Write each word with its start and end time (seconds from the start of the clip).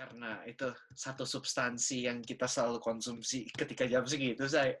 karena 0.00 0.40
itu 0.48 0.64
satu 0.96 1.28
substansi 1.28 2.08
yang 2.08 2.24
kita 2.24 2.48
selalu 2.48 2.80
konsumsi 2.80 3.44
ketika 3.52 3.84
jam 3.84 4.00
segitu, 4.08 4.48
saya. 4.48 4.72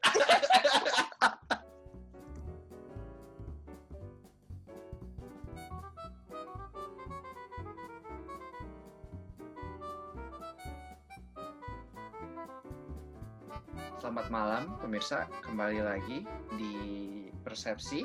Selamat 14.00 14.32
malam 14.32 14.80
pemirsa, 14.80 15.28
kembali 15.44 15.84
lagi 15.84 16.24
di 16.56 16.74
Persepsi. 17.44 18.00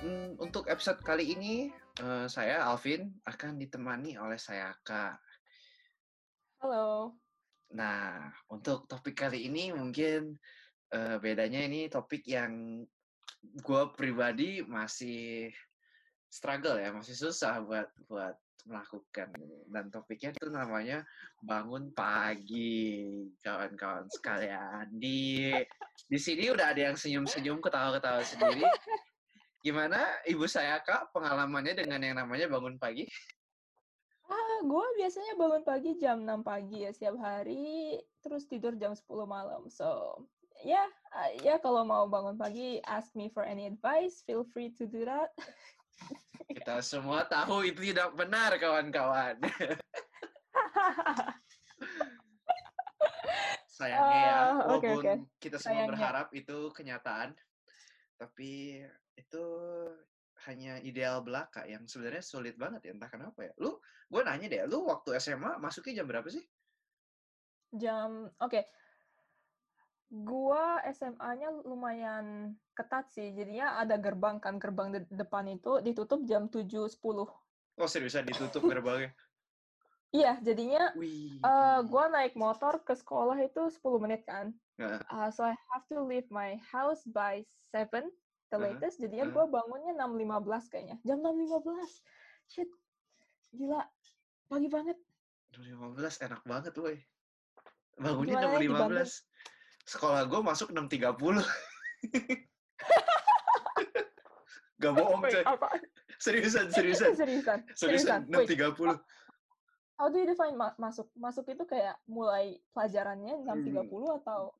Hmm, 0.00 0.40
Untuk 0.40 0.64
episode 0.72 1.04
kali 1.04 1.36
ini, 1.36 1.68
eh, 2.00 2.26
saya 2.26 2.64
Alvin 2.64 3.20
akan 3.28 3.60
ditemani 3.60 4.16
oleh 4.16 4.40
saya 4.40 4.72
Kak. 4.80 5.21
Halo. 6.62 7.18
Nah, 7.74 8.30
untuk 8.46 8.86
topik 8.86 9.18
kali 9.18 9.50
ini 9.50 9.74
mungkin 9.74 10.38
eh, 10.94 11.18
bedanya 11.18 11.66
ini 11.66 11.90
topik 11.90 12.22
yang 12.22 12.86
gue 13.42 13.82
pribadi 13.98 14.62
masih 14.62 15.50
struggle 16.30 16.78
ya, 16.78 16.94
masih 16.94 17.18
susah 17.18 17.66
buat 17.66 17.90
buat 18.06 18.38
melakukan. 18.70 19.34
Dan 19.74 19.90
topiknya 19.90 20.30
itu 20.38 20.54
namanya 20.54 21.02
bangun 21.42 21.90
pagi, 21.90 23.26
kawan-kawan 23.42 24.06
sekalian. 24.14 24.86
Di 24.94 25.50
di 26.06 26.18
sini 26.22 26.46
udah 26.46 26.70
ada 26.70 26.94
yang 26.94 26.94
senyum-senyum, 26.94 27.58
ketawa-ketawa 27.58 28.22
sendiri. 28.22 28.62
Gimana 29.66 29.98
ibu 30.30 30.46
saya 30.46 30.78
kak 30.78 31.10
pengalamannya 31.10 31.74
dengan 31.74 32.06
yang 32.06 32.22
namanya 32.22 32.46
bangun 32.46 32.78
pagi? 32.78 33.10
Gue 34.62 34.86
biasanya 34.94 35.34
bangun 35.34 35.62
pagi 35.66 35.98
jam 35.98 36.22
6 36.22 36.46
pagi 36.46 36.86
ya 36.86 36.90
setiap 36.94 37.18
hari, 37.18 37.98
terus 38.22 38.46
tidur 38.46 38.78
jam 38.78 38.94
10 38.94 39.26
malam. 39.26 39.66
So, 39.66 40.22
ya, 40.62 40.86
ah, 41.10 41.30
ya 41.42 41.58
kalau 41.58 41.82
mau 41.82 42.06
bangun 42.06 42.38
pagi, 42.38 42.78
ask 42.86 43.10
me 43.18 43.26
for 43.26 43.42
any 43.42 43.66
advice, 43.66 44.22
feel 44.22 44.46
free 44.46 44.70
to 44.78 44.86
do 44.86 45.02
that. 45.02 45.34
Kita 46.56 46.78
semua 46.78 47.26
tahu 47.26 47.66
itu 47.66 47.90
tidak 47.90 48.14
benar, 48.14 48.54
kawan-kawan. 48.58 49.42
Sayangnya 53.72 54.20
ya, 54.20 54.38
oke, 54.68 54.86
walaupun 54.86 55.00
oke. 55.00 55.12
kita 55.42 55.56
semua 55.58 55.82
Sayangnya. 55.82 55.90
berharap 55.90 56.28
itu 56.36 56.70
kenyataan, 56.76 57.34
tapi 58.20 58.84
itu 59.18 59.44
hanya 60.50 60.82
ideal 60.82 61.22
belaka 61.22 61.62
yang 61.68 61.86
sebenarnya 61.86 62.24
sulit 62.24 62.58
banget 62.58 62.90
ya, 62.90 62.92
entah 62.94 63.10
kenapa 63.10 63.46
ya. 63.46 63.52
Lu, 63.62 63.78
gue 64.10 64.22
nanya 64.26 64.46
deh, 64.50 64.62
lu 64.66 64.86
waktu 64.88 65.16
SMA 65.22 65.62
masuknya 65.62 66.02
jam 66.02 66.06
berapa 66.10 66.28
sih? 66.28 66.42
Jam, 67.72 68.28
oke. 68.36 68.60
Gua 70.12 70.84
SMA-nya 70.92 71.64
lumayan 71.64 72.52
ketat 72.76 73.08
sih, 73.16 73.32
jadinya 73.32 73.80
ada 73.80 73.96
gerbang 73.96 74.36
kan, 74.44 74.60
gerbang 74.60 74.92
de- 74.92 75.08
depan 75.08 75.48
itu 75.48 75.80
ditutup 75.80 76.20
jam 76.28 76.52
7.10. 76.52 77.32
Oh 77.80 77.88
seriusan 77.88 78.28
ditutup 78.28 78.60
gerbangnya? 78.68 79.16
Iya, 80.12 80.36
jadinya 80.44 80.92
Wih. 81.00 81.40
eh 81.40 81.80
gua 81.88 82.12
naik 82.12 82.36
motor 82.36 82.84
ke 82.84 82.92
sekolah 82.92 83.40
itu 83.40 83.72
10 83.72 83.96
menit 84.04 84.28
kan. 84.28 84.52
Uh, 85.08 85.32
so 85.32 85.48
I 85.48 85.56
have 85.72 85.88
to 85.88 86.04
leave 86.04 86.28
my 86.28 86.60
house 86.60 87.08
by 87.08 87.48
7 87.72 88.12
the 88.52 88.60
Uh-huh, 88.60 88.68
latest. 88.68 89.00
Jadinya 89.00 89.26
uh-huh. 89.26 89.48
gua 89.48 89.64
bangunnya 89.64 89.96
6.15 89.96 90.68
kayaknya. 90.68 90.96
Jam 91.02 91.18
6.15. 91.18 92.04
Shit. 92.46 92.68
Gila. 93.50 93.80
Pagi 94.46 94.68
banget. 94.68 94.98
6.15 95.56 96.20
enak 96.22 96.42
banget 96.44 96.72
woi. 96.76 97.00
Bangunnya 97.94 98.36
Gimana 98.36 98.52
ya, 98.52 98.60
di 98.60 98.68
6.15. 98.68 99.88
Sekolah 99.88 100.22
gue 100.24 100.40
masuk 100.40 100.68
6.30. 100.70 101.42
Gak 104.82 104.92
bohong, 104.92 105.22
Wait, 105.22 105.46
apa? 105.46 105.68
Seriusan, 106.18 106.66
seriusan. 106.74 107.14
Seriusan. 107.14 107.58
Seriusan, 107.72 108.20
Wait, 108.28 108.50
6.30. 108.50 108.98
how 109.94 110.10
do 110.10 110.18
you 110.18 110.26
define 110.26 110.58
ma- 110.58 110.74
masuk? 110.74 111.06
Masuk 111.14 111.46
itu 111.46 111.62
kayak 111.62 111.94
mulai 112.04 112.58
pelajarannya 112.74 113.46
jam 113.46 113.62
Hmm. 113.62 113.86
30 113.86 114.18
atau 114.18 114.50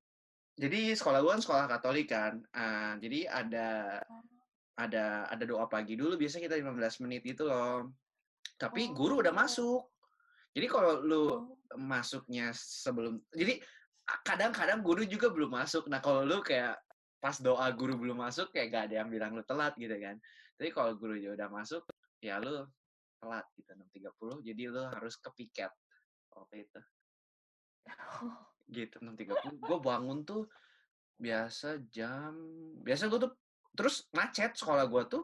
Jadi 0.53 0.93
sekolah 0.93 1.19
gue 1.25 1.33
kan 1.33 1.43
sekolah 1.43 1.65
Katolik 1.69 2.13
kan. 2.13 2.45
Ah, 2.53 2.95
jadi 3.01 3.29
ada 3.29 3.69
Oh. 4.09 4.21
ada 4.77 5.29
ada 5.29 5.45
doa 5.45 5.69
pagi 5.69 5.97
dulu 5.97 6.17
biasanya 6.17 6.49
kita 6.49 6.57
15 6.61 7.01
menit 7.05 7.23
itu 7.25 7.45
loh. 7.45 7.93
Tapi 8.61 8.93
guru 8.93 9.21
udah 9.25 9.33
Oh. 9.33 9.41
masuk. 9.41 9.83
Jadi 10.53 10.67
kalau 10.69 11.01
lu 11.01 11.25
Oh. 11.25 11.41
masuknya 11.81 12.53
sebelum 12.53 13.17
jadi 13.33 13.61
kadang-kadang 14.05 14.85
guru 14.85 15.09
juga 15.09 15.33
belum 15.33 15.57
masuk. 15.57 15.89
Nah, 15.89 16.05
kalau 16.05 16.27
lu 16.29 16.45
kayak 16.45 16.77
pas 17.23 17.39
doa 17.41 17.71
guru 17.73 17.97
belum 17.97 18.19
masuk 18.19 18.51
kayak 18.53 18.69
gak 18.75 18.85
ada 18.91 18.95
yang 19.05 19.09
bilang 19.09 19.33
lu 19.33 19.47
telat 19.47 19.73
gitu 19.79 19.95
kan. 19.97 20.19
Tapi 20.59 20.69
kalau 20.75 20.93
guru 20.99 21.17
ya 21.17 21.33
udah 21.33 21.49
masuk 21.49 21.87
ya 22.21 22.37
lu 22.43 22.67
telat 23.23 23.47
gitu 23.55 23.71
6.30 23.79 24.43
jadi 24.43 24.63
lu 24.75 24.83
harus 24.91 25.15
ke 25.15 25.31
piket 25.39 25.71
waktu 26.35 26.67
itu 26.67 26.81
gitu 28.73 28.99
6.30 28.99 29.61
gue 29.61 29.79
bangun 29.79 30.25
tuh 30.25 30.49
biasa 31.15 31.79
jam 31.93 32.35
biasa 32.83 33.07
gue 33.07 33.21
tuh 33.23 33.33
terus 33.73 34.09
macet 34.11 34.57
sekolah 34.57 34.89
gue 34.89 35.03
tuh 35.07 35.23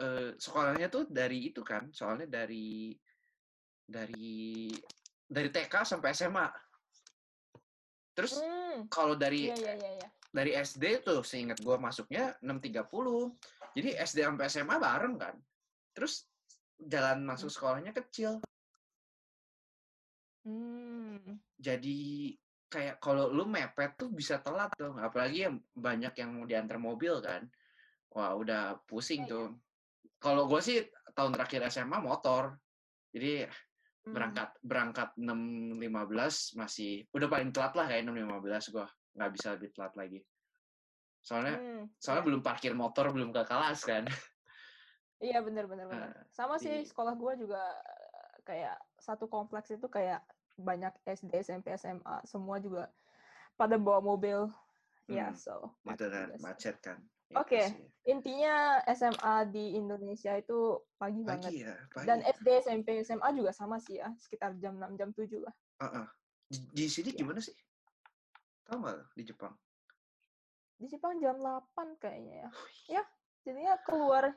eh, 0.00 0.32
sekolahnya 0.38 0.88
tuh 0.88 1.04
dari 1.10 1.50
itu 1.50 1.60
kan 1.60 1.90
soalnya 1.92 2.24
dari 2.24 2.94
dari 3.86 4.70
dari 5.26 5.48
TK 5.50 5.74
sampai 5.82 6.10
SMA 6.14 6.46
terus 8.16 8.38
Hmm. 8.40 8.88
kalau 8.88 9.12
dari 9.12 9.52
Iya, 9.52 9.56
iya, 9.56 9.74
iya, 9.76 9.90
iya. 10.00 10.08
dari 10.32 10.52
SD 10.56 11.04
tuh 11.04 11.20
seingat 11.20 11.60
gue 11.60 11.76
masuknya 11.76 12.32
6.30 12.40 12.88
jadi 13.76 13.88
SD 14.00 14.24
sampai 14.24 14.46
SMA 14.48 14.76
bareng 14.76 15.16
kan 15.20 15.36
terus 15.92 16.24
jalan 16.76 17.24
masuk 17.24 17.48
sekolahnya 17.48 17.92
kecil 17.92 18.40
Hmm. 20.46 21.42
jadi 21.58 22.30
kayak 22.76 23.00
kalau 23.00 23.32
lu 23.32 23.48
mepet 23.48 23.96
tuh 23.96 24.12
bisa 24.12 24.44
telat 24.44 24.68
tuh 24.76 24.92
apalagi 25.00 25.48
yang 25.48 25.56
banyak 25.72 26.12
yang 26.12 26.30
mau 26.36 26.44
diantar 26.44 26.76
mobil 26.76 27.24
kan. 27.24 27.48
Wah 28.12 28.36
udah 28.36 28.84
pusing 28.84 29.24
Iya, 29.24 29.32
tuh. 29.32 29.46
Kalau 30.20 30.44
gue 30.44 30.60
sih 30.60 30.84
tahun 31.16 31.32
terakhir 31.32 31.72
SMA 31.72 31.96
motor. 32.04 32.60
Jadi 33.16 33.48
Hmm. 34.06 34.14
berangkat 34.14 34.50
berangkat 34.62 35.08
6.15 35.18 36.54
masih 36.54 37.10
udah 37.10 37.26
paling 37.26 37.50
telat 37.50 37.74
lah 37.74 37.90
kayak 37.90 38.06
6.15 38.06 38.70
gue 38.70 38.86
nggak 39.18 39.30
bisa 39.34 39.48
lebih 39.58 39.68
telat 39.74 39.92
lagi. 39.98 40.20
Soalnya 41.26 41.58
Hmm, 41.58 41.82
soalnya 41.98 42.22
iya. 42.22 42.28
belum 42.30 42.42
parkir 42.46 42.72
motor 42.78 43.10
belum 43.10 43.34
ke 43.34 43.42
kelas 43.42 43.82
kan. 43.82 44.06
Iya 45.16 45.40
bener 45.42 45.64
bener 45.66 45.88
bener. 45.90 46.12
Eh, 46.12 46.22
Sama 46.30 46.60
sih 46.60 46.84
sekolah 46.84 47.16
gua 47.16 47.34
juga 47.34 47.58
kayak 48.44 48.78
satu 49.00 49.26
kompleks 49.26 49.72
itu 49.74 49.88
kayak 49.90 50.22
banyak 50.56 50.92
SD, 51.04 51.32
SMP, 51.44 51.76
SMA 51.76 52.24
semua 52.24 52.56
juga 52.60 52.88
pada 53.54 53.76
bawa 53.76 54.00
mobil. 54.00 54.48
Ya, 55.06 55.30
Hmm, 55.30 55.38
so 55.38 55.54
itu 55.86 55.86
macet 55.86 56.10
kan 56.10 56.28
macet 56.42 56.76
kan 56.82 56.98
Oke. 57.34 57.58
Itu 57.58 57.74
sih. 57.74 57.86
Intinya 58.06 58.54
SMA 58.94 59.34
di 59.50 59.74
Indonesia 59.74 60.38
itu 60.38 60.78
pagi, 60.94 61.26
banget. 61.26 61.50
pagi 61.50 61.58
ya 61.66 61.74
pagi 61.90 62.06
Dan 62.06 62.18
SD, 62.22 62.46
SMP, 62.62 62.88
SMA 63.02 63.28
juga 63.34 63.50
sama 63.50 63.82
sih 63.82 63.98
ya, 63.98 64.14
sekitar 64.14 64.54
jam 64.62 64.78
6, 64.78 64.94
jam 64.94 65.10
7 65.10 65.42
lah. 65.42 65.54
Heeh. 65.82 66.06
di, 66.46 66.58
di 66.70 66.84
sini 66.86 67.10
Ya. 67.10 67.18
gimana 67.26 67.42
sih 67.42 67.50
tahu 68.62 68.78
nggak 68.78 68.98
di 69.18 69.22
Jepang 69.26 69.54
Di 70.78 70.86
Jepang 70.86 71.18
jam 71.18 71.42
8 71.42 71.98
kayaknya 71.98 72.46
ya. 72.46 72.50
Ya, 72.86 73.02
jadinya 73.42 73.74
keluar 73.82 74.30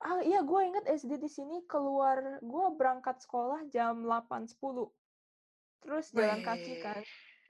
Ah 0.00 0.16
iya, 0.24 0.40
gue 0.40 0.60
inget 0.64 0.88
SD 0.88 1.20
di 1.20 1.28
sini 1.28 1.60
keluar, 1.68 2.40
gue 2.40 2.66
berangkat 2.72 3.20
sekolah 3.20 3.68
jam 3.68 4.00
8.10. 4.08 4.56
Terus 5.80 6.06
jalan 6.12 6.40
kaki 6.44 6.74
kan, 6.84 7.00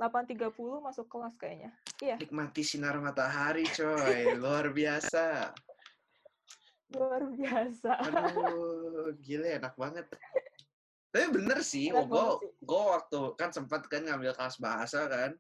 8.30 0.01 0.55
masuk 0.81 1.07
kelas 1.13 1.35
kayaknya. 1.37 1.71
Iya, 2.01 2.17
nikmati 2.17 2.65
sinar 2.65 2.97
matahari 3.03 3.69
coy. 3.69 4.33
Luar 4.43 4.73
biasa. 4.73 5.53
Luar 6.97 7.23
biasa. 7.29 7.93
aduh 8.09 9.13
gile 9.21 9.61
enak 9.61 9.77
banget. 9.77 10.09
Tapi 11.11 11.27
bener 11.35 11.59
sih 11.61 11.91
Enak 11.91 12.07
gue 12.07 12.17
banget 12.17 12.41
sih. 12.41 12.51
gue 12.65 12.83
waktu 12.97 13.21
kan 13.37 13.51
sempat 13.51 13.83
kan 13.91 14.03
ngambil 14.09 14.33
kelas 14.33 14.57
bahasa 14.57 15.05
kan. 15.11 15.37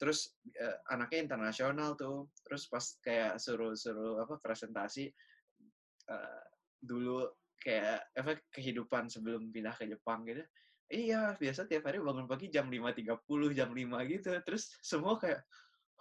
Terus 0.00 0.34
eh, 0.58 0.76
anaknya 0.90 1.30
internasional 1.30 1.94
tuh. 1.94 2.26
Terus 2.42 2.66
pas 2.66 2.84
kayak 3.04 3.38
suruh-suruh 3.38 4.26
apa 4.26 4.42
presentasi 4.42 5.06
eh, 6.08 6.44
dulu 6.82 7.30
kayak 7.60 8.10
apa 8.16 8.40
kehidupan 8.50 9.06
sebelum 9.12 9.52
pindah 9.52 9.76
ke 9.76 9.84
Jepang 9.86 10.24
gitu 10.24 10.40
iya 10.90 11.38
biasa 11.38 11.64
tiap 11.64 11.86
hari 11.86 12.02
bangun 12.02 12.26
pagi 12.26 12.50
jam 12.50 12.66
5.30 12.66 13.22
jam 13.54 13.70
5 13.70 14.10
gitu 14.10 14.30
terus 14.42 14.74
semua 14.82 15.14
kayak 15.16 15.40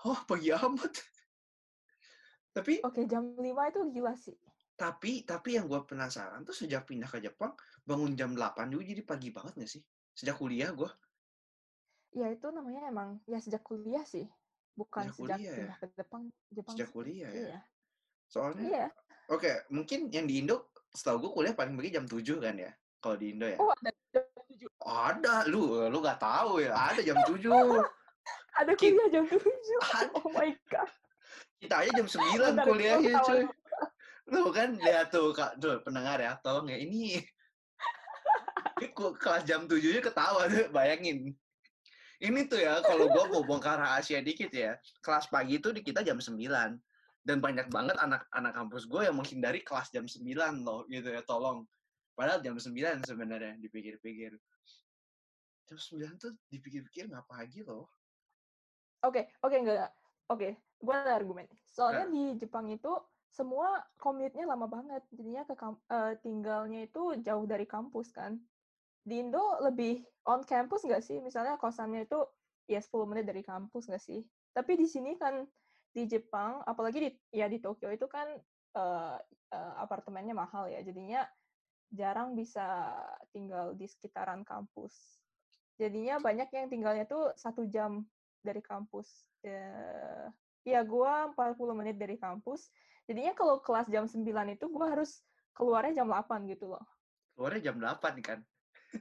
oh 0.03 0.17
pagi 0.25 0.49
amat 0.49 0.93
tapi 2.57 2.81
Oke, 2.81 3.05
jam 3.05 3.37
5 3.37 3.45
itu 3.45 3.79
gila 3.93 4.13
sih. 4.17 4.35
tapi 4.73 5.21
tapi 5.23 5.59
yang 5.59 5.67
gue 5.67 5.79
penasaran 5.85 6.41
tuh 6.41 6.55
sejak 6.55 6.87
pindah 6.87 7.05
ke 7.05 7.21
Jepang 7.21 7.53
bangun 7.83 8.15
jam 8.15 8.33
8 8.33 8.67
juga 8.67 8.83
jadi 8.83 9.01
pagi 9.03 9.29
banget 9.29 9.53
gak 9.55 9.69
sih 9.69 9.81
sejak 10.11 10.35
kuliah 10.35 10.73
gue 10.73 10.89
Ya 12.09 12.25
itu 12.33 12.49
namanya 12.49 12.89
emang 12.89 13.21
ya 13.29 13.37
sejak 13.37 13.61
kuliah 13.61 14.01
sih, 14.01 14.25
bukan 14.73 15.13
Sejak 15.13 15.13
sejak 15.13 15.37
kuliah 15.37 15.37
ya? 15.45 15.53
pindah 15.61 15.77
ke 15.77 15.85
Jepang 15.93 16.23
Jepang 16.49 16.73
Sejak 16.73 16.89
kuliah 16.89 17.29
ya? 17.29 17.37
Iya. 17.37 17.59
Soalnya 18.25 18.63
Iya. 18.65 18.87
oke, 19.29 19.51
mungkin 19.69 20.09
yang 20.09 20.25
di 20.25 20.41
Indo 20.41 20.73
setahu 20.89 21.21
gue 21.21 21.31
kuliah 21.37 21.53
paling 21.53 21.77
pagi 21.77 21.93
jam 21.93 22.09
7 22.09 22.41
kan 22.41 22.57
ya? 22.57 22.73
Kalau 22.97 23.13
di 23.13 23.29
Indo 23.29 23.45
ya. 23.45 23.61
Oh, 23.61 23.69
ada 23.69 23.93
jam 24.09 24.25
7. 24.25 24.28
Ada, 24.83 25.47
lu 25.47 25.87
lu 25.87 25.97
nggak 25.99 26.19
tahu 26.19 26.63
ya? 26.63 26.75
Ada 26.75 27.01
jam 27.03 27.17
7. 27.23 27.39
Ada 28.59 28.71
kuliah 28.75 29.07
jam 29.11 29.23
7. 29.27 29.39
Ada. 29.39 30.11
Oh 30.19 30.27
my 30.31 30.51
god. 30.67 30.89
Kita 31.59 31.75
aja 31.83 31.91
jam 31.91 32.07
9 32.07 32.39
Bentar, 32.39 32.65
kuliahnya, 32.65 33.13
cuy. 33.27 33.43
Lu 34.31 34.47
kan 34.55 34.79
lihat 34.79 35.11
tuh, 35.11 35.35
Kak, 35.35 35.59
tuh 35.59 35.83
pendengar 35.83 36.21
ya, 36.21 36.39
tolong 36.39 36.71
ya 36.71 36.77
ini 36.79 37.19
kelas 39.23 39.43
jam 39.43 39.67
7-nya 39.67 39.99
ketawa 39.99 40.47
tuh, 40.47 40.71
bayangin. 40.71 41.35
Ini 42.19 42.51
tuh 42.51 42.59
ya, 42.59 42.79
kalau 42.83 43.11
gua 43.11 43.27
mau 43.31 43.43
bongkar 43.43 43.79
rahasia 43.79 44.23
dikit 44.23 44.51
ya, 44.51 44.75
kelas 45.03 45.27
pagi 45.31 45.59
itu 45.59 45.71
di 45.75 45.83
kita 45.83 46.03
jam 46.03 46.19
9. 46.19 46.39
Dan 47.19 47.37
banyak 47.43 47.67
banget 47.67 47.99
anak-anak 47.99 48.53
kampus 48.55 48.87
gue 48.87 49.01
yang 49.03 49.15
menghindari 49.19 49.59
kelas 49.59 49.91
jam 49.91 50.07
9 50.07 50.23
loh, 50.63 50.87
gitu 50.87 51.11
ya, 51.11 51.19
tolong. 51.27 51.67
Padahal 52.19 52.43
jam 52.43 52.59
9 52.59 53.07
sebenarnya, 53.07 53.55
dipikir-pikir. 53.63 54.35
Jam 55.71 55.77
9 55.79 56.19
tuh 56.19 56.35
dipikir-pikir 56.51 57.07
nggak 57.07 57.23
pagi 57.23 57.63
loh. 57.63 57.87
Oke, 59.07 59.31
oke 59.39 59.55
enggak. 59.55 59.95
Oke, 60.27 60.59
gue 60.59 60.91
ada 60.91 61.15
argumen. 61.15 61.47
Soalnya 61.63 62.11
Nah. 62.11 62.11
di 62.11 62.23
Jepang 62.43 62.67
itu 62.67 62.91
semua 63.31 63.79
commute-nya 63.95 64.43
lama 64.51 64.67
banget. 64.67 64.99
Jadinya 65.15 65.47
ke 65.47 65.55
eh, 65.55 66.13
tinggalnya 66.19 66.91
itu 66.91 67.23
jauh 67.23 67.47
dari 67.47 67.63
kampus 67.63 68.11
kan. 68.11 68.35
Di 68.99 69.23
Indo 69.23 69.63
lebih 69.63 70.03
on 70.27 70.43
campus 70.43 70.83
nggak 70.83 70.99
sih? 70.99 71.23
Misalnya 71.23 71.55
kosannya 71.55 72.03
itu 72.03 72.19
ya 72.67 72.83
10 72.83 73.07
menit 73.07 73.23
dari 73.23 73.47
kampus 73.47 73.87
nggak 73.87 74.03
sih? 74.03 74.27
Tapi 74.51 74.75
di 74.75 74.91
sini 74.91 75.15
kan 75.15 75.47
di 75.95 76.03
Jepang, 76.03 76.67
apalagi 76.67 76.99
di 76.99 77.09
ya 77.31 77.47
di 77.47 77.63
Tokyo 77.63 77.87
itu 77.95 78.11
kan 78.11 78.27
eh, 78.75 79.17
eh, 79.55 79.73
apartemennya 79.79 80.35
mahal 80.35 80.67
ya. 80.67 80.83
Jadinya 80.83 81.23
jarang 81.89 82.37
bisa 82.37 82.93
tinggal 83.33 83.73
di 83.73 83.89
sekitaran 83.89 84.45
kampus. 84.45 84.93
Jadinya 85.79 86.21
banyak 86.21 86.49
yang 86.53 86.67
tinggalnya 86.69 87.05
tuh 87.09 87.33
satu 87.39 87.65
jam 87.65 88.05
dari 88.43 88.61
kampus. 88.61 89.25
Eh, 89.41 90.27
Ya, 90.67 90.83
gua 90.83 91.31
40 91.33 91.73
menit 91.73 91.95
dari 91.95 92.19
kampus. 92.19 92.69
Jadinya 93.07 93.33
kalau 93.33 93.63
kelas 93.63 93.87
jam 93.89 94.05
9 94.05 94.21
itu 94.53 94.65
gua 94.69 94.93
harus 94.93 95.23
keluarnya 95.55 96.03
jam 96.03 96.07
8 96.11 96.45
gitu 96.51 96.75
loh. 96.75 96.83
Keluarnya 97.33 97.71
jam 97.71 97.77
8 97.79 98.19
kan? 98.21 98.39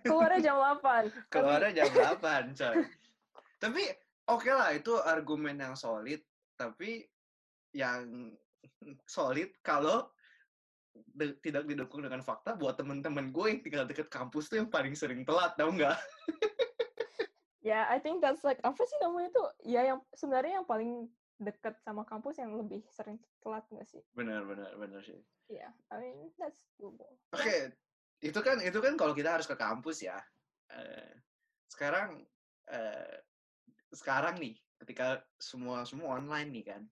Keluarnya 0.01 0.41
jam 0.41 0.57
8. 0.57 1.29
Tapi 1.29 1.29
Keluarnya 1.33 1.73
jam 1.77 1.91
8, 1.93 2.57
coy. 2.57 2.77
Tapi 3.59 3.83
oke 4.31 4.51
lah, 4.55 4.71
itu 4.73 4.93
argumen 4.97 5.61
yang 5.61 5.75
solid. 5.75 6.23
Tapi 6.57 7.05
yang 7.77 8.33
solid 9.05 9.53
kalau 9.61 10.09
de- 11.07 11.39
tidak 11.43 11.65
didukung 11.69 12.03
dengan 12.03 12.21
fakta 12.23 12.55
buat 12.55 12.79
temen-temen 12.79 13.31
gue 13.31 13.47
yang 13.51 13.61
tinggal 13.63 13.85
deket 13.87 14.09
kampus 14.09 14.51
tuh 14.51 14.63
yang 14.63 14.71
paling 14.71 14.95
sering 14.95 15.23
telat, 15.23 15.55
tau 15.55 15.71
nggak? 15.71 15.99
ya, 17.69 17.87
I 17.91 17.99
think 18.03 18.23
that's 18.23 18.43
like 18.43 18.59
apa 18.65 18.83
sih 18.83 18.99
namanya 19.03 19.31
tuh? 19.35 19.49
Ya 19.67 19.83
yang 19.85 20.01
sebenarnya 20.15 20.63
yang 20.63 20.69
paling 20.69 21.11
dekat 21.39 21.79
sama 21.87 22.03
kampus 22.03 22.43
yang 22.43 22.55
lebih 22.59 22.83
sering 22.91 23.23
telat 23.43 23.63
nggak 23.71 23.87
sih? 23.87 24.03
Benar, 24.15 24.43
benar, 24.45 24.75
benar 24.75 25.01
sih. 25.07 25.19
Ya, 25.49 25.71
I 25.89 26.03
mean 26.03 26.35
that's 26.37 26.67
doable. 26.77 27.17
Oke, 27.33 27.73
itu 28.21 28.41
kan 28.43 28.59
itu 28.61 28.79
kan 28.83 28.95
kalau 28.99 29.15
kita 29.15 29.39
harus 29.39 29.47
ke 29.47 29.55
kampus 29.55 30.05
ya. 30.05 30.19
Eh, 30.69 31.15
sekarang 31.71 32.27
eh, 32.69 33.17
sekarang 33.95 34.37
nih, 34.37 34.59
ketika 34.83 35.25
semua 35.41 35.87
semua 35.89 36.21
online 36.21 36.51
nih 36.53 36.65
kan. 36.75 36.83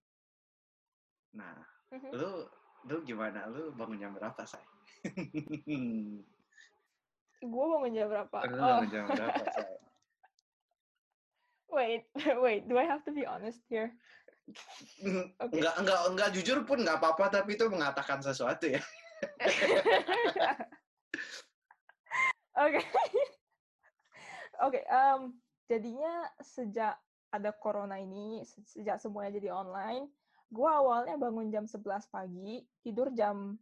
Nah, 1.37 1.61
Mhm. 1.93 2.11
lu 2.17 2.33
lu 2.85 3.01
gimana? 3.07 3.49
Lu 3.49 3.73
bangun 3.73 3.97
jam 3.97 4.13
berapa, 4.13 4.43
say? 4.45 4.61
Gua 7.47 7.65
bangun 7.79 7.93
jam 7.97 8.07
berapa? 8.13 8.39
lu 8.45 8.61
Oh, 8.61 8.67
bangun 8.77 8.91
jam 8.93 9.05
berapa, 9.09 9.43
say? 9.57 9.65
wait, 11.73 12.05
wait. 12.45 12.63
Do 12.69 12.77
I 12.77 12.85
have 12.85 13.05
to 13.09 13.13
be 13.13 13.25
honest 13.25 13.65
here? 13.73 13.97
Oke. 15.43 15.53
Enggak 15.59 15.75
enggak 15.83 16.01
enggak 16.07 16.31
jujur 16.39 16.63
pun 16.63 16.79
nggak 16.87 17.03
apa-apa 17.03 17.43
tapi 17.43 17.59
itu 17.59 17.67
mengatakan 17.67 18.23
sesuatu 18.23 18.71
ya. 18.71 18.83
Oke. 22.57 22.81
Oke, 24.65 24.81
em, 24.89 25.37
jadinya 25.69 26.33
sejak 26.41 26.97
ada 27.29 27.51
corona 27.53 28.01
ini, 28.01 28.47
se- 28.49 28.65
sejak 28.65 28.97
semuanya 28.97 29.37
jadi 29.37 29.53
online, 29.53 30.09
gua 30.51 30.81
awalnya 30.83 31.17
bangun 31.19 31.51
jam 31.51 31.65
11 31.67 32.07
pagi, 32.11 32.63
tidur 32.83 33.11
jam 33.13 33.59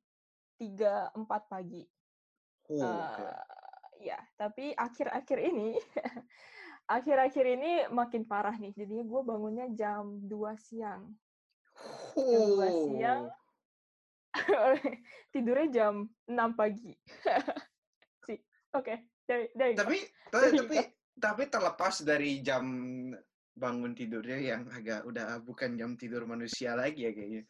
3 0.60 1.14
4 1.16 1.52
pagi. 1.52 1.82
Oh. 2.70 2.80
Eh, 2.80 3.42
ya, 4.08 4.18
tapi 4.36 4.72
akhir-akhir 4.72 5.38
ini 5.40 5.76
akhir-akhir 6.96 7.44
ini 7.44 7.72
makin 7.92 8.24
parah 8.28 8.56
nih. 8.56 8.72
Jadinya 8.76 9.04
gue 9.04 9.20
bangunnya 9.24 9.66
jam 9.72 10.20
2 10.24 10.30
siang. 10.60 11.04
jam 12.14 12.42
dua 12.54 12.68
siang. 12.70 13.22
Oh. 13.26 13.34
Tidurnya 15.32 15.68
jam 15.70 15.94
6 16.26 16.58
pagi. 16.58 16.92
sih. 18.26 18.38
Oke, 18.74 19.08
dari 19.26 19.50
dari 19.54 19.72
Tapi 19.74 19.98
tapi 20.30 20.48
tapi 20.58 20.76
tapi 21.14 21.42
terlepas 21.46 22.02
dari 22.02 22.42
jam 22.42 22.64
bangun 23.54 23.94
tidurnya 23.94 24.38
yang 24.38 24.62
agak 24.68 25.06
udah 25.06 25.38
bukan 25.40 25.78
jam 25.78 25.94
tidur 25.94 26.26
manusia 26.26 26.74
lagi 26.74 27.06
ya 27.06 27.12
kayaknya. 27.14 27.42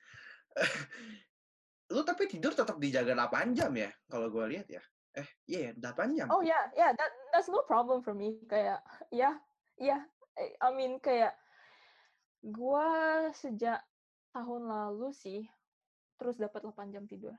Lu 1.92 2.00
tapi 2.04 2.28
tidur 2.28 2.52
tetap 2.52 2.76
dijaga 2.76 3.16
8 3.16 3.56
jam 3.56 3.72
ya 3.72 3.90
kalau 4.08 4.28
gua 4.28 4.48
lihat 4.48 4.68
ya. 4.68 4.84
Eh, 5.14 5.28
iya 5.46 5.70
ya, 5.70 5.72
8 5.78 6.16
jam. 6.16 6.26
Oh 6.28 6.42
ya, 6.42 6.58
ya, 6.74 6.90
that 6.90 7.10
that's 7.30 7.46
no 7.46 7.62
problem 7.64 8.02
for 8.02 8.12
me. 8.12 8.42
Kayak, 8.50 8.82
ya, 9.14 9.38
ya, 9.78 10.02
I- 10.34 10.56
I 10.58 10.68
mean 10.74 10.98
kayak 10.98 11.38
gua 12.42 13.30
sejak 13.30 13.78
tahun 14.34 14.66
lalu 14.66 15.14
sih 15.14 15.46
terus 16.18 16.34
dapat 16.36 16.66
8 16.66 16.90
jam 16.90 17.06
tidur. 17.06 17.34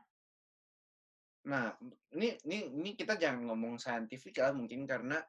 Nah, 1.46 1.76
ini 2.16 2.34
ini 2.48 2.58
ini 2.74 2.92
kita 2.98 3.20
jangan 3.20 3.52
ngomong 3.52 3.78
saintifik 3.78 4.40
lah 4.42 4.56
mungkin 4.56 4.88
karena 4.88 5.22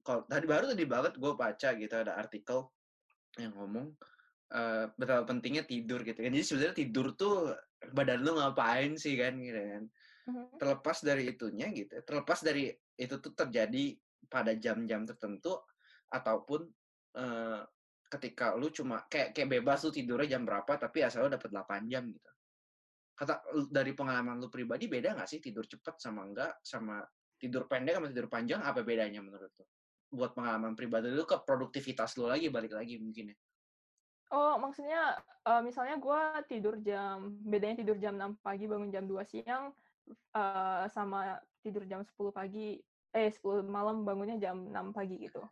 kalau 0.00 0.24
tadi 0.26 0.46
baru 0.48 0.64
tadi 0.72 0.84
banget 0.88 1.12
gue 1.16 1.32
baca 1.36 1.68
gitu 1.76 1.94
ada 1.94 2.16
artikel 2.16 2.68
yang 3.38 3.52
ngomong 3.54 3.94
eh, 4.50 4.84
betapa 4.96 5.22
pentingnya 5.28 5.64
tidur 5.64 6.02
gitu 6.02 6.18
kan. 6.20 6.30
Jadi 6.32 6.44
sebenarnya 6.44 6.76
tidur 6.76 7.06
tuh 7.14 7.54
badan 7.92 8.20
lu 8.24 8.36
ngapain 8.36 8.96
sih 8.96 9.14
kan 9.14 9.36
gitu 9.38 9.60
kan. 9.60 9.84
Mhm. 10.30 10.44
Terlepas 10.58 10.98
dari 11.04 11.22
itunya 11.30 11.66
gitu. 11.70 11.94
Terlepas 12.02 12.38
dari 12.42 12.68
itu 13.00 13.14
tuh 13.20 13.32
terjadi 13.32 13.96
pada 14.28 14.52
jam-jam 14.56 15.06
tertentu 15.06 15.56
ataupun 16.10 16.66
eh, 17.16 17.62
ketika 18.10 18.58
lu 18.58 18.68
cuma 18.74 19.06
kayak 19.06 19.30
kayak 19.30 19.48
bebas 19.62 19.86
lu 19.86 19.94
tidurnya 19.94 20.36
jam 20.36 20.42
berapa 20.42 20.72
tapi 20.74 21.06
asal 21.06 21.26
lu 21.26 21.30
dapat 21.30 21.46
8 21.46 21.86
jam 21.86 22.10
gitu 22.10 22.30
kata 23.14 23.38
dari 23.70 23.94
pengalaman 23.94 24.42
lu 24.42 24.50
pribadi 24.50 24.90
beda 24.90 25.14
nggak 25.14 25.30
sih 25.30 25.38
tidur 25.38 25.62
cepat 25.62 26.02
sama 26.02 26.26
enggak 26.26 26.58
sama 26.66 27.06
tidur 27.38 27.70
pendek 27.70 28.00
sama 28.00 28.10
tidur 28.10 28.26
panjang 28.26 28.60
apa 28.66 28.82
bedanya 28.82 29.22
menurut 29.22 29.52
lu 29.54 29.66
buat 30.10 30.34
pengalaman 30.34 30.74
pribadi 30.74 31.08
lu 31.10 31.22
ke 31.24 31.38
produktivitas 31.46 32.18
lu 32.18 32.26
lagi 32.26 32.50
balik 32.50 32.74
lagi 32.74 32.98
mungkin 32.98 33.32
ya 33.32 33.36
Oh, 34.30 34.54
maksudnya 34.62 35.18
eh, 35.42 35.62
misalnya 35.66 35.98
gua 35.98 36.38
tidur 36.46 36.78
jam 36.78 37.34
bedanya 37.42 37.82
tidur 37.82 37.98
jam 37.98 38.14
6 38.14 38.38
pagi 38.38 38.70
bangun 38.70 38.94
jam 38.94 39.02
2 39.02 39.26
siang 39.26 39.74
eh, 40.34 40.84
sama 40.94 41.42
tidur 41.66 41.82
jam 41.82 42.06
10 42.06 42.30
pagi 42.30 42.78
eh 43.10 43.28
10 43.34 43.66
malam 43.66 44.06
bangunnya 44.06 44.38
jam 44.38 44.70
6 44.70 44.94
pagi 44.94 45.18
gitu. 45.26 45.42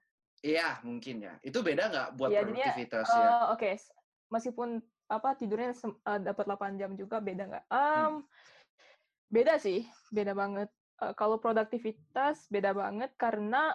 iya 0.46 0.78
mungkin 0.86 1.18
ya 1.26 1.34
itu 1.42 1.58
beda 1.58 1.90
nggak 1.90 2.08
buat 2.14 2.30
jadinya, 2.30 2.70
produktivitas 2.70 3.08
ya 3.10 3.30
Eh, 3.34 3.46
Oke, 3.50 3.68
s- 3.74 3.90
meskipun 4.30 4.78
apa 5.10 5.34
tidurnya 5.34 5.74
eh, 5.74 6.20
dapat 6.22 6.44
8 6.46 6.78
jam 6.78 6.94
juga 6.94 7.18
beda 7.18 7.50
nggak? 7.50 7.64
Em, 7.74 8.22
Beda 9.28 9.60
sih, 9.60 9.84
beda 10.08 10.32
banget. 10.32 10.70
Eh, 11.02 11.14
kalau 11.18 11.36
produktivitas 11.42 12.48
beda 12.48 12.72
banget 12.72 13.10
karena 13.20 13.74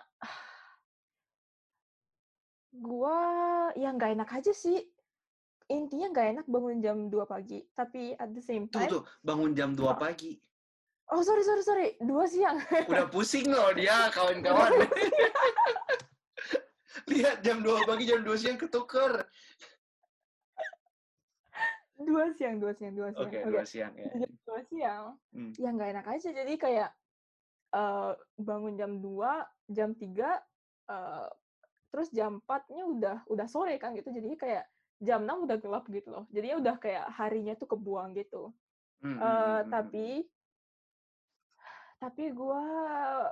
gua 2.74 3.18
ya 3.78 3.94
nggak 3.94 4.18
enak 4.18 4.30
aja 4.34 4.54
sih. 4.54 4.82
Intinya 5.70 6.12
nggak 6.12 6.28
enak 6.38 6.46
bangun 6.50 6.84
jam 6.84 7.08
2 7.08 7.24
pagi, 7.24 7.64
tapi 7.72 8.12
at 8.20 8.36
the 8.36 8.44
same 8.44 8.68
tuh 8.68 8.84
time, 8.84 8.92
tuh 8.92 9.04
bangun 9.24 9.56
jam 9.56 9.72
2 9.78 9.80
Wah. 9.80 9.96
pagi 9.96 10.36
oh 11.14 11.22
sorry 11.22 11.44
sorry 11.44 11.64
sorry, 11.64 11.90
2 12.02 12.32
siang. 12.32 12.58
udah 12.90 13.08
pusing 13.12 13.48
loh 13.52 13.70
dia 13.76 13.96
kawan-kawan 14.16 14.72
lihat 17.12 17.44
jam 17.46 17.60
2 17.60 17.86
pagi 17.86 18.04
jam 18.10 18.22
2 18.26 18.34
siang 18.40 18.58
ketuker 18.58 19.28
dua 22.04 22.28
siang, 22.36 22.60
dua 22.60 22.76
siang, 22.76 23.00
dua 23.00 23.16
siang. 23.16 23.32
oke 23.32 23.40
Oke, 23.48 23.64
2 23.64 23.64
siang 23.64 23.94
ya 23.96 24.12
2 24.44 24.60
siang. 24.68 25.16
Hmm. 25.32 25.56
Ya 25.56 25.70
nggak 25.72 25.90
enak 25.96 26.06
aja, 26.12 26.30
jadi 26.36 26.54
kayak 26.60 26.90
eh, 27.72 28.12
bangun 28.36 28.76
jam 28.76 29.00
2, 29.00 29.72
jam 29.72 29.96
3, 29.96 30.36
eh, 30.92 31.28
terus 31.94 32.10
jam 32.10 32.42
4-nya 32.42 32.84
udah 32.90 33.18
udah 33.30 33.46
sore 33.46 33.78
kan 33.78 33.94
gitu. 33.94 34.10
Jadi 34.10 34.34
kayak 34.34 34.66
jam 34.98 35.22
6 35.22 35.46
udah 35.46 35.58
gelap 35.62 35.86
gitu 35.94 36.10
loh. 36.10 36.26
Jadinya 36.34 36.58
udah 36.58 36.76
kayak 36.82 37.06
harinya 37.14 37.54
tuh 37.54 37.70
kebuang 37.70 38.18
gitu. 38.18 38.50
Hmm, 39.06 39.20
Eh, 39.22 39.22
hmm, 39.22 39.70
tapi 39.70 40.08
tapi 42.02 42.24
gue 42.34 42.64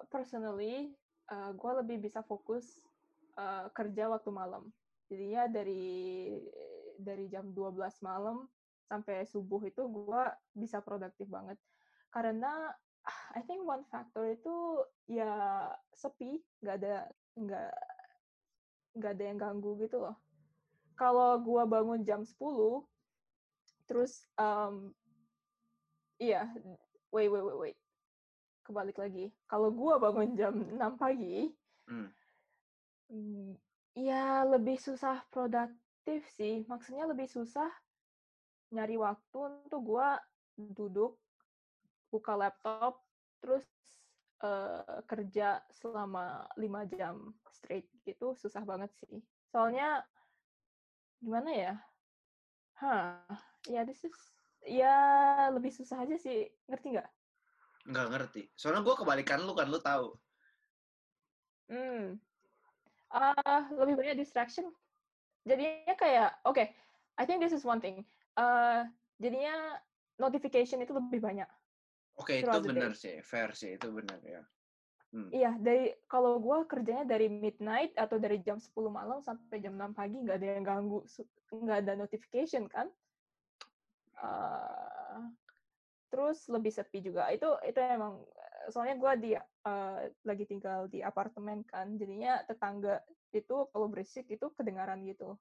personally 0.08 0.94
gue 1.32 1.72
lebih 1.80 1.98
bisa 2.04 2.22
fokus 2.28 2.78
eh, 3.40 3.66
kerja 3.74 4.12
waktu 4.14 4.30
malam. 4.30 4.70
Jadinya 5.10 5.50
dari 5.50 6.38
dari 7.02 7.26
jam 7.32 7.50
12 7.50 8.06
malam 8.06 8.46
sampai 8.86 9.24
subuh 9.26 9.64
itu 9.66 9.82
gue 9.90 10.24
bisa 10.54 10.84
produktif 10.84 11.32
banget. 11.32 11.58
Karena 12.12 12.70
I 13.34 13.42
think 13.48 13.66
one 13.66 13.88
factor 13.90 14.30
itu 14.30 14.86
ya 15.10 15.66
sepi, 15.96 16.38
nggak 16.62 16.76
ada 16.84 16.96
nggak 17.40 17.74
nggak 18.96 19.12
ada 19.18 19.24
yang 19.24 19.40
ganggu 19.40 19.78
gitu 19.80 20.02
loh. 20.02 20.18
Kalau 21.00 21.40
gue 21.42 21.64
bangun 21.66 22.02
jam 22.06 22.22
10, 22.22 22.38
terus 23.90 24.28
um, 24.38 24.94
iya, 26.22 26.46
wait 27.10 27.32
wait 27.32 27.44
wait 27.44 27.58
wait, 27.58 27.78
kebalik 28.68 28.98
lagi. 29.00 29.34
Kalau 29.50 29.74
gue 29.74 29.94
bangun 29.98 30.30
jam 30.38 30.54
6 30.54 31.02
pagi, 31.02 31.50
hmm. 31.90 32.10
mm, 33.10 33.52
ya 33.98 34.46
lebih 34.46 34.78
susah 34.78 35.26
produktif 35.34 36.22
sih. 36.38 36.68
Maksudnya 36.70 37.10
lebih 37.10 37.26
susah 37.26 37.72
nyari 38.72 38.96
waktu 38.96 39.40
untuk 39.68 39.82
gue 39.84 40.10
duduk, 40.56 41.18
buka 42.14 42.38
laptop, 42.38 43.02
terus 43.42 43.66
eh, 44.42 45.00
kerja 45.06 45.62
selama 45.70 46.50
5 46.58 46.92
jam 46.98 47.16
straight 47.54 47.88
gitu, 48.06 48.34
susah 48.36 48.66
banget 48.66 48.92
sih. 49.06 49.22
Soalnya 49.54 50.02
gimana 51.22 51.50
ya? 51.54 51.74
Hah, 52.82 53.22
ya 53.70 53.86
this 53.86 54.02
is 54.02 54.18
ya 54.66 54.98
lebih 55.54 55.70
susah 55.70 56.02
aja 56.06 56.18
sih, 56.18 56.50
ngerti 56.66 56.98
nggak? 56.98 57.10
Nggak 57.90 58.08
ngerti. 58.14 58.42
Soalnya 58.58 58.82
gue 58.86 58.96
kebalikan 58.98 59.42
lu 59.46 59.54
kan, 59.54 59.70
lu 59.70 59.82
tahu. 59.82 60.18
Hmm. 61.72 62.18
Ah, 63.12 63.70
lebih 63.74 63.96
banyak 64.00 64.18
distraction. 64.18 64.70
Jadinya 65.46 65.94
kayak, 65.98 66.38
oke, 66.46 66.64
I 67.18 67.24
think 67.26 67.42
this 67.42 67.54
is 67.54 67.66
one 67.66 67.82
thing. 67.82 68.06
Eh, 68.38 68.82
jadinya 69.20 69.78
notification 70.22 70.82
itu 70.82 70.94
lebih 70.94 71.20
banyak. 71.22 71.50
Oke, 72.22 72.38
itu 72.38 72.46
Throughout 72.46 72.62
the 72.62 72.70
benar 72.70 72.94
sih. 72.94 73.16
Fair 73.26 73.50
sih, 73.58 73.82
itu 73.82 73.88
benar 73.90 74.22
ya. 74.22 74.46
Hmm. 75.12 75.28
Iya, 75.34 75.52
dari 75.60 75.92
kalau 76.08 76.40
gue 76.40 76.58
kerjanya 76.70 77.04
dari 77.04 77.28
midnight 77.28 77.92
atau 77.98 78.16
dari 78.22 78.40
jam 78.46 78.62
10 78.62 78.94
malam 78.94 79.20
sampai 79.20 79.60
jam 79.60 79.76
6 79.76 79.92
pagi 79.92 80.22
nggak 80.22 80.38
ada 80.40 80.48
yang 80.56 80.64
ganggu, 80.64 81.04
nggak 81.52 81.78
ada 81.84 81.94
notification 82.00 82.70
kan. 82.70 82.88
Eh, 84.22 85.20
terus 86.14 86.48
lebih 86.48 86.72
sepi 86.72 87.04
juga. 87.04 87.28
Itu 87.34 87.60
itu 87.66 87.76
emang 87.82 88.24
soalnya 88.72 88.96
gue 89.02 89.12
di 89.20 89.32
eh, 89.42 90.00
lagi 90.24 90.46
tinggal 90.48 90.88
di 90.88 91.04
apartemen 91.04 91.66
kan, 91.68 91.98
jadinya 92.00 92.40
tetangga 92.46 93.04
itu 93.36 93.68
kalau 93.74 93.88
berisik 93.92 94.30
itu 94.32 94.48
kedengaran 94.56 95.04
gitu. 95.04 95.36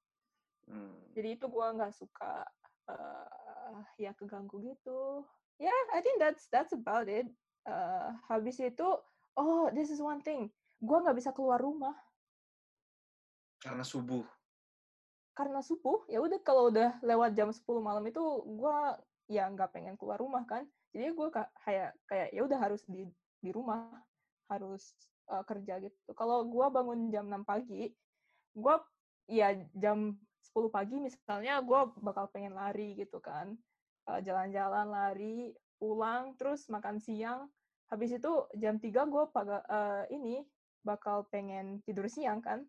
Hmm. 0.66 0.98
Jadi 1.14 1.38
itu 1.38 1.46
gue 1.46 1.66
nggak 1.76 1.94
suka 1.94 2.42
eh, 2.90 3.78
ya 4.02 4.10
keganggu 4.18 4.58
gitu. 4.66 5.22
Ya, 5.60 5.68
yeah, 5.68 5.82
I 5.92 6.00
think 6.00 6.16
that's 6.16 6.48
that's 6.48 6.72
about 6.72 7.06
it. 7.12 7.28
Eh, 7.68 8.08
habis 8.32 8.56
itu, 8.56 8.88
oh 9.36 9.68
this 9.76 9.92
is 9.92 10.00
one 10.00 10.24
thing, 10.24 10.48
gue 10.80 10.96
nggak 10.96 11.16
bisa 11.20 11.30
keluar 11.36 11.60
rumah 11.60 11.92
Karena 13.60 13.84
subuh. 13.84 14.24
karena 15.36 15.60
subuh. 15.60 16.04
Ya 16.08 16.20
udah 16.20 16.40
kalau 16.40 16.72
udah 16.72 17.00
lewat 17.04 17.36
jam 17.36 17.52
10 17.52 17.64
malam 17.80 18.04
itu 18.08 18.20
gue 18.44 18.76
ya 19.28 19.48
nggak 19.52 19.72
pengen 19.72 19.96
keluar 20.00 20.16
rumah 20.16 20.44
kan. 20.48 20.64
Jadi 20.96 21.12
gue 21.12 21.28
kayak 21.64 21.92
kayak 22.08 22.28
ya 22.32 22.40
udah 22.44 22.58
harus 22.60 22.82
di 22.88 23.08
di 23.40 23.50
rumah, 23.52 23.88
harus 24.48 24.96
eh, 25.28 25.44
kerja 25.44 25.80
gitu. 25.80 26.12
Kalau 26.16 26.44
gue 26.48 26.66
bangun 26.72 27.12
jam 27.12 27.28
6 27.28 27.44
pagi, 27.44 27.92
gue 28.56 28.74
ya 29.28 29.52
jam 29.76 30.16
10 30.40 30.72
pagi 30.72 30.96
misalnya 30.98 31.60
gue 31.60 31.80
bakal 32.00 32.28
pengen 32.32 32.56
lari 32.56 32.96
gitu 32.96 33.20
kan. 33.20 33.56
Eh, 34.08 34.20
Jalan-jalan, 34.24 34.86
lari, 34.88 35.52
pulang, 35.76 36.36
terus 36.40 36.68
makan 36.72 36.96
siang. 37.00 37.48
Habis 37.90 38.16
itu 38.22 38.32
jam 38.56 38.78
3 38.78 39.10
gue 39.10 39.24
ini 40.14 40.46
bakal 40.86 41.26
pengen 41.28 41.82
tidur 41.82 42.06
siang 42.06 42.38
kan. 42.40 42.62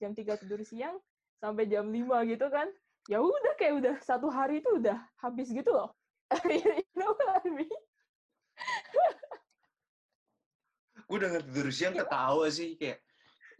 Jam 0.00 0.16
3 0.16 0.40
tidur 0.40 0.64
siang 0.64 0.96
sampai 1.38 1.68
jam 1.68 1.92
5 1.92 2.24
gitu 2.26 2.46
kan. 2.48 2.66
Ya 3.10 3.18
udah 3.18 3.54
kayak 3.58 3.82
udah 3.82 3.94
satu 4.00 4.30
hari 4.30 4.62
itu 4.62 4.78
udah 4.78 4.96
habis 5.20 5.50
gitu 5.50 5.68
loh. 5.68 5.90
you 6.48 6.86
know 6.96 7.12
what 7.12 7.44
I 7.44 7.50
mean? 7.50 7.82
Gue 11.04 11.18
tidur 11.20 11.68
siang 11.68 11.92
ketawa 11.92 12.48
sih. 12.48 12.78
Kayak, 12.80 13.04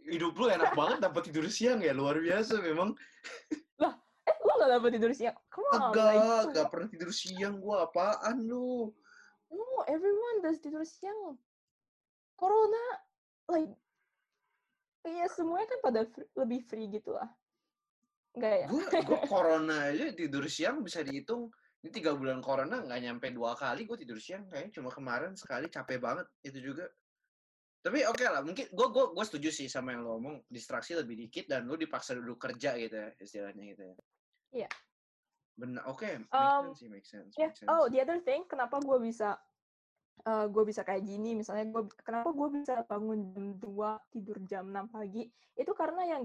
hidup 0.09 0.33
lu 0.33 0.49
enak 0.49 0.73
banget 0.73 0.97
dapat 1.03 1.21
tidur 1.29 1.45
siang 1.51 1.83
ya. 1.83 1.93
Luar 1.93 2.17
biasa 2.17 2.57
memang. 2.63 2.97
Lo 3.77 3.93
gak 4.63 4.71
dapet 4.79 4.89
tidur 4.95 5.11
siang? 5.11 5.37
Come 5.51 5.67
on, 5.67 5.79
like, 5.91 6.15
Enggak, 6.15 6.41
nggak 6.55 6.67
pernah 6.71 6.87
tidur 6.87 7.11
siang. 7.11 7.53
Gue 7.59 7.75
apaan 7.75 8.37
lu? 8.47 8.95
no, 9.53 9.85
everyone 9.85 10.41
does 10.41 10.57
tidur 10.63 10.81
siang. 10.87 11.37
Corona, 12.33 12.83
like, 13.51 13.69
ya 15.03 15.27
semuanya 15.29 15.67
kan 15.69 15.79
pada 15.83 16.01
fr- 16.07 16.31
lebih 16.39 16.59
free 16.65 16.87
gitu 16.89 17.13
lah. 17.13 17.29
Enggak 18.33 18.55
ya? 18.65 18.67
Gue 19.05 19.19
corona 19.29 19.93
aja 19.93 20.09
tidur 20.15 20.47
siang 20.49 20.81
bisa 20.81 21.05
dihitung. 21.05 21.53
Ini 21.83 21.91
tiga 21.91 22.15
bulan 22.15 22.39
corona 22.39 22.79
nggak 22.79 23.01
nyampe 23.03 23.27
dua 23.35 23.53
kali 23.53 23.83
gue 23.83 23.99
tidur 23.99 24.17
siang. 24.17 24.47
Kayaknya 24.49 24.71
cuma 24.79 24.89
kemarin 24.89 25.35
sekali 25.35 25.67
capek 25.69 25.99
banget. 25.99 26.25
Itu 26.41 26.57
juga. 26.63 26.87
Tapi 27.83 28.07
oke 28.07 28.23
lah, 28.23 28.39
mungkin 28.39 28.71
gue 28.71 28.87
gue 28.95 29.05
gue 29.11 29.25
setuju 29.27 29.49
sih 29.51 29.67
sama 29.67 29.91
yang 29.91 30.07
lo 30.07 30.15
ngomong 30.15 30.47
distraksi 30.47 30.95
lebih 30.95 31.19
dikit 31.27 31.51
dan 31.51 31.67
lo 31.67 31.75
dipaksa 31.75 32.15
duduk 32.15 32.39
kerja 32.39 32.79
gitu 32.79 32.95
ya 32.95 33.11
istilahnya 33.19 33.63
gitu 33.75 33.83
ya. 33.91 33.95
Iya. 34.53 34.69
Benar, 35.53 35.85
oke, 35.85 36.05
make 36.05 36.29
Um, 36.33 36.73
sense 36.73 36.81
make 36.89 37.05
sense. 37.05 37.33
Ya, 37.37 37.49
make 37.49 37.57
sense. 37.57 37.69
oh, 37.69 37.85
the 37.89 38.01
other 38.01 38.21
thing, 38.21 38.45
kenapa 38.49 38.77
gue 38.81 38.97
bisa 39.01 39.37
eh 40.23 40.45
gue 40.47 40.63
bisa 40.63 40.85
kayak 40.85 41.03
gini, 41.03 41.33
misalnya 41.35 41.67
gue 41.73 41.89
kenapa 42.05 42.29
gue 42.31 42.47
bisa 42.53 42.85
bangun 42.85 43.33
jam 43.33 43.45
2 43.57 43.97
tidur 44.13 44.37
jam 44.45 44.69
6 44.69 44.87
pagi, 44.93 45.25
itu 45.57 45.71
karena 45.73 46.01
yang 46.05 46.23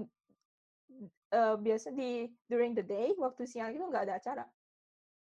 eh, 1.29 1.55
biasa 1.57 1.91
di 1.91 2.29
during 2.45 2.77
the 2.77 2.85
day 2.85 3.11
waktu 3.17 3.45
siang 3.45 3.73
itu 3.73 3.81
nggak 3.83 4.05
ada 4.09 4.15
acara 4.17 4.45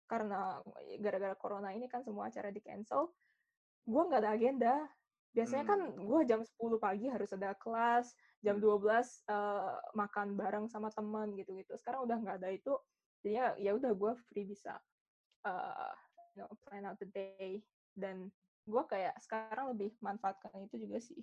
karena 0.07 0.63
gara-gara 1.03 1.35
corona 1.35 1.75
ini 1.75 1.91
kan 1.91 1.99
semua 1.99 2.31
acara 2.31 2.47
di 2.47 2.63
cancel, 2.63 3.11
gue 3.83 4.01
nggak 4.07 4.21
ada 4.23 4.31
agenda. 4.35 4.75
Biasanya 5.35 5.65
kan 5.67 5.79
gue 5.93 6.19
jam 6.23 6.41
10 6.41 6.79
pagi 6.79 7.11
harus 7.11 7.29
ada 7.35 7.51
kelas, 7.59 8.15
jam 8.39 8.55
Hmm. 8.57 8.63
12 8.63 9.27
eh, 9.27 9.75
makan 9.93 10.39
bareng 10.39 10.65
sama 10.71 10.87
teman 10.95 11.35
gitu-gitu. 11.35 11.75
Sekarang 11.75 12.07
udah 12.07 12.17
nggak 12.23 12.37
ada 12.39 12.49
itu, 12.55 12.71
jadi 13.27 13.59
ya 13.59 13.75
udah 13.75 13.91
gue 13.91 14.13
free 14.31 14.47
bisa 14.47 14.79
eh, 15.43 15.93
you 16.31 16.39
know, 16.39 16.49
plan 16.63 16.87
out 16.87 16.95
the 17.03 17.09
day 17.11 17.59
dan 17.91 18.31
gue 18.63 18.83
kayak 18.87 19.15
sekarang 19.19 19.75
lebih 19.75 19.91
manfaatkan 19.99 20.55
itu 20.63 20.79
juga 20.87 21.03
sih. 21.03 21.19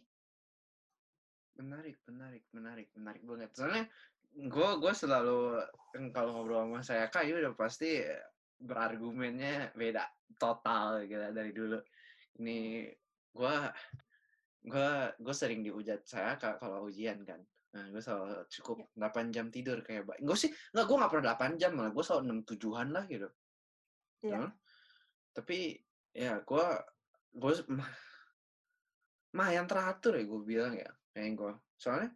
Menarik, 1.57 1.97
menarik, 2.05 2.45
menarik, 2.53 2.89
menarik 2.93 3.23
banget. 3.25 3.51
Soalnya 3.57 3.85
gue 4.35 4.71
gue 4.83 4.93
selalu 4.93 5.63
kan 5.95 6.05
kalau 6.11 6.31
ngobrol 6.35 6.67
sama 6.67 6.81
saya 6.83 7.07
kak 7.07 7.31
udah 7.31 7.55
pasti 7.55 8.03
berargumennya 8.59 9.73
beda 9.73 10.05
total 10.37 11.07
gitu 11.07 11.31
dari 11.31 11.53
dulu. 11.55 11.79
Ini 12.43 12.91
gue 13.33 13.57
gue 14.65 14.91
gue 15.21 15.35
sering 15.37 15.63
dihujat 15.63 16.03
saya 16.05 16.37
kak 16.37 16.59
kalau 16.59 16.91
ujian 16.91 17.23
kan. 17.23 17.39
Nah, 17.75 17.91
gue 17.91 17.99
selalu 17.99 18.47
cukup 18.47 18.77
8 18.95 19.35
jam 19.35 19.51
tidur 19.51 19.83
kayak 19.83 20.07
baik. 20.07 20.21
Gue 20.23 20.39
sih 20.39 20.51
nggak 20.51 20.87
gue 20.87 20.97
nggak 20.97 21.11
pernah 21.11 21.27
8 21.35 21.61
jam 21.61 21.73
malah 21.75 21.91
gue 21.91 22.05
selalu 22.07 22.23
6 22.47 22.51
tujuan 22.55 22.89
lah 22.95 23.05
gitu. 23.11 23.29
Iya. 24.23 24.37
Nah, 24.39 24.51
tapi 25.35 25.59
ya 26.15 26.39
gue 26.47 26.67
gue 27.35 27.53
mah, 27.75 27.91
mah 29.35 29.49
yang 29.51 29.67
teratur 29.67 30.15
ya 30.15 30.23
gue 30.23 30.41
bilang 30.47 30.79
ya 30.79 30.87
kayak 31.11 31.35
gue 31.35 31.53
soalnya 31.75 32.15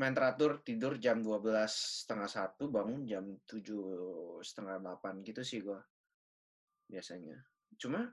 main 0.00 0.16
teratur 0.16 0.64
tidur 0.64 0.96
jam 0.96 1.20
12 1.20 1.44
setengah 2.08 2.30
satu 2.30 2.72
bangun 2.72 3.04
jam 3.04 3.28
tujuh 3.44 3.84
setengah 4.40 4.80
delapan 4.80 5.20
gitu 5.20 5.44
sih 5.44 5.60
gue 5.60 5.76
biasanya 6.88 7.36
cuma 7.76 8.08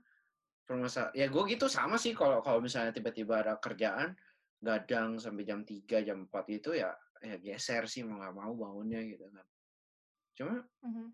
permasalahan 0.67 1.15
ya 1.15 1.31
gue 1.31 1.43
gitu 1.47 1.71
sama 1.71 1.95
sih 1.95 2.11
kalau 2.11 2.43
kalau 2.43 2.59
misalnya 2.59 2.91
tiba-tiba 2.91 3.39
ada 3.39 3.55
kerjaan 3.55 4.11
gadang 4.57 5.21
sampai 5.21 5.45
jam 5.45 5.61
3 5.61 6.01
jam 6.01 6.25
4 6.25 6.45
itu 6.49 6.73
ya 6.73 6.89
ya 7.21 7.35
geser 7.37 7.85
sih 7.85 8.01
mau 8.05 8.17
nggak 8.21 8.35
mau 8.35 8.53
bangunnya 8.53 9.01
gitu 9.05 9.25
kan 9.29 9.45
cuma 10.37 10.55
Mhm. 10.85 11.07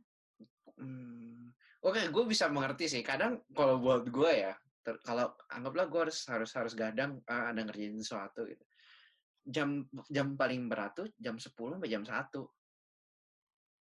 Hmm, 0.74 1.54
Oke, 1.84 2.00
gue 2.10 2.24
bisa 2.26 2.50
mengerti 2.50 2.88
sih. 2.90 3.04
Kadang 3.06 3.44
kalau 3.54 3.78
buat 3.78 4.08
gue 4.08 4.32
ya, 4.32 4.56
ter- 4.82 4.98
kalau 5.04 5.30
anggaplah 5.52 5.86
gue 5.86 6.00
harus 6.10 6.24
harus 6.26 6.50
harus 6.56 6.74
gadang 6.74 7.22
ah, 7.30 7.52
ada 7.54 7.62
ngerjain 7.62 8.00
sesuatu 8.00 8.48
gitu. 8.48 8.64
jam 9.44 9.84
jam 10.08 10.40
paling 10.40 10.72
berat 10.72 10.96
tuh 10.96 11.08
jam 11.20 11.36
10 11.36 11.52
sampai 11.76 11.92
jam 11.92 12.04
1 12.08 12.48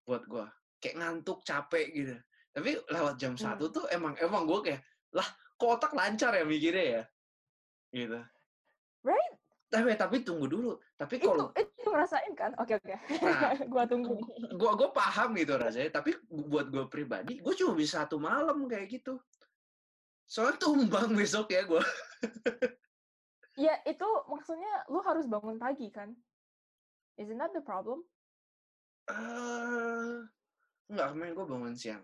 buat 0.03 0.23
gua 0.27 0.47
kayak 0.79 0.99
ngantuk 0.99 1.47
capek 1.47 1.87
gitu 1.95 2.15
tapi 2.51 2.75
lewat 2.91 3.15
jam 3.15 3.39
satu 3.39 3.71
Hmm. 3.71 3.75
tuh 3.75 3.85
emang 3.95 4.19
emang 4.19 4.43
gua 4.43 4.59
kayak 4.59 4.83
lah 5.15 5.27
kok 5.55 5.71
otak 5.79 5.95
lancar 5.95 6.35
ya 6.35 6.43
mikirnya 6.43 6.85
ya 6.99 7.03
gitu 7.95 8.21
Right? 9.07 9.36
Tapi 9.67 9.99
tapi 9.99 10.17
tunggu 10.23 10.47
dulu 10.47 10.73
tapi 10.95 11.19
Itu, 11.19 11.27
kalau 11.31 11.51
itu 11.59 11.89
ngerasain 11.91 12.33
kan? 12.39 12.55
Oke, 12.63 12.79
oke. 12.79 12.95
Nah. 13.23 13.55
gua 13.73 13.85
tunggu 13.85 14.15
gua 14.55 14.73
gua 14.79 14.89
paham 14.95 15.35
gitu 15.35 15.59
rasanya 15.59 15.91
tapi 15.91 16.15
buat 16.31 16.71
gua 16.71 16.87
pribadi 16.87 17.43
gua 17.43 17.55
cuma 17.55 17.75
bisa 17.75 18.07
satu 18.07 18.23
malam 18.23 18.67
kayak 18.71 19.03
gitu 19.03 19.19
soalnya 20.27 20.59
tumbang 20.59 21.15
besok 21.15 21.51
ya 21.51 21.63
gua 21.67 21.83
Ya, 23.57 23.73
itu 23.89 24.05
maksudnya 24.29 24.85
lu 24.93 25.01
harus 25.01 25.25
bangun 25.25 25.57
pagi 25.57 25.89
kan? 25.89 26.13
Isn't 27.17 27.41
that 27.41 27.57
the 27.57 27.65
problem? 27.65 28.05
eh 29.07 30.19
nggak 30.91 31.09
kemarin 31.15 31.35
gua 31.35 31.47
bangun 31.47 31.75
siang 31.79 32.03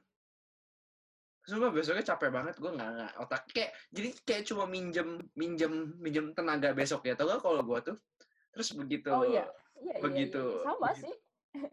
Sumpah 1.42 1.70
besoknya 1.70 2.06
capek 2.06 2.30
banget, 2.30 2.54
gue 2.54 2.70
nggak 2.70 2.90
nggak 2.94 3.12
otak 3.18 3.42
kayak 3.50 3.70
jadi 3.90 4.08
kayak 4.22 4.42
cuma 4.46 4.64
minjem 4.64 5.18
minjem 5.34 5.72
minjem 5.98 6.30
tenaga 6.32 6.70
besok 6.70 7.02
ya, 7.02 7.18
tau 7.18 7.26
gak 7.26 7.42
kalau 7.42 7.60
gue 7.60 7.78
tuh 7.82 7.96
terus 8.50 8.68
begitu. 8.72 9.10
Oh 9.10 9.26
iya. 9.26 9.42
Iya, 9.42 9.44
iya, 9.82 9.92
iya, 9.92 10.00
begitu, 10.00 10.42
iya. 10.44 10.64
Sama 10.64 10.88
begitu. 10.88 11.02
sih. 11.02 11.14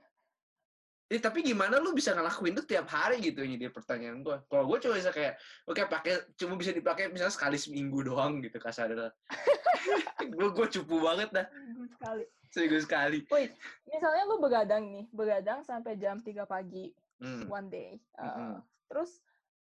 Eh, 1.10 1.18
tapi 1.18 1.42
gimana 1.42 1.82
lu 1.82 1.98
bisa 1.98 2.14
ngelakuin 2.14 2.54
tuh 2.54 2.70
tiap 2.70 2.86
hari 2.86 3.18
gitu 3.18 3.42
ini 3.42 3.58
dia 3.58 3.74
pertanyaan 3.74 4.22
gue. 4.22 4.46
Kalau 4.46 4.70
gue 4.70 4.78
cuma 4.78 4.94
bisa 4.94 5.10
kayak 5.10 5.42
oke 5.66 5.82
pakai 5.90 6.22
cuma 6.38 6.54
bisa 6.54 6.70
dipakai 6.70 7.10
misalnya 7.10 7.34
sekali 7.34 7.58
seminggu 7.58 8.06
doang 8.06 8.38
gitu 8.46 8.62
kasarnya. 8.62 9.10
gue 10.38 10.48
gue 10.54 10.68
cupu 10.70 11.02
banget 11.02 11.34
dah 11.34 11.50
Minggu 11.50 11.90
sekali. 11.90 12.24
seminggu 12.54 12.78
sekali. 12.86 13.20
Wait, 13.26 13.58
misalnya 13.90 14.24
lu 14.30 14.38
begadang 14.38 14.86
nih, 14.86 15.10
begadang 15.10 15.66
sampai 15.66 15.98
jam 15.98 16.22
3 16.22 16.46
pagi, 16.46 16.94
Hmm. 17.18 17.50
one 17.50 17.68
day. 17.68 17.98
Uh, 18.14 18.24
Mm-mm. 18.30 18.54
Terus 18.86 19.12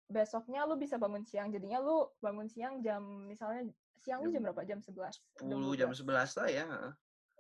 besoknya 0.06 0.66
lu 0.70 0.78
bisa 0.78 0.96
bangun 1.02 1.26
siang, 1.26 1.50
jadinya 1.50 1.82
lu 1.82 2.10
bangun 2.22 2.46
siang 2.46 2.82
jam, 2.86 3.02
misalnya 3.26 3.70
siang 3.98 4.22
lu 4.22 4.30
jam 4.30 4.42
Jam 4.42 4.54
berapa? 4.54 4.62
Jam 4.68 4.80
11? 4.82 5.18
10 5.42 5.80
jam 5.80 5.90
11 5.92 6.38
lah 6.38 6.48
ya. 6.50 6.66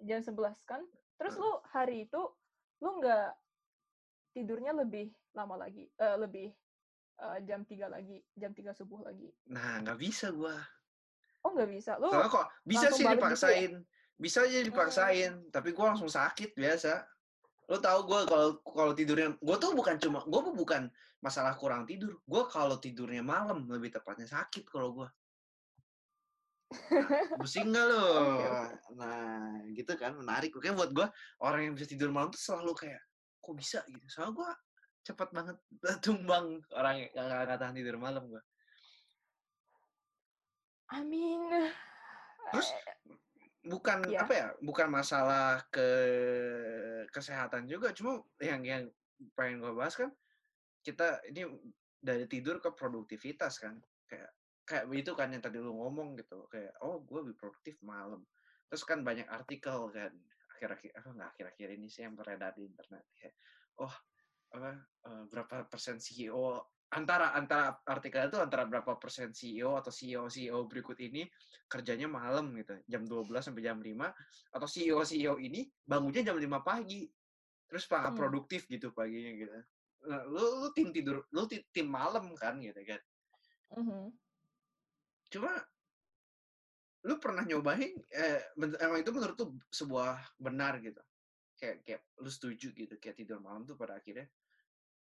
Jam 0.02 0.20
11 0.22 0.66
kan? 0.66 0.82
Terus 1.16 1.34
Hmm. 1.38 1.44
lu 1.46 1.52
hari 1.72 2.10
itu, 2.10 2.22
lu 2.82 2.90
nggak 3.00 3.38
tidurnya 4.36 4.76
lebih 4.76 5.14
lama 5.32 5.56
lagi, 5.56 5.88
eh, 5.96 6.18
lebih 6.18 6.52
eh, 7.16 7.38
jam 7.48 7.64
3 7.64 7.88
lagi, 7.88 8.20
jam 8.36 8.52
3 8.52 8.76
subuh 8.76 9.08
lagi. 9.08 9.32
Nah 9.48 9.80
nggak 9.80 9.96
bisa 9.96 10.36
gue. 10.36 10.56
Oh 11.46 11.54
nggak 11.56 11.70
bisa, 11.72 11.96
lu 12.02 12.10
Soalnya 12.12 12.28
kok 12.34 12.48
bisa 12.66 12.88
sih 12.92 13.06
balik 13.06 13.08
gitu 13.08 13.08
ya? 13.08 13.16
dipaksain. 13.16 13.72
Bisa 14.16 14.38
aja 14.48 14.60
dipaksain, 14.64 15.34
tapi 15.52 15.70
gue 15.76 15.86
langsung 15.86 16.08
sakit 16.08 16.56
biasa. 16.56 17.04
Lo 17.66 17.78
tau 17.82 18.06
gue 18.06 18.20
kalau 18.30 18.50
kalau 18.62 18.94
tidurnya, 18.94 19.34
gue 19.38 19.56
tuh 19.58 19.72
bukan 19.74 19.96
cuma, 19.98 20.22
gue 20.22 20.42
bukan 20.54 20.90
masalah 21.22 21.58
kurang 21.58 21.90
tidur. 21.90 22.22
Gue 22.26 22.46
kalau 22.50 22.78
tidurnya 22.78 23.26
malam 23.26 23.66
lebih 23.66 23.94
tepatnya 23.94 24.30
sakit 24.30 24.70
kalau 24.70 24.94
gue. 24.94 25.10
Nah, 26.76 27.38
pusing 27.40 27.70
nggak 27.72 27.86
lo? 27.90 28.06
Nah, 29.00 29.60
gitu 29.74 29.94
kan 29.98 30.14
menarik. 30.16 30.54
Oke, 30.56 30.72
buat 30.72 30.92
gue 30.94 31.08
orang 31.42 31.70
yang 31.70 31.74
bisa 31.74 31.90
tidur 31.90 32.14
malam 32.14 32.32
tuh 32.32 32.42
selalu 32.42 32.74
kayak, 32.78 33.02
kok 33.42 33.56
bisa 33.58 33.80
gitu? 33.90 34.06
Soalnya 34.08 34.34
gue 34.38 34.50
cepat 35.06 35.30
banget 35.34 35.58
tumbang 36.06 36.62
orang 36.74 37.06
yang 37.06 37.10
nggak 37.14 37.46
nggak 37.46 37.60
tahan 37.62 37.76
tidur 37.78 37.98
malam 37.98 38.24
gue. 38.30 38.42
I 40.94 41.02
mean, 41.02 41.42
Terus 42.54 42.70
bukan 43.66 44.06
Iya. 44.06 44.22
apa 44.24 44.34
ya 44.34 44.48
bukan 44.62 44.88
masalah 44.94 45.66
ke 45.74 45.90
kesehatan 47.10 47.66
juga 47.66 47.90
cuma 47.92 48.22
yang 48.38 48.62
yang 48.62 48.84
pengen 49.34 49.64
gue 49.64 49.74
bahas 49.74 49.98
kan 49.98 50.14
kita 50.86 51.24
ini 51.34 51.50
dari 51.98 52.30
tidur 52.30 52.62
ke 52.62 52.70
produktivitas 52.70 53.58
kan 53.58 53.82
kayak 54.06 54.30
kayak 54.66 54.86
itu 54.94 55.12
kan 55.18 55.34
yang 55.34 55.42
tadi 55.42 55.58
lu 55.58 55.74
ngomong 55.74 56.14
gitu 56.18 56.46
kayak 56.50 56.78
oh 56.86 57.02
gue 57.02 57.26
lebih 57.26 57.38
produktif 57.38 57.82
malam 57.82 58.22
terus 58.70 58.86
kan 58.86 59.02
banyak 59.02 59.26
artikel 59.30 59.90
kan 59.90 60.14
akhir-akhir 60.58 60.92
apa 61.02 61.10
nggak 61.10 61.30
akhir-akhir 61.38 61.68
ini 61.74 61.88
sih 61.90 62.06
yang 62.06 62.14
beredar 62.14 62.54
di 62.54 62.70
internet 62.70 63.06
kayak 63.18 63.36
oh 63.82 63.94
apa 64.54 64.72
eh, 65.10 65.24
berapa 65.26 65.66
persen 65.66 65.98
CEO 65.98 66.62
antara 66.94 67.34
antara 67.34 67.82
artikel 67.90 68.30
itu 68.30 68.38
antara 68.38 68.70
berapa 68.70 68.96
persen 69.02 69.34
CEO 69.34 69.74
atau 69.74 69.90
CEO 69.90 70.30
CEO 70.30 70.70
berikut 70.70 70.96
ini 71.02 71.26
kerjanya 71.66 72.06
malam 72.06 72.54
gitu 72.56 72.78
jam 72.86 73.04
12 73.04 73.42
sampai 73.42 73.66
jam 73.66 73.82
5 73.82 74.14
atau 74.54 74.68
CEO 74.70 75.02
CEO 75.02 75.36
ini 75.42 75.66
bangunnya 75.82 76.22
jam 76.22 76.38
5 76.38 76.62
pagi 76.62 77.10
terus 77.66 77.90
sangat 77.90 78.14
Hmm. 78.14 78.20
produktif 78.22 78.70
gitu 78.70 78.94
paginya 78.94 79.34
gitu 79.34 79.52
nah, 80.06 80.22
lu 80.30 80.62
lu 80.62 80.68
tim 80.78 80.94
tidur 80.94 81.26
lu 81.34 81.50
ti- 81.50 81.66
tim 81.74 81.90
malam 81.90 82.30
kan 82.38 82.62
gitu 82.62 82.78
kan 82.86 83.02
mhm. 83.74 84.14
cuma 85.34 85.52
lu 87.06 87.18
pernah 87.22 87.46
nyobain 87.46 87.94
eh, 88.14 88.42
emang 88.58 89.02
itu 89.02 89.12
menurut 89.14 89.36
tuh 89.38 89.54
sebuah 89.74 90.38
benar 90.38 90.78
gitu 90.82 91.02
kayak 91.58 91.82
kayak 91.82 92.02
lu 92.22 92.30
setuju 92.30 92.74
gitu 92.74 92.94
kayak 93.02 93.18
tidur 93.18 93.42
malam 93.42 93.66
tuh 93.66 93.78
pada 93.78 93.98
akhirnya 93.98 94.30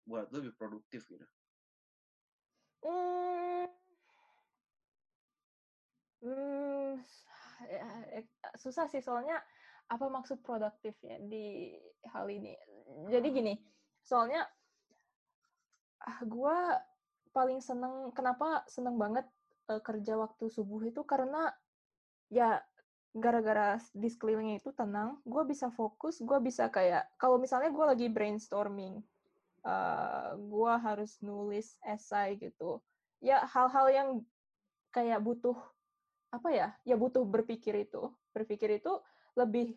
buat 0.04 0.28
lu 0.32 0.44
lebih 0.44 0.56
produktif 0.56 1.08
gitu 1.08 1.24
Hmm. 2.82 3.66
Hmm, 6.20 7.00
ya, 7.64 7.84
susah 8.60 8.84
sih 8.92 9.00
soalnya 9.00 9.40
apa 9.88 10.06
maksud 10.12 10.44
produktif 10.44 10.94
ya 11.00 11.16
di 11.16 11.72
hal 12.12 12.28
ini. 12.28 12.52
Jadi 13.08 13.26
gini, 13.32 13.54
soalnya 14.04 14.44
ah 16.00 16.18
gua 16.24 16.76
paling 17.36 17.60
seneng 17.64 18.12
kenapa 18.16 18.64
seneng 18.68 18.96
banget 19.00 19.26
eh, 19.72 19.80
kerja 19.80 20.16
waktu 20.20 20.44
subuh 20.52 20.80
itu 20.84 21.00
karena 21.08 21.52
ya 22.28 22.60
gara-gara 23.10 23.74
di 23.90 24.06
sekelilingnya 24.06 24.62
itu 24.62 24.70
tenang, 24.70 25.18
gue 25.26 25.42
bisa 25.42 25.66
fokus, 25.74 26.22
gue 26.22 26.38
bisa 26.38 26.70
kayak 26.70 27.10
kalau 27.18 27.42
misalnya 27.42 27.74
gue 27.74 27.84
lagi 27.90 28.06
brainstorming, 28.06 29.02
eh 29.64 30.30
gue 30.36 30.72
harus 30.80 31.20
nulis 31.20 31.76
esai 31.84 32.40
gitu, 32.40 32.80
ya 33.20 33.44
hal-hal 33.44 33.86
yang 33.92 34.08
kayak 34.90 35.20
butuh 35.20 35.56
apa 36.30 36.48
ya, 36.54 36.68
ya 36.86 36.96
butuh 36.96 37.26
berpikir 37.26 37.74
itu, 37.86 38.10
berpikir 38.32 38.80
itu 38.80 39.02
lebih 39.34 39.76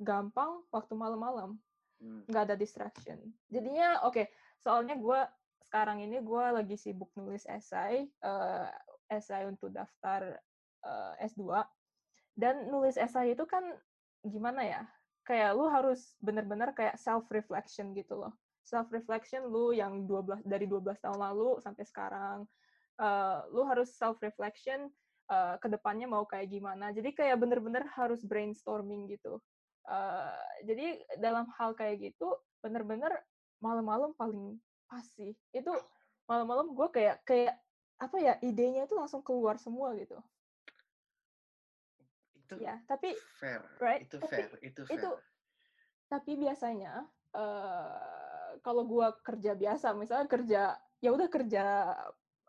gampang 0.00 0.64
waktu 0.72 0.96
malam-malam, 0.96 1.60
Hmm. 2.02 2.26
nggak 2.26 2.50
ada 2.50 2.56
distraction. 2.58 3.14
Jadinya 3.46 4.02
oke, 4.02 4.26
soalnya 4.58 4.98
gue 4.98 5.20
sekarang 5.62 6.02
ini 6.02 6.18
gue 6.18 6.44
lagi 6.50 6.74
sibuk 6.74 7.14
nulis 7.14 7.46
esai, 7.46 8.10
eh, 8.10 8.68
esai 9.06 9.46
untuk 9.46 9.70
daftar 9.70 10.34
eh, 10.82 11.14
S2 11.30 11.62
dan 12.34 12.66
nulis 12.66 12.98
esai 12.98 13.38
itu 13.38 13.46
kan 13.46 13.62
gimana 14.24 14.66
ya 14.66 14.82
kayak 15.22 15.54
lu 15.54 15.70
harus 15.70 16.18
bener-bener 16.18 16.74
kayak 16.74 16.98
self 16.98 17.30
reflection 17.30 17.94
gitu 17.94 18.18
loh 18.18 18.34
self 18.62 18.88
reflection 18.94 19.50
lu 19.50 19.74
yang 19.74 20.06
12 20.06 20.46
dari 20.46 20.64
12 20.70 21.02
tahun 21.02 21.18
lalu 21.18 21.58
sampai 21.60 21.84
sekarang. 21.84 22.38
Eh, 23.02 23.38
lu 23.50 23.66
harus 23.66 23.90
self 23.98 24.22
reflection 24.22 24.86
eh, 25.30 25.54
ke 25.58 25.68
depannya 25.68 26.06
mau 26.06 26.22
kayak 26.24 26.48
gimana. 26.50 26.94
Jadi 26.94 27.12
kayak 27.12 27.42
bener-bener 27.42 27.84
harus 27.98 28.22
brainstorming 28.22 29.10
gitu. 29.10 29.42
Eh, 29.90 30.38
jadi 30.62 31.02
dalam 31.18 31.50
hal 31.58 31.74
kayak 31.74 32.12
gitu 32.12 32.30
bener-bener 32.62 33.10
malam-malam 33.58 34.14
paling 34.14 34.58
pas 34.86 35.02
sih. 35.18 35.34
Itu 35.50 35.74
malam-malam 36.30 36.72
gue 36.72 36.88
kayak 36.94 37.26
kayak 37.26 37.58
apa 37.98 38.16
ya 38.18 38.34
idenya 38.42 38.86
itu 38.86 38.94
langsung 38.94 39.22
keluar 39.22 39.58
semua 39.58 39.94
gitu. 39.98 40.18
Itu 42.38 42.54
ya 42.62 42.78
tapi 42.86 43.14
fair. 43.38 43.62
right, 43.82 44.06
itu 44.06 44.18
tapi 44.22 44.30
fair 44.30 44.50
itu 44.62 44.82
fair. 44.86 44.98
itu 44.98 45.10
tapi 46.10 46.32
biasanya 46.36 47.06
eh 47.32 48.31
kalau 48.60 48.84
gua 48.84 49.16
kerja 49.24 49.56
biasa 49.56 49.96
misalnya 49.96 50.28
kerja 50.28 50.62
ya 51.00 51.10
udah 51.10 51.28
kerja 51.32 51.62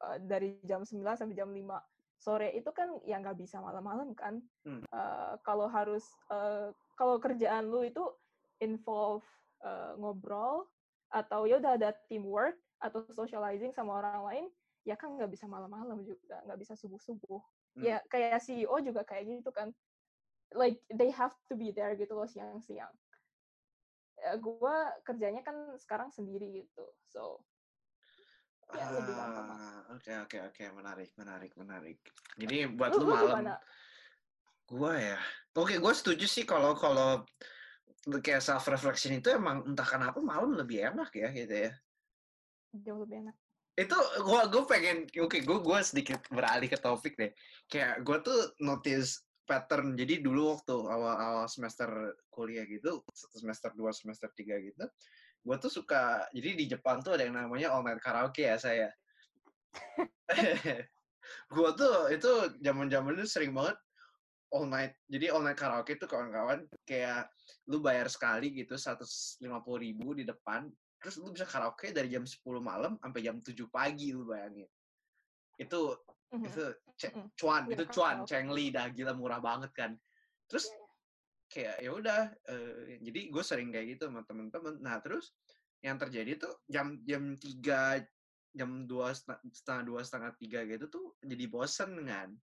eh, 0.04 0.18
dari 0.28 0.60
jam 0.68 0.84
9 0.84 1.16
sampai 1.16 1.36
jam 1.38 1.50
5 1.50 1.80
sore 2.20 2.56
itu 2.56 2.72
kan 2.72 3.00
ya 3.04 3.20
nggak 3.20 3.36
bisa 3.40 3.60
malam-malam 3.64 4.12
kan 4.16 4.44
Hmm. 4.64 4.84
Eh, 4.84 5.36
kalau 5.44 5.68
harus 5.68 6.04
eh, 6.32 6.72
kalau 6.96 7.20
kerjaan 7.20 7.68
lu 7.68 7.84
itu 7.84 8.04
involve 8.60 9.26
eh, 9.64 9.92
ngobrol 10.00 10.68
atau 11.12 11.46
ya 11.46 11.60
udah 11.60 11.76
ada 11.78 11.92
teamwork 12.08 12.56
atau 12.80 13.04
socializing 13.12 13.72
sama 13.76 14.00
orang 14.00 14.22
lain 14.28 14.46
ya 14.84 14.96
kan 15.00 15.16
nggak 15.16 15.32
bisa 15.32 15.48
malam-malam 15.48 16.04
juga 16.04 16.44
nggak 16.48 16.60
bisa 16.60 16.74
subuh-subuh 16.76 17.40
Hmm. 17.74 17.90
ya 17.90 17.98
kayak 18.06 18.38
CEO 18.38 18.76
juga 18.86 19.02
kayak 19.02 19.42
gitu 19.42 19.50
kan 19.50 19.74
like 20.54 20.78
they 20.94 21.10
have 21.10 21.34
to 21.50 21.58
be 21.58 21.74
there 21.74 21.98
gitu 21.98 22.14
loh 22.14 22.30
siang-siang 22.30 22.94
Eh, 24.24 24.38
gua 24.40 24.88
kerjanya 25.04 25.44
kan 25.44 25.76
sekarang 25.76 26.08
sendiri 26.08 26.48
gitu 26.64 26.86
so 27.12 27.44
ya. 28.72 28.88
Ah, 28.88 29.84
oke 29.92 30.12
oke 30.24 30.38
oke 30.48 30.64
menarik 30.80 31.12
menarik 31.20 31.52
menarik 31.60 32.00
jadi 32.40 32.72
buat 32.72 32.96
lu, 32.96 33.04
lu, 33.04 33.12
malam 33.12 33.60
Gua 34.64 34.96
ya. 34.96 35.20
Oke, 35.54 35.78
gue 35.78 35.94
setuju 35.94 36.26
sih 36.26 36.48
kalau 36.48 36.74
kalau 36.74 37.22
kayak 38.10 38.42
self 38.42 38.66
reflection 38.72 39.16
itu 39.16 39.30
emang 39.30 39.64
entah 39.68 39.86
kenapa 39.86 40.18
malam 40.24 40.56
lebih 40.56 40.88
enak 40.90 41.12
ya 41.14 41.30
gitu 41.30 41.70
ya. 41.70 41.72
Jauh 42.74 43.04
lebih 43.06 43.28
enak. 43.28 43.36
Itu 43.78 43.98
gua 44.26 44.50
gue 44.50 44.64
pengen 44.66 45.06
oke 45.14 45.38
gue 45.46 45.58
gue 45.62 45.80
sedikit 45.84 46.26
beralih 46.32 46.72
ke 46.72 46.80
topik 46.80 47.14
deh. 47.20 47.32
Kayak 47.70 48.02
gue 48.02 48.18
tuh 48.24 48.40
notice 48.64 49.22
pattern. 49.44 49.96
Jadi 50.00 50.24
dulu 50.24 50.56
waktu 50.56 50.76
awal-awal 50.76 51.46
semester 51.52 52.16
kuliah 52.32 52.64
gitu, 52.68 53.04
semester 53.12 53.72
2, 53.76 53.92
semester 53.92 54.30
3 54.32 54.68
gitu, 54.72 54.86
gue 55.44 55.56
tuh 55.60 55.72
suka 55.72 56.28
jadi 56.32 56.56
di 56.56 56.66
Jepang 56.72 57.04
tuh 57.04 57.20
ada 57.20 57.28
yang 57.28 57.36
namanya 57.36 57.76
all 57.76 57.84
night 57.84 58.00
karaoke 58.00 58.48
ya 58.48 58.56
saya. 58.56 58.90
gue 61.56 61.70
tuh 61.76 61.96
itu 62.14 62.32
zaman-zaman 62.64 63.20
itu 63.20 63.28
sering 63.28 63.52
banget 63.52 63.76
all 64.54 64.70
night. 64.70 64.96
Jadi 65.12 65.34
all 65.34 65.44
night 65.44 65.60
karaoke 65.60 66.00
tuh 66.00 66.08
kawan-kawan 66.08 66.64
kayak 66.88 67.28
lu 67.68 67.84
bayar 67.84 68.08
sekali 68.08 68.54
gitu 68.56 68.80
150 68.80 69.44
ribu 69.82 70.16
di 70.16 70.24
depan. 70.24 70.70
Terus 71.04 71.20
lu 71.20 71.36
bisa 71.36 71.44
karaoke 71.44 71.92
dari 71.92 72.08
jam 72.08 72.24
10 72.24 72.40
malam 72.64 72.96
sampai 73.02 73.20
jam 73.20 73.42
7 73.44 73.52
pagi 73.68 74.16
lu 74.16 74.24
bayangin. 74.24 74.70
Itu 75.60 76.00
Mhm. 76.34 76.46
itu 76.50 76.66
ce- 76.98 77.14
Mhm. 77.14 77.30
cuan, 77.38 77.64
Iya, 77.70 77.74
itu 77.78 77.84
cuan, 77.94 78.16
cengli 78.26 78.74
dah 78.74 78.90
gila 78.90 79.14
murah 79.14 79.38
banget 79.38 79.72
kan. 79.72 79.92
Terus 80.50 80.66
Iya, 80.66 80.76
iya. 80.76 80.90
kayak 81.54 81.76
ya 81.86 81.92
udah 81.94 82.22
eh, 82.50 82.98
jadi 83.00 83.20
gue 83.30 83.44
sering 83.46 83.70
kayak 83.70 83.88
gitu 83.98 84.10
sama 84.10 84.26
temen-temen. 84.26 84.82
Nah, 84.82 84.98
terus 84.98 85.38
yang 85.86 86.02
terjadi 86.02 86.42
tuh 86.42 86.54
jam 86.66 86.98
jam 87.06 87.38
3 87.38 88.02
jam 88.54 88.86
dua 88.86 89.12
setengah 89.14 89.82
dua 89.84 90.02
setengah 90.06 90.32
tiga 90.38 90.62
gitu 90.64 90.86
tuh 90.86 91.18
jadi 91.26 91.50
bosen 91.50 92.06
kan 92.06 92.38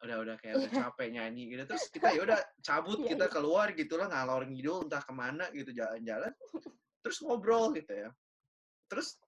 udah 0.00 0.16
udah 0.16 0.36
kayak 0.40 0.56
udah 0.64 0.70
Iya. 0.72 0.80
capek 0.80 1.08
nyanyi 1.12 1.44
gitu 1.52 1.62
terus 1.68 1.92
kita 1.92 2.16
ya 2.16 2.24
udah 2.24 2.40
cabut 2.64 3.04
Iya, 3.04 3.08
kita 3.14 3.26
iya. 3.28 3.32
keluar 3.32 3.66
gitu 3.76 3.94
lah 4.00 4.08
ngalor 4.08 4.48
ngidul 4.48 4.88
entah 4.88 5.04
ke 5.04 5.12
mana 5.12 5.52
gitu 5.52 5.76
jalan-jalan 5.76 6.32
terus 7.04 7.20
ngobrol 7.20 7.68
gitu 7.76 7.92
ya 7.92 8.08
terus 8.88 9.20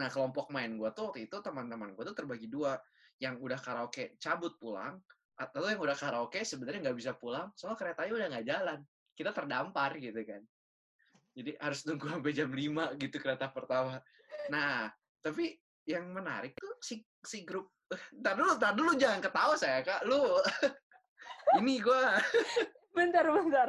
nah 0.00 0.08
kelompok 0.08 0.48
main 0.48 0.72
gue 0.72 0.88
tuh 0.96 1.12
waktu 1.12 1.28
itu 1.28 1.36
teman-teman 1.38 1.92
gue 1.92 2.04
tuh 2.08 2.16
terbagi 2.16 2.48
dua 2.48 2.80
yang 3.22 3.40
udah 3.40 3.56
karaoke 3.60 4.16
cabut 4.20 4.56
pulang 4.60 5.00
atau 5.36 5.68
yang 5.68 5.80
udah 5.80 5.96
karaoke 5.96 6.40
sebenarnya 6.44 6.90
nggak 6.90 6.98
bisa 6.98 7.12
pulang 7.16 7.52
soalnya 7.56 7.78
keretanya 7.80 8.12
udah 8.12 8.26
nggak 8.32 8.46
jalan 8.46 8.78
kita 9.16 9.30
terdampar 9.32 9.90
gitu 10.00 10.20
kan 10.24 10.42
jadi 11.36 11.52
harus 11.60 11.84
nunggu 11.84 12.06
sampai 12.08 12.32
jam 12.32 12.48
5 12.48 13.00
gitu 13.00 13.16
kereta 13.20 13.46
pertama 13.52 14.00
nah 14.48 14.88
tapi 15.20 15.56
yang 15.86 16.08
menarik 16.12 16.56
tuh 16.56 16.76
si 16.80 17.04
si 17.24 17.44
grup 17.44 17.76
Ntar 17.94 18.34
dulu, 18.34 18.50
ntar 18.58 18.72
dulu 18.74 18.92
jangan 18.98 19.20
ketawa 19.22 19.54
saya 19.54 19.78
kak. 19.86 20.02
Lu 20.10 20.42
ini 21.62 21.78
gue 21.78 22.02
Bentar, 22.96 23.28
bentar. 23.28 23.68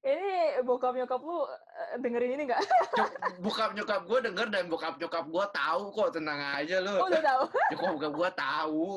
Ini 0.00 0.64
bokap 0.64 0.96
nyokap 0.96 1.20
lu 1.20 1.44
eh, 1.44 2.00
dengerin 2.00 2.32
ini 2.40 2.42
nggak? 2.48 2.62
bokap 3.44 3.76
nyokap 3.76 4.08
gue 4.08 4.18
denger 4.32 4.46
dan 4.48 4.64
bokap 4.72 4.96
nyokap 4.96 5.28
gue 5.28 5.44
tahu 5.52 5.82
kok 5.92 6.10
tenang 6.16 6.40
aja 6.40 6.80
lu. 6.80 6.96
Oh, 6.96 7.08
udah 7.08 7.20
tahu. 7.20 7.42
Nyokap 7.76 7.90
bokap 7.92 8.12
gue 8.16 8.30
tahu. 8.32 8.88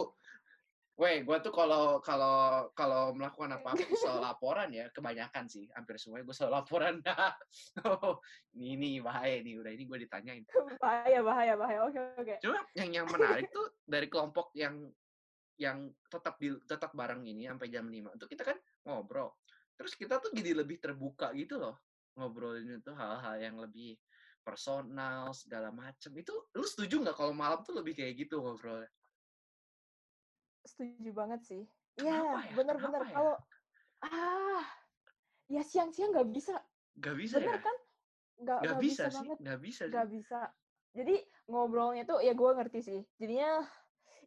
Weh, 0.94 1.26
gue 1.26 1.38
tuh 1.42 1.50
kalau 1.50 2.00
kalau 2.06 2.70
kalau 2.78 3.12
melakukan 3.18 3.58
apa 3.58 3.74
apa 3.74 3.84
selalu 4.00 4.22
laporan 4.24 4.70
ya, 4.72 4.88
kebanyakan 4.94 5.50
sih, 5.50 5.66
hampir 5.76 6.00
semuanya 6.00 6.30
gue 6.30 6.36
selalu 6.38 6.54
laporan. 6.54 6.96
oh, 7.90 8.22
ini 8.56 8.78
ini 8.78 8.90
bahaya 9.04 9.42
nih, 9.44 9.60
udah 9.60 9.72
ini 9.74 9.84
gue 9.90 9.98
ditanyain. 10.08 10.44
Bahaya, 10.80 11.20
bahaya, 11.20 11.54
bahaya. 11.58 11.80
Oke, 11.90 12.00
oke. 12.16 12.36
Cuma 12.46 12.62
yang 12.78 13.04
yang 13.04 13.08
menarik 13.10 13.50
tuh 13.52 13.74
dari 13.84 14.08
kelompok 14.08 14.56
yang 14.56 14.88
yang 15.58 15.90
tetap 16.10 16.38
di 16.42 16.50
tetap 16.66 16.94
bareng 16.94 17.22
ini 17.26 17.46
sampai 17.46 17.70
jam 17.70 17.86
5 17.86 18.18
itu 18.18 18.26
kita 18.30 18.44
kan 18.54 18.58
ngobrol. 18.86 19.34
Terus 19.78 19.94
kita 19.98 20.22
tuh 20.22 20.32
jadi 20.34 20.54
lebih 20.64 20.78
terbuka 20.80 21.34
gitu 21.34 21.58
loh. 21.58 21.78
Ngobrolin 22.14 22.78
itu 22.78 22.92
hal-hal 22.94 23.36
yang 23.42 23.56
lebih 23.58 23.98
personal 24.46 25.34
segala 25.34 25.74
macem. 25.74 26.14
Itu 26.14 26.52
lu 26.54 26.66
setuju 26.68 27.02
nggak 27.02 27.18
kalau 27.18 27.34
malam 27.34 27.64
tuh 27.66 27.74
lebih 27.80 27.98
kayak 27.98 28.28
gitu 28.28 28.44
ngobrolnya? 28.44 28.92
Setuju 30.64 31.12
banget 31.12 31.42
sih. 31.44 31.64
Kenapa 31.98 32.38
Iya, 32.44 32.50
ya? 32.50 32.54
bener-bener. 32.56 33.02
Ya? 33.02 33.12
Kalau 33.14 33.36
ah, 34.04 34.64
ya 35.50 35.62
siang-siang 35.66 36.12
nggak 36.14 36.30
bisa. 36.32 36.56
Gak 37.02 37.16
bisa 37.18 37.36
Bener 37.42 37.58
ya? 37.58 37.62
kan? 37.62 37.78
Nggak 38.34 38.58
Gak 38.58 38.64
nggak 38.64 38.82
bisa, 38.82 39.04
bisa 39.04 39.06
sih, 39.10 39.26
banget. 39.26 39.38
gak 39.42 39.60
bisa. 39.62 39.84
Nggak 39.90 40.08
bisa. 40.14 40.40
Jadi 40.94 41.16
ngobrolnya 41.50 42.04
tuh 42.06 42.20
ya 42.22 42.34
gue 42.38 42.50
ngerti 42.54 42.80
sih. 42.86 43.00
Jadinya 43.18 43.66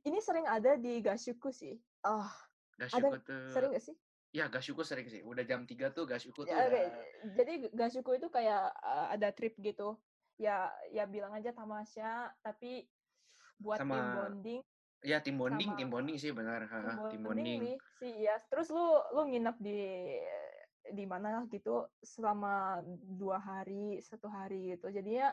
ini 0.02 0.18
sering 0.22 0.46
ada 0.46 0.74
di 0.74 0.98
Gashuku 1.02 1.50
sih. 1.54 1.74
Ah, 2.02 2.30
Gasyuku 2.78 3.16
tuh, 3.22 3.40
sering 3.50 3.70
gak 3.74 3.84
sih? 3.86 3.96
Ya 4.36 4.52
Gasyuku 4.52 4.84
sering 4.84 5.08
sih. 5.08 5.24
Udah 5.24 5.40
jam 5.48 5.64
3 5.64 5.96
tuh 5.96 6.04
Gasyuku 6.04 6.44
tuh 6.44 6.52
Ya, 6.52 6.68
udah, 6.68 6.84
Jadi 7.32 7.72
Gashuku 7.72 8.20
itu 8.20 8.28
kayak 8.28 8.68
uh, 8.84 9.08
ada 9.08 9.32
trip 9.32 9.56
gitu. 9.56 9.96
Ya, 10.36 10.68
ya 10.92 11.08
bilang 11.08 11.32
aja 11.32 11.56
tamasya, 11.56 12.28
tapi 12.44 12.84
buat 13.56 13.80
Sama 13.80 14.28
bonding, 14.28 14.60
ya 15.00 15.16
tim 15.24 15.40
bonding, 15.40 15.72
sama 15.72 15.78
tim 15.80 15.88
bonding 15.88 16.16
sih 16.20 16.28
benar. 16.36 16.68
tim 16.68 16.76
ha, 16.76 17.08
Tim 17.08 17.20
bonding 17.24 17.24
bonding. 17.24 17.60
nih 17.64 17.76
sih 17.96 18.12
ya. 18.28 18.36
Terus 18.52 18.68
lu 18.68 19.00
lu 19.16 19.32
nginep 19.32 19.56
di 19.56 19.80
di 20.92 21.04
mana 21.08 21.48
gitu 21.48 21.88
selama 22.04 22.84
dua 23.16 23.40
hari, 23.40 24.04
satu 24.04 24.28
hari 24.28 24.76
gitu. 24.76 24.92
Jadinya 24.92 25.32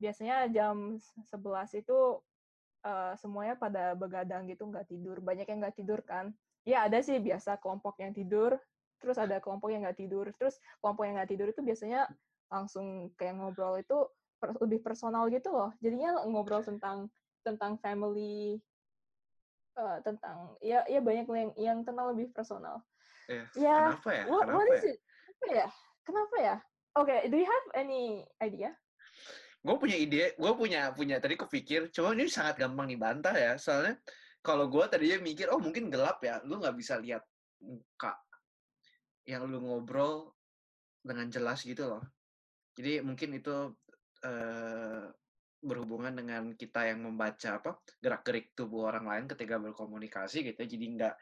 biasanya 0.00 0.48
jam 0.48 0.96
11 0.96 1.84
itu 1.84 1.98
uh, 2.88 3.12
semuanya 3.20 3.60
pada 3.60 3.92
begadang 3.92 4.48
gitu 4.48 4.64
nggak 4.64 4.88
tidur. 4.88 5.20
Banyak 5.20 5.44
yang 5.44 5.60
nggak 5.60 5.76
tidur 5.76 6.00
kan. 6.08 6.32
Ya 6.68 6.84
ada 6.84 7.00
sih 7.00 7.16
biasa 7.16 7.56
kelompok 7.64 7.96
yang 7.96 8.12
tidur, 8.12 8.60
terus 9.00 9.16
ada 9.16 9.40
kelompok 9.40 9.72
yang 9.72 9.88
nggak 9.88 9.96
tidur. 10.04 10.28
Terus 10.36 10.60
kelompok 10.84 11.08
yang 11.08 11.16
nggak 11.16 11.30
tidur 11.32 11.48
itu 11.48 11.64
biasanya 11.64 12.04
langsung 12.52 13.08
kayak 13.16 13.40
ngobrol 13.40 13.80
itu 13.80 13.96
per- 14.36 14.60
lebih 14.60 14.84
personal 14.84 15.32
gitu 15.32 15.48
loh. 15.48 15.72
Jadinya 15.80 16.20
ngobrol 16.28 16.60
tentang 16.60 17.08
tentang 17.40 17.80
family, 17.80 18.60
eh, 19.80 19.98
tentang 20.04 20.60
ya 20.60 20.84
ya 20.84 21.00
banyak 21.00 21.24
yang 21.24 21.52
yang 21.56 21.78
tentang 21.88 22.12
lebih 22.12 22.28
personal. 22.36 22.84
Eh, 23.32 23.48
Ya, 23.56 23.96
kenapa 23.96 24.10
ya? 24.12 24.24
what, 24.28 24.44
Kenapa 24.44 24.56
what 24.60 24.68
is 24.76 24.84
ya? 24.84 24.92
it? 24.92 24.98
Apa 25.32 25.46
ya? 25.48 25.66
Kenapa 26.04 26.36
ya? 26.36 26.56
Oke, 27.00 27.16
do 27.32 27.36
you 27.40 27.48
have 27.48 27.66
any 27.80 28.28
idea? 28.44 28.76
gue 29.58 29.74
punya 29.74 29.98
ide, 29.98 30.38
gue 30.38 30.52
punya 30.54 30.94
punya 30.94 31.18
tadi 31.18 31.34
kepikir, 31.34 31.90
cuma 31.90 32.14
ini 32.14 32.30
sangat 32.30 32.62
gampang 32.62 32.88
dibantah 32.88 33.34
ya, 33.34 33.58
soalnya 33.58 33.98
kalau 34.48 34.72
gue 34.72 34.84
tadinya 34.88 35.20
mikir, 35.20 35.52
oh 35.52 35.60
mungkin 35.60 35.92
gelap 35.92 36.24
ya, 36.24 36.40
lu 36.48 36.56
nggak 36.56 36.72
bisa 36.72 36.96
lihat 36.96 37.20
muka 37.60 38.16
yang 39.28 39.44
lu 39.44 39.60
ngobrol 39.60 40.32
dengan 41.04 41.28
jelas 41.28 41.60
gitu 41.68 41.84
loh. 41.84 42.00
Jadi 42.72 43.04
mungkin 43.04 43.36
itu 43.36 43.76
eh, 44.24 45.04
berhubungan 45.60 46.16
dengan 46.16 46.56
kita 46.56 46.88
yang 46.88 47.04
membaca 47.04 47.60
apa 47.60 47.76
gerak-gerik 48.00 48.56
tubuh 48.56 48.88
orang 48.88 49.04
lain 49.04 49.24
ketika 49.28 49.60
berkomunikasi 49.60 50.48
gitu, 50.48 50.64
jadi 50.64 50.86
nggak 50.96 51.14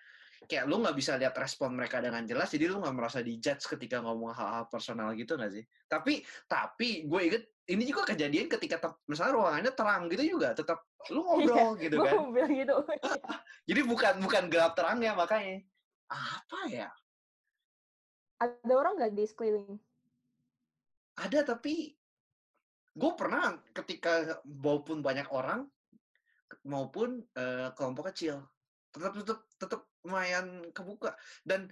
kayak 0.47 0.69
lu 0.69 0.85
nggak 0.85 0.95
bisa 0.95 1.17
lihat 1.17 1.35
respon 1.35 1.75
mereka 1.75 1.99
dengan 1.99 2.23
jelas, 2.29 2.53
jadi 2.53 2.71
lu 2.71 2.79
nggak 2.79 2.95
merasa 2.95 3.25
dijudge 3.25 3.67
ketika 3.67 4.05
ngomong 4.05 4.37
hal-hal 4.37 4.71
personal 4.71 5.11
gitu 5.19 5.35
nggak 5.35 5.51
sih? 5.51 5.65
Tapi 5.89 6.23
tapi 6.47 7.09
gue 7.09 7.21
inget 7.27 7.45
ini 7.67 7.83
juga 7.83 8.07
kejadian 8.15 8.47
ketika 8.47 8.77
te- 8.79 9.01
misalnya 9.11 9.33
ruangannya 9.35 9.73
terang 9.75 10.03
gitu 10.07 10.39
juga 10.39 10.55
tetap 10.55 10.87
lu 11.11 11.23
ngobrol 11.23 11.75
gitu 11.79 11.99
Gue 11.99 12.07
kan. 12.07 12.31
bilang 12.31 12.53
gitu. 12.55 12.75
Jadi 13.69 13.81
bukan 13.83 14.15
bukan 14.23 14.43
gelap 14.47 14.73
terang 14.79 15.03
ya 15.03 15.13
makanya 15.15 15.67
apa 16.07 16.61
ya? 16.71 16.89
ada 18.37 18.73
orang 18.77 19.01
nggak 19.01 19.17
di 19.17 19.25
sekeliling? 19.25 19.81
Ada 21.17 21.57
tapi 21.57 21.97
gue 22.97 23.13
pernah 23.17 23.57
ketika 23.73 24.41
maupun 24.45 25.01
banyak 25.01 25.27
orang 25.33 25.67
maupun 26.63 27.25
eh, 27.35 27.69
kelompok 27.75 28.13
kecil 28.13 28.47
tetap 28.95 29.13
tetap 29.13 29.39
tetap 29.61 29.81
lumayan 30.07 30.63
kebuka 30.71 31.13
dan 31.43 31.67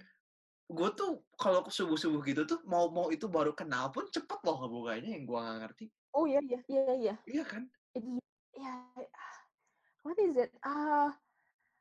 gue 0.65 0.89
tuh 0.97 1.21
kalau 1.37 1.61
subuh 1.69 1.97
subuh 1.97 2.21
gitu 2.25 2.41
tuh 2.49 2.59
mau 2.65 2.89
mau 2.89 3.13
itu 3.13 3.29
baru 3.29 3.53
kenal 3.53 3.93
pun 3.93 4.09
cepet 4.09 4.39
loh 4.41 4.65
ngebukanya 4.65 5.13
yang 5.13 5.23
gue 5.29 5.39
nggak 5.39 5.59
ngerti 5.61 5.85
Oh 6.15 6.23
iya 6.23 6.39
iya 6.41 6.59
iya 6.71 6.93
iya. 6.95 7.15
iya 7.27 7.43
kan 7.43 7.67
Itu 7.91 8.23
ya 8.55 8.87
what 10.05 10.15
is 10.21 10.37
it? 10.37 10.53
Ah, 10.61 11.11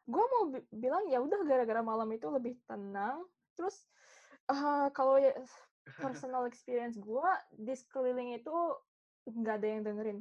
gue 0.09 0.25
mau 0.25 0.45
bi- 0.49 0.67
bilang 0.73 1.05
ya 1.13 1.21
udah 1.21 1.45
gara-gara 1.45 1.85
malam 1.85 2.09
itu 2.17 2.27
lebih 2.33 2.57
tenang. 2.65 3.29
Terus 3.55 3.85
ah, 4.49 4.89
kalau 4.97 5.21
ya 5.21 5.37
personal 6.01 6.49
experience 6.51 6.97
gue 6.97 7.31
di 7.53 7.77
sekeliling 7.77 8.41
itu 8.41 8.57
nggak 9.29 9.57
ada 9.61 9.69
yang 9.69 9.83
dengerin. 9.85 10.19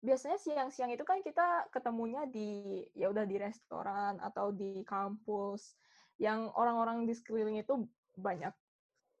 Biasanya 0.00 0.38
siang-siang 0.40 0.90
itu 0.96 1.04
kan 1.04 1.20
kita 1.20 1.68
ketemunya 1.68 2.24
di 2.26 2.82
ya 2.96 3.12
udah 3.12 3.28
di 3.28 3.36
restoran 3.36 4.16
atau 4.24 4.50
di 4.56 4.80
kampus 4.88 5.76
yang 6.16 6.48
orang-orang 6.56 7.04
di 7.04 7.12
sekeliling 7.12 7.60
itu 7.60 7.84
banyak 8.16 8.52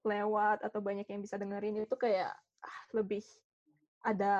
lewat 0.06 0.64
atau 0.64 0.80
banyak 0.80 1.04
yang 1.10 1.20
bisa 1.20 1.36
dengerin 1.36 1.82
itu 1.82 1.96
kayak 1.98 2.32
ah, 2.62 2.78
lebih 2.94 3.20
ada 4.06 4.32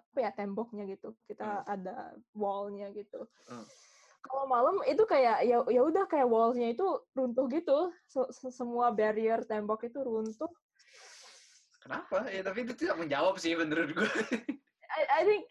apa 0.00 0.16
ya 0.16 0.30
temboknya 0.32 0.88
gitu 0.88 1.12
kita 1.28 1.60
ada 1.68 2.16
wallnya 2.32 2.88
gitu 2.96 3.28
Hmm. 3.44 3.66
kalau 4.22 4.46
malam 4.46 4.80
itu 4.86 5.02
kayak 5.04 5.42
ya 5.42 5.60
ya 5.66 5.80
udah 5.82 6.06
kayak 6.06 6.28
walls-nya 6.28 6.70
itu 6.76 6.84
runtuh 7.16 7.48
gitu. 7.48 7.88
Se- 8.04 8.30
se- 8.30 8.52
semua 8.52 8.92
barrier 8.92 9.42
tembok 9.48 9.88
itu 9.88 9.96
runtuh. 9.96 10.52
Kenapa? 11.80 12.28
Ya 12.28 12.44
tapi 12.44 12.68
itu 12.68 12.76
tidak 12.76 13.00
menjawab 13.00 13.40
sih 13.40 13.56
menurut 13.56 13.90
gue. 13.96 14.10
I, 14.86 15.02
I 15.08 15.20
think 15.24 15.42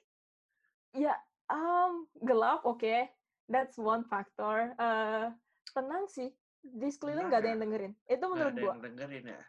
ya 0.96 1.18
um 1.50 2.06
gelap 2.22 2.62
oke. 2.64 3.10
That's 3.50 3.76
one 3.82 4.06
factor. 4.06 4.78
Eh 4.78 5.26
tenang 5.74 6.06
sih. 6.06 6.30
Di 6.62 6.88
sekeliling 6.92 7.28
nggak 7.28 7.42
ada 7.42 7.50
yang 7.50 7.62
dengerin. 7.62 7.94
Itu 8.06 8.26
menurut 8.28 8.52
ada 8.52 8.62
gua. 8.62 8.72
yang 8.74 8.84
dengerin 8.84 9.26
ya. 9.32 9.42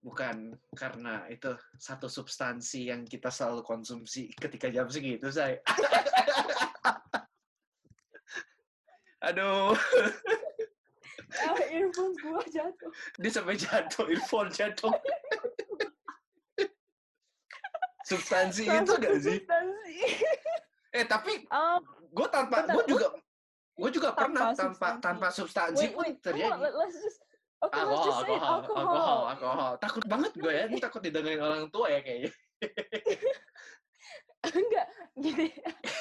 Bukan 0.00 0.36
karena 0.76 1.24
itu 1.26 1.50
satu 1.74 2.04
substansi 2.04 2.92
yang 2.92 3.04
kita 3.04 3.32
selalu 3.32 3.64
konsumsi 3.64 4.28
ketika 4.36 4.68
jam 4.68 4.84
segitu, 4.86 5.28
saya. 5.32 5.56
Aduh, 9.20 9.76
Ah, 11.30 11.54
earphones 11.70 12.18
gua 12.18 12.42
jatuh. 12.42 12.90
dia 13.16 13.30
sampai 13.30 13.54
jatuh, 13.54 14.02
earphone 14.08 14.50
jatuh. 14.50 14.90
substansi 18.02 18.66
itu 18.66 18.92
gak 18.98 19.14
sih? 19.22 19.38
substansi. 19.38 19.96
Eh 20.90 21.06
tapi 21.06 21.46
Um, 21.46 21.78
gue 22.10 22.26
tanpa, 22.26 22.66
gue 22.66 22.82
juga, 22.90 23.14
gue 23.80 23.90
juga 23.90 24.08
Tanpa 24.10 24.20
pernah 24.20 24.44
tanpa 24.50 24.60
substansi. 24.60 25.00
tanpa 25.00 25.26
substansi 25.30 25.80
wait, 25.80 25.92
pun 25.92 26.02
wait, 26.02 26.14
come 26.14 26.24
terjadi. 26.26 26.50
on, 26.50 26.60
let- 26.60 26.76
let's 26.76 26.96
just 26.96 27.20
Okay, 27.60 27.76
let's 27.76 27.92
alkohol, 27.92 28.04
just 28.08 28.16
say 28.16 28.32
alkohol, 28.32 28.56
Alcohol. 28.56 28.80
alkohol, 28.80 29.20
alkohol. 29.28 29.72
Takut 29.76 30.04
banget 30.06 30.32
gue 30.34 30.48
ya, 30.50 30.64
ini 30.64 30.78
takut 30.78 31.00
didengerin 31.00 31.40
orang 31.40 31.64
tua 31.68 31.86
ya 31.88 32.00
kayaknya. 32.00 32.32
enggak 34.40 34.86
gini 35.14 35.52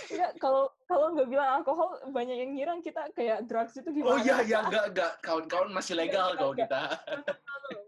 enggak 0.07 0.31
kalau 0.39 0.71
kalau 0.87 1.11
nggak 1.11 1.27
bilang 1.27 1.59
alkohol 1.59 1.91
banyak 2.09 2.39
yang 2.39 2.51
ngira 2.55 2.71
kita 2.79 3.11
kayak 3.11 3.43
drugs 3.43 3.75
itu 3.75 3.83
Oh 3.83 3.93
gimana 4.15 4.23
iya, 4.23 4.37
iya, 4.41 4.57
enggak, 4.63 4.85
enggak. 4.87 5.11
Kawan-kawan 5.19 5.69
masih 5.69 5.99
legal 5.99 6.31
kalau 6.33 6.55
Enggak. 6.55 6.71
kita. 6.71 6.83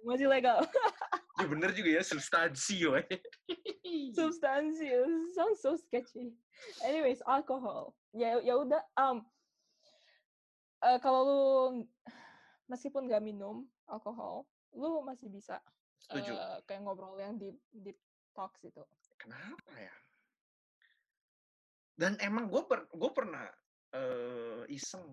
masih 0.04 0.27
legal 0.27 0.60
Ya 1.39 1.47
bener 1.47 1.71
juga 1.71 1.89
ya, 1.89 2.04
substansi 2.04 2.75
woy. 2.86 3.01
substansi 4.12 4.91
sounds 5.32 5.58
so 5.58 5.73
sketchy 5.73 6.36
anyways 6.84 7.23
alkohol 7.23 7.95
ya 8.12 8.36
ya 8.39 8.60
udah 8.60 8.84
um 8.99 9.23
eh, 10.86 11.00
kalau 11.02 11.22
lu 11.26 11.41
meskipun 12.70 13.08
nggak 13.08 13.24
minum 13.24 13.67
alkohol 13.89 14.48
lu 14.74 15.04
masih 15.04 15.28
bisa 15.28 15.60
Setuju. 16.02 16.34
eh, 16.34 16.58
kayak 16.65 16.82
ngobrol 16.84 17.20
yang 17.20 17.38
deep 17.38 17.60
deep 17.72 18.00
talks 18.32 18.63
itu 18.63 18.82
Kenapa 19.22 19.74
ya? 19.78 19.94
Dan 21.94 22.17
emang 22.17 22.50
gue 22.50 22.65
per, 22.65 22.89
gue 22.89 23.12
pernah 23.13 23.46
eh, 23.94 24.65
iseng. 24.74 25.06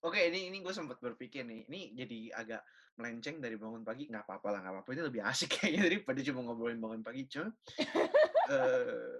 Oke, 0.00 0.16
ini 0.32 0.48
ini 0.48 0.64
gue 0.64 0.72
sempat 0.72 0.96
berpikir 0.96 1.44
nih, 1.44 1.68
ini 1.68 1.92
jadi 1.92 2.18
agak 2.40 2.62
melenceng 2.96 3.36
dari 3.36 3.60
bangun 3.60 3.84
pagi, 3.84 4.08
nggak 4.08 4.24
apa-apa 4.24 4.48
lah, 4.48 4.58
nggak 4.64 4.74
apa-apa. 4.80 4.90
Ini 4.96 5.02
lebih 5.04 5.22
asik 5.28 5.50
kayaknya 5.60 5.92
daripada 5.92 6.20
cuma 6.24 6.40
ngobrolin 6.48 6.80
bangun 6.80 7.04
pagi. 7.04 7.28
Cuma, 7.28 7.52
eh, 8.56 9.12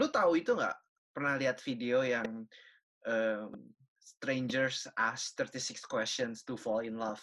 lu 0.00 0.06
tahu 0.08 0.40
itu 0.40 0.56
nggak? 0.56 0.76
Pernah 1.12 1.34
lihat 1.36 1.60
video 1.60 2.00
yang 2.00 2.48
em, 3.04 3.50
strangers 4.16 4.90
ask 4.98 5.38
36 5.38 5.86
questions 5.86 6.42
to 6.42 6.58
fall 6.58 6.82
in 6.82 6.98
love? 6.98 7.20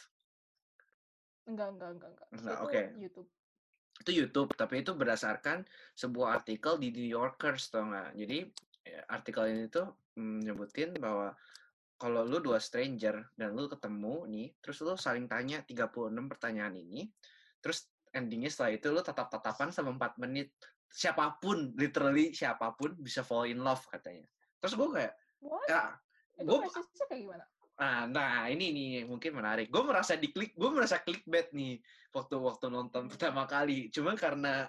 enggak 1.48 1.80
enggak 1.80 1.90
enggak 1.96 2.10
enggak 2.12 2.28
Enggak, 2.36 2.58
itu 2.60 2.66
oke. 2.68 2.84
YouTube 3.00 3.30
itu 3.98 4.12
YouTube, 4.24 4.54
tapi 4.54 4.86
itu 4.86 4.94
berdasarkan 4.94 5.66
sebuah 5.98 6.42
artikel 6.42 6.78
di 6.78 6.94
New 6.94 7.10
Yorkers, 7.10 7.74
tau 7.74 7.90
nggak? 7.90 8.14
Jadi 8.14 8.38
ya, 8.86 9.02
artikel 9.10 9.44
ini 9.50 9.66
tuh 9.74 9.90
mm, 10.16 10.38
nyebutin 10.46 10.90
bahwa 11.02 11.34
kalau 11.98 12.22
lu 12.22 12.38
dua 12.38 12.62
stranger 12.62 13.34
dan 13.34 13.58
lu 13.58 13.66
ketemu 13.66 14.30
nih, 14.30 14.48
terus 14.62 14.86
lu 14.86 14.94
saling 14.94 15.26
tanya 15.26 15.66
36 15.66 16.14
pertanyaan 16.30 16.78
ini, 16.78 17.10
terus 17.58 17.90
endingnya 18.14 18.54
setelah 18.54 18.72
itu 18.78 18.88
lu 18.94 19.02
tatap-tatapan 19.02 19.74
sama 19.74 19.98
4 19.98 20.22
menit. 20.22 20.54
Siapa 20.88 21.42
pun, 21.42 21.74
literally 21.76 22.32
siapa 22.32 22.78
pun 22.78 22.96
bisa 23.02 23.26
fall 23.26 23.50
in 23.50 23.60
love 23.66 23.82
katanya. 23.90 24.30
Terus 24.62 24.74
gue 24.78 24.90
kayak, 24.94 25.14
what 25.42 25.66
ya, 25.66 25.98
itu 26.38 26.48
gue 26.48 26.60
persisnya 26.70 27.06
kayak 27.10 27.22
gimana 27.26 27.46
Nah, 27.78 28.10
nah 28.10 28.50
ini 28.50 28.74
nih 28.74 28.90
mungkin 29.06 29.38
menarik. 29.38 29.70
Gue 29.70 29.86
merasa 29.86 30.18
diklik, 30.18 30.58
gue 30.58 30.70
merasa 30.74 30.98
clickbait 30.98 31.54
nih 31.54 31.78
waktu 32.10 32.36
waktu 32.42 32.74
nonton 32.74 33.06
pertama 33.14 33.46
kali. 33.46 33.94
Cuma 33.94 34.18
karena 34.18 34.66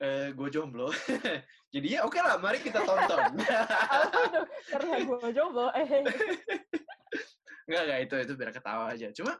eh, 0.00 0.32
gue 0.32 0.48
jomblo, 0.48 0.88
jadinya 1.74 2.08
oke 2.08 2.16
lah, 2.16 2.40
mari 2.40 2.64
kita 2.64 2.80
tonton. 2.80 3.36
Aduh, 4.00 4.44
karena 4.72 5.04
gue 5.04 5.28
jomblo 5.36 5.68
eh 5.76 5.84
Enggak, 7.68 7.82
enggak, 7.86 8.00
itu 8.08 8.14
itu 8.24 8.32
biar 8.40 8.50
ketawa 8.56 8.84
aja. 8.88 9.12
Cuma 9.12 9.36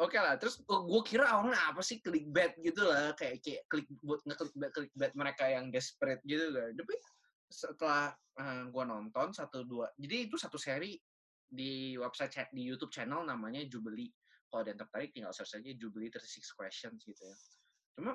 oke 0.00 0.16
lah, 0.16 0.40
terus 0.40 0.64
gue 0.64 1.02
kira 1.04 1.28
awalnya 1.28 1.60
apa 1.68 1.84
sih 1.84 2.00
clickbait 2.00 2.56
gitu 2.64 2.88
lah, 2.88 3.12
kayak 3.20 3.44
kayak 3.44 3.68
klik 3.68 3.86
buat 4.00 4.24
nge-clickbait 4.24 4.72
clickbait 4.72 5.12
mereka 5.12 5.44
yang 5.44 5.68
desperate 5.68 6.24
gitu 6.24 6.48
kan. 6.56 6.72
Tapi 6.72 6.94
setelah 7.48 8.12
gue 8.70 8.84
nonton 8.86 9.34
satu 9.34 9.66
dua, 9.66 9.90
jadi 9.98 10.30
itu 10.30 10.38
satu 10.38 10.54
seri 10.54 10.94
di 11.48 11.96
website 11.96 12.30
chat 12.30 12.48
di 12.54 12.62
YouTube 12.62 12.92
channel 12.92 13.24
namanya 13.24 13.64
Jubilee. 13.66 14.12
Kalau 14.48 14.64
ada 14.64 14.70
yang 14.72 14.80
tertarik 14.80 15.10
tinggal 15.12 15.32
search 15.34 15.60
aja 15.60 15.70
Jubilee 15.76 16.12
36 16.12 16.56
questions 16.56 17.00
gitu 17.02 17.20
ya. 17.24 17.36
Cuma 17.96 18.12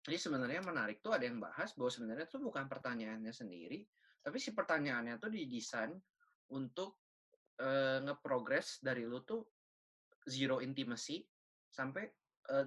jadi 0.00 0.16
sebenarnya 0.16 0.64
menarik 0.64 1.04
tuh 1.04 1.12
ada 1.12 1.28
yang 1.28 1.36
bahas 1.40 1.76
bahwa 1.76 1.90
sebenarnya 1.92 2.26
tuh 2.28 2.40
bukan 2.40 2.64
pertanyaannya 2.70 3.32
sendiri, 3.32 3.84
tapi 4.24 4.40
si 4.40 4.56
pertanyaannya 4.56 5.20
tuh 5.20 5.28
didesain 5.28 5.92
untuk 6.56 7.00
eh, 7.60 8.00
nge-progress 8.00 8.80
dari 8.80 9.04
lu 9.04 9.20
tuh 9.24 9.44
zero 10.24 10.64
intimacy 10.64 11.20
sampai 11.68 12.08
eh, 12.48 12.64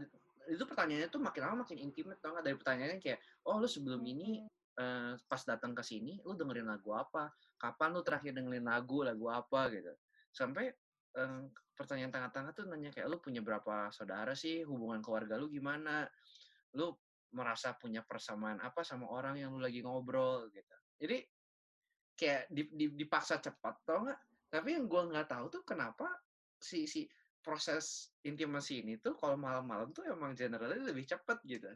itu 0.51 0.63
pertanyaannya 0.67 1.09
tuh 1.09 1.21
makin 1.23 1.41
lama 1.41 1.55
makin 1.65 1.79
intimate 1.79 2.19
tau 2.19 2.35
nggak 2.35 2.45
dari 2.45 2.57
pertanyaannya 2.59 2.99
kayak 2.99 3.19
oh 3.47 3.57
lu 3.57 3.67
sebelum 3.69 4.01
ini 4.03 4.43
eh, 4.77 5.13
pas 5.29 5.41
datang 5.45 5.73
ke 5.77 5.83
sini 5.85 6.17
lu 6.25 6.33
dengerin 6.33 6.67
lagu 6.67 6.93
apa? 6.93 7.33
Kapan 7.57 7.89
lu 7.93 8.01
terakhir 8.01 8.33
dengerin 8.33 8.65
lagu 8.65 9.05
lagu 9.05 9.29
apa 9.29 9.69
gitu. 9.69 9.93
Sampai 10.33 10.73
eh, 11.17 11.41
pertanyaan 11.73 12.11
tengah-tengah 12.13 12.51
tuh 12.53 12.65
nanya 12.69 12.89
kayak 12.89 13.07
lu 13.09 13.17
punya 13.21 13.41
berapa 13.45 13.89
saudara 13.93 14.33
sih? 14.33 14.65
Hubungan 14.65 15.01
keluarga 15.01 15.37
lu 15.37 15.49
gimana? 15.49 16.05
Lu 16.77 16.93
merasa 17.33 17.73
punya 17.73 18.05
persamaan 18.05 18.61
apa 18.61 18.85
sama 18.85 19.09
orang 19.09 19.41
yang 19.41 19.53
lu 19.53 19.61
lagi 19.61 19.81
ngobrol 19.81 20.49
gitu. 20.53 20.77
Jadi 21.01 21.17
kayak 22.13 22.45
di- 22.53 22.73
di- 22.73 22.93
dipaksa 22.93 23.41
cepat 23.41 23.75
tau 23.85 24.05
nggak? 24.05 24.21
Tapi 24.53 24.69
yang 24.77 24.85
gua 24.85 25.09
nggak 25.09 25.33
tahu 25.33 25.45
tuh 25.49 25.63
kenapa 25.65 26.05
si 26.61 26.85
si 26.85 27.09
proses 27.43 28.15
intimasi 28.23 28.85
ini 28.85 29.01
tuh 29.01 29.17
kalau 29.19 29.35
malam-malam 29.35 29.91
tuh 29.91 30.07
emang 30.07 30.31
generally 30.31 30.79
lebih 30.79 31.03
cepat 31.03 31.43
gitu 31.43 31.67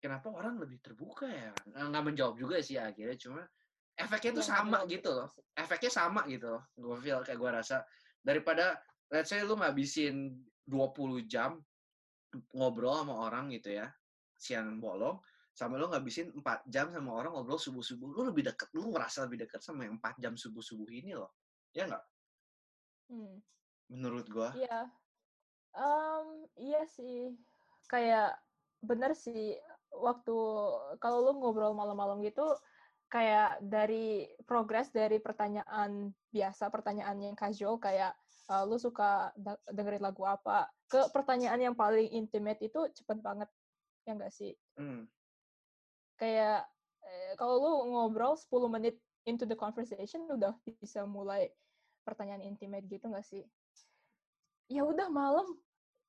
kenapa 0.00 0.32
orang 0.32 0.56
lebih 0.58 0.80
terbuka 0.80 1.28
ya? 1.28 1.52
Nggak- 1.68 1.86
nggak 1.92 2.04
menjawab 2.08 2.34
juga 2.40 2.56
sih 2.64 2.80
akhirnya 2.80 3.16
cuma 3.20 3.42
efeknya 3.94 4.40
tuh 4.40 4.44
Iya, 4.44 4.50
sama 4.56 4.66
nggak 4.80 4.84
gitu 4.88 5.10
loh. 5.12 5.28
Efeknya 5.54 5.90
sama 5.92 6.20
gitu 6.26 6.46
loh 6.48 6.62
gue 6.74 6.96
feel 7.04 7.20
kayak 7.20 7.38
gue 7.38 7.50
rasa. 7.52 7.76
Daripada 8.24 8.80
let's 9.12 9.28
say 9.28 9.44
lu 9.44 9.54
ngabisin 9.60 10.40
20 10.64 11.28
jam 11.28 11.60
ngobrol 12.54 13.02
sama 13.04 13.26
orang 13.26 13.50
gitu 13.50 13.74
ya 13.74 13.90
siang 14.38 14.78
bolong 14.78 15.18
sama 15.50 15.76
lu 15.76 15.90
ngabisin 15.90 16.30
4 16.32 16.62
jam 16.70 16.88
sama 16.94 17.10
orang 17.20 17.34
ngobrol 17.36 17.58
subuh-subuh 17.60 18.08
lu 18.16 18.22
lebih 18.32 18.46
deket 18.48 18.70
lu 18.72 18.88
ngerasa 18.94 19.28
lebih 19.28 19.44
deket 19.44 19.60
sama 19.60 19.84
yang 19.84 19.98
4 20.00 20.16
jam 20.16 20.32
subuh-subuh 20.38 20.88
ini 20.88 21.12
loh. 21.12 21.30
Ya 21.76 21.86
nggak? 21.86 22.04
Hmm. 23.10 23.36
menurut 23.90 24.30
gua. 24.30 24.54
Iya. 24.54 24.86
Em, 25.74 26.26
iya 26.62 26.86
sih. 26.86 27.34
Kayak 27.90 28.38
bener 28.80 29.12
sih 29.18 29.58
waktu 29.94 30.36
kalau 31.02 31.18
lu 31.26 31.32
ngobrol 31.40 31.74
malam-malam 31.74 32.22
gitu 32.22 32.44
kayak 33.10 33.58
dari 33.58 34.30
progres 34.46 34.94
dari 34.94 35.18
pertanyaan 35.18 36.14
biasa, 36.30 36.70
pertanyaan 36.70 37.18
yang 37.18 37.34
casual 37.34 37.82
kayak 37.82 38.14
eh, 38.50 38.64
lu 38.64 38.78
suka 38.78 39.34
dengerin 39.66 40.02
lagu 40.02 40.22
apa 40.22 40.70
ke 40.86 41.10
pertanyaan 41.10 41.58
yang 41.58 41.74
paling 41.74 42.06
intimate 42.14 42.62
itu 42.62 42.86
cepet 42.94 43.18
banget. 43.18 43.50
Ya 44.06 44.14
enggak 44.14 44.32
sih? 44.34 44.54
hmm, 44.78 45.10
Kayak 46.14 46.70
eh, 47.02 47.32
kalau 47.34 47.58
lu 47.58 47.72
ngobrol 47.90 48.38
10 48.38 48.70
menit 48.70 48.96
into 49.26 49.44
the 49.44 49.58
conversation 49.58 50.24
udah 50.30 50.54
bisa 50.78 51.02
mulai 51.04 51.50
pertanyaan 52.06 52.46
intimate 52.46 52.86
gitu 52.86 53.10
nggak 53.10 53.26
sih? 53.26 53.42
Ya 54.70 54.86
udah 54.86 55.10
malam, 55.10 55.58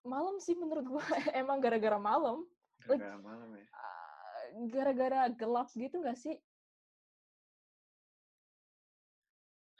malam 0.05 0.37
sih 0.37 0.53
menurut 0.53 0.85
gua 0.85 1.01
emang 1.41 1.57
gara-gara 1.57 1.97
malam, 1.97 2.45
Like- 2.87 2.99
gara-gara 3.01 3.17
malam 3.21 3.49
ya? 3.55 3.65
Ah, 3.73 4.41
gara-gara 4.69 5.21
gelap 5.33 5.69
gitu 5.73 5.95
nggak 6.01 6.17
sih? 6.17 6.37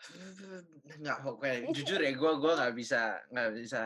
nggak 1.01 1.17
pokoknya 1.21 1.69
jujur 1.77 1.99
ya 2.01 2.11
gua 2.17 2.33
gua 2.41 2.53
nggak 2.57 2.73
bisa 2.73 3.21
nggak 3.29 3.49
bisa 3.53 3.81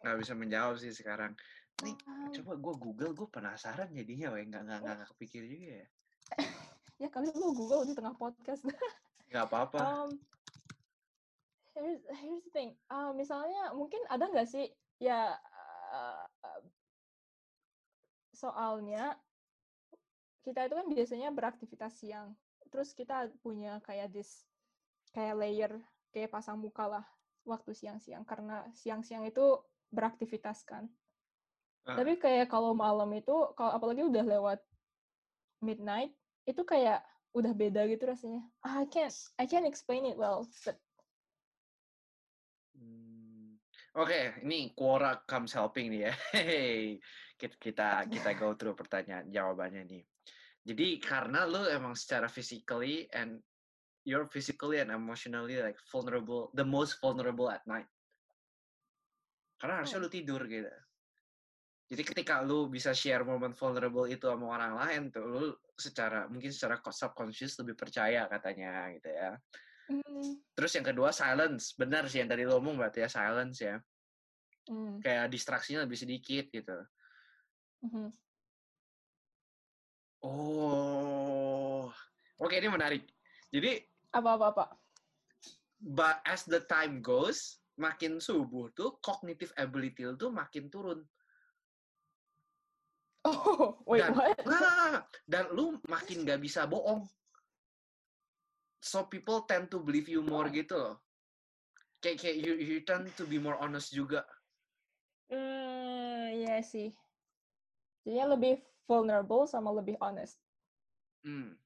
nggak 0.00 0.16
bisa 0.24 0.32
menjawab 0.32 0.74
sih 0.80 0.92
sekarang. 0.96 1.32
Nih, 1.84 1.94
Um, 2.08 2.32
coba 2.34 2.52
gua 2.58 2.74
google 2.74 3.12
gua 3.14 3.28
penasaran 3.30 3.92
jadinya 3.92 4.32
weh. 4.34 4.48
Nggak 4.48 4.62
nggak 4.64 4.80
nggak 4.82 4.98
kepikir 5.14 5.42
juga 5.44 5.84
ya. 5.84 5.86
Ya 6.98 7.08
kali 7.14 7.30
lu 7.30 7.54
Google 7.54 7.86
di 7.86 7.94
tengah 7.94 8.16
podcast. 8.18 8.66
nggak 9.30 9.44
apa-apa. 9.46 9.78
Em, 9.78 10.10
here's, 11.78 12.02
here's 12.10 12.42
the 12.42 12.50
thing. 12.50 12.70
Uh, 12.90 13.14
misalnya 13.14 13.70
mungkin 13.70 14.02
ada 14.10 14.26
nggak 14.26 14.50
sih? 14.50 14.66
Ya 14.98 15.38
uh, 15.94 16.22
soalnya 18.38 19.18
kita 20.46 20.70
itu 20.70 20.74
kan 20.78 20.86
biasanya 20.86 21.28
beraktivitas 21.34 21.98
siang. 21.98 22.38
Terus 22.70 22.94
kita 22.94 23.26
punya 23.42 23.82
kayak 23.82 24.14
this 24.14 24.46
kayak 25.10 25.34
layer 25.34 25.72
kayak 26.14 26.30
pasang 26.30 26.62
muka 26.62 26.86
lah 26.86 27.04
waktu 27.42 27.74
siang-siang 27.74 28.22
karena 28.22 28.62
siang-siang 28.78 29.26
itu 29.26 29.58
beraktivitas 29.90 30.62
kan. 30.62 30.86
Uh. 31.88 31.98
Tapi 31.98 32.20
kayak 32.22 32.46
kalau 32.46 32.76
malam 32.76 33.10
itu 33.18 33.34
kalau 33.58 33.74
apalagi 33.74 34.06
udah 34.06 34.22
lewat 34.22 34.60
midnight 35.58 36.14
itu 36.46 36.62
kayak 36.62 37.02
udah 37.34 37.52
beda 37.52 37.84
gitu 37.90 38.06
rasanya. 38.06 38.46
I 38.62 38.86
can't 38.86 39.12
I 39.36 39.44
can't 39.50 39.66
explain 39.66 40.06
it 40.06 40.14
well. 40.16 40.46
But... 40.62 40.78
Oke, 43.96 44.12
okay, 44.12 44.24
ini 44.44 44.76
Quora 44.76 45.16
comes 45.24 45.56
helping 45.56 45.88
nih 45.88 46.10
ya. 46.10 46.12
Hey, 46.36 47.00
kita 47.38 48.04
kita 48.10 48.30
go 48.36 48.52
through 48.58 48.76
pertanyaan 48.76 49.32
jawabannya 49.32 49.88
nih. 49.88 50.04
Jadi 50.68 51.00
karena 51.00 51.48
lu 51.48 51.64
emang 51.64 51.96
secara 51.96 52.28
physically 52.28 53.08
and 53.16 53.40
you're 54.04 54.28
physically 54.28 54.84
and 54.84 54.92
emotionally 54.92 55.56
like 55.56 55.80
vulnerable, 55.88 56.52
the 56.52 56.66
most 56.66 57.00
vulnerable 57.00 57.48
at 57.48 57.64
night. 57.64 57.88
Karena 59.56 59.80
harusnya 59.80 59.98
oh. 60.00 60.04
lu 60.04 60.10
tidur 60.12 60.44
gitu. 60.44 60.68
Jadi 61.88 62.02
ketika 62.04 62.44
lu 62.44 62.68
bisa 62.68 62.92
share 62.92 63.24
momen 63.24 63.56
vulnerable 63.56 64.04
itu 64.04 64.28
sama 64.28 64.60
orang 64.60 64.76
lain 64.76 65.02
tuh, 65.08 65.24
lu 65.24 65.44
secara 65.72 66.28
mungkin 66.28 66.52
secara 66.52 66.76
subconscious 66.84 67.56
lebih 67.64 67.80
percaya 67.80 68.28
katanya 68.28 68.92
gitu 68.92 69.08
ya. 69.08 69.32
Mm. 69.88 70.36
Terus 70.52 70.72
yang 70.76 70.86
kedua 70.86 71.10
silence, 71.10 71.72
benar 71.74 72.04
sih 72.06 72.20
yang 72.20 72.28
tadi 72.28 72.44
lu 72.44 72.60
ngomong 72.60 72.76
berarti 72.76 73.04
ya 73.04 73.10
silence 73.10 73.58
ya. 73.64 73.76
Mm. 74.68 75.00
Kayak 75.00 75.32
distraksinya 75.32 75.88
lebih 75.88 75.98
sedikit 75.98 76.44
gitu. 76.52 76.78
Mm 77.84 77.90
-hmm. 77.90 78.08
Oh, 80.18 81.86
oke 82.42 82.54
ini 82.58 82.66
menarik. 82.66 83.06
Jadi 83.54 83.78
apa-apa-apa. 84.10 84.74
But 85.78 86.18
as 86.26 86.42
the 86.42 86.66
time 86.66 86.98
goes, 86.98 87.62
makin 87.78 88.18
subuh 88.18 88.74
tuh 88.74 88.98
cognitive 88.98 89.54
ability 89.54 90.04
tuh 90.18 90.34
makin 90.34 90.66
turun. 90.66 91.06
Oh, 93.26 93.78
wait, 93.86 94.02
dan, 94.02 94.14
what? 94.14 94.38
Nah, 94.46 95.02
dan 95.26 95.44
lu 95.54 95.78
makin 95.86 96.26
gak 96.26 96.42
bisa 96.42 96.66
bohong. 96.66 97.06
So 98.78 99.04
people 99.10 99.42
tend 99.44 99.70
to 99.74 99.82
believe 99.82 100.06
you 100.06 100.22
more 100.22 100.46
gitu 100.48 100.78
loh. 100.78 100.94
Kayak, 101.98 102.22
kayak 102.22 102.36
you, 102.38 102.52
you 102.54 102.78
tend 102.86 103.10
to 103.18 103.26
be 103.26 103.42
more 103.42 103.58
honest 103.58 103.90
juga. 103.90 104.22
Hmm, 105.28 106.30
iya 106.30 106.62
sih. 106.62 106.94
Jadinya 108.06 108.38
lebih 108.38 108.62
vulnerable 108.86 109.44
sama 109.50 109.74
lebih 109.74 109.98
honest. 109.98 110.38
Hmm. 111.26 111.58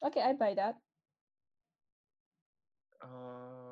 Okay, 0.00 0.20
I 0.20 0.32
buy 0.36 0.52
that. 0.56 0.76
Uh, 3.00 3.69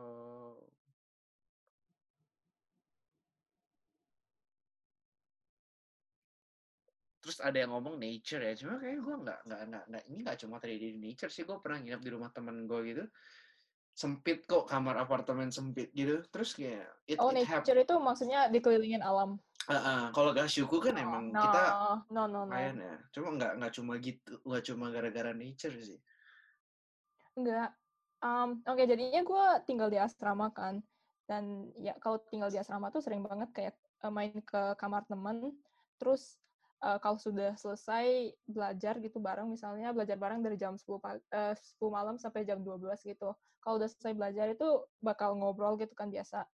terus 7.28 7.44
ada 7.44 7.60
yang 7.60 7.76
ngomong 7.76 8.00
nature 8.00 8.40
ya 8.40 8.56
cuma 8.56 8.80
kayak 8.80 9.04
gue 9.04 9.16
nggak 9.20 9.38
nggak 9.44 9.60
nggak 9.92 10.02
ini 10.08 10.18
nggak 10.24 10.38
cuma 10.40 10.56
terjadi 10.56 10.86
di 10.96 11.00
nature 11.04 11.28
sih 11.28 11.44
gue 11.44 11.56
pernah 11.60 11.78
nginep 11.84 12.00
di 12.00 12.10
rumah 12.16 12.30
temen 12.32 12.64
gue 12.64 12.80
gitu 12.88 13.04
sempit 13.92 14.48
kok 14.48 14.64
kamar 14.64 14.96
apartemen 14.96 15.52
sempit 15.52 15.92
gitu 15.92 16.24
terus 16.32 16.56
kayak 16.56 16.88
it, 17.04 17.20
oh 17.20 17.28
it 17.28 17.44
nature 17.44 17.76
itu 17.76 17.94
maksudnya 18.00 18.48
dikelilingin 18.48 19.04
alam 19.04 19.36
uh, 19.68 19.74
uh, 19.76 20.02
kalau 20.16 20.32
gak 20.32 20.48
syukur 20.48 20.80
kan 20.80 20.96
oh, 20.96 21.04
emang 21.04 21.24
no, 21.28 21.42
kita 21.44 21.60
no 22.08 22.24
no 22.24 22.48
no 22.48 22.54
ya 22.56 22.72
cuma 23.12 23.36
nggak 23.36 23.52
nggak 23.60 23.72
cuma 23.76 23.92
gitu 24.00 24.32
nggak 24.48 24.64
cuma 24.64 24.86
gara-gara 24.88 25.36
nature 25.36 25.76
sih 25.76 26.00
Enggak. 27.38 27.70
Um, 28.18 28.66
Oke, 28.66 28.82
okay, 28.82 28.86
jadinya 28.90 29.22
gue 29.22 29.44
tinggal 29.70 29.88
di 29.94 29.98
asrama 30.02 30.50
kan. 30.50 30.82
Dan 31.30 31.70
ya 31.78 31.94
kalau 32.02 32.18
tinggal 32.26 32.50
di 32.50 32.58
asrama 32.58 32.90
tuh 32.90 32.98
sering 32.98 33.22
banget 33.22 33.48
kayak 33.54 33.74
uh, 34.02 34.10
main 34.10 34.34
ke 34.42 34.74
kamar 34.74 35.06
temen. 35.06 35.54
Terus 36.02 36.34
uh, 36.82 36.98
kalau 37.02 37.18
sudah 37.18 37.54
selesai 37.58 38.34
belajar 38.46 38.98
gitu 39.02 39.18
bareng 39.18 39.50
misalnya 39.50 39.90
belajar 39.90 40.16
bareng 40.18 40.40
dari 40.42 40.54
jam 40.54 40.78
10 40.78 40.84
pagi, 41.02 41.22
uh, 41.34 41.54
10 41.54 41.90
malam 41.90 42.16
sampai 42.18 42.46
jam 42.46 42.62
12 42.62 42.84
gitu. 43.06 43.34
Kalau 43.62 43.74
udah 43.76 43.88
selesai 43.90 44.14
belajar 44.14 44.46
itu 44.52 44.68
bakal 45.02 45.34
ngobrol 45.38 45.74
gitu 45.78 45.92
kan 45.92 46.08
biasa. 46.08 46.46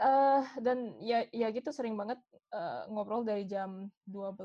Uh, 0.00 0.40
dan 0.64 0.96
ya 1.04 1.28
ya 1.28 1.52
gitu 1.52 1.68
sering 1.76 1.92
banget 1.92 2.16
uh, 2.56 2.88
ngobrol 2.88 3.20
dari 3.20 3.44
jam 3.44 3.92
12 4.08 4.40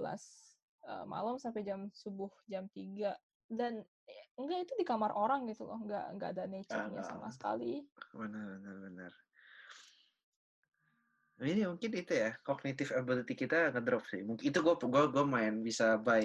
uh, 0.83 1.05
malam 1.07 1.39
sampai 1.39 1.63
jam 1.63 1.87
subuh 1.95 2.27
jam 2.51 2.67
3 2.75 3.15
dan 3.55 3.87
enggak 4.35 4.67
itu 4.67 4.73
di 4.75 4.85
kamar 4.85 5.15
orang 5.15 5.47
gitu 5.47 5.63
loh, 5.63 5.79
enggak 5.79 6.05
enggak 6.11 6.29
ada 6.35 6.43
nature-nya 6.49 7.01
sama 7.07 7.31
sekali. 7.31 7.85
Benar 8.11 8.59
benar 8.59 8.75
benar. 8.83 9.11
Ini 11.35 11.67
mungkin 11.67 11.91
itu 11.91 12.13
ya, 12.15 12.31
cognitive 12.47 12.95
ability 12.95 13.35
kita 13.35 13.75
ngedrop 13.75 14.07
sih. 14.07 14.23
Mungkin 14.23 14.47
itu 14.47 14.59
gue 14.63 14.75
gua, 14.87 15.11
gua 15.11 15.25
main 15.27 15.59
bisa 15.59 15.99
buy 15.99 16.23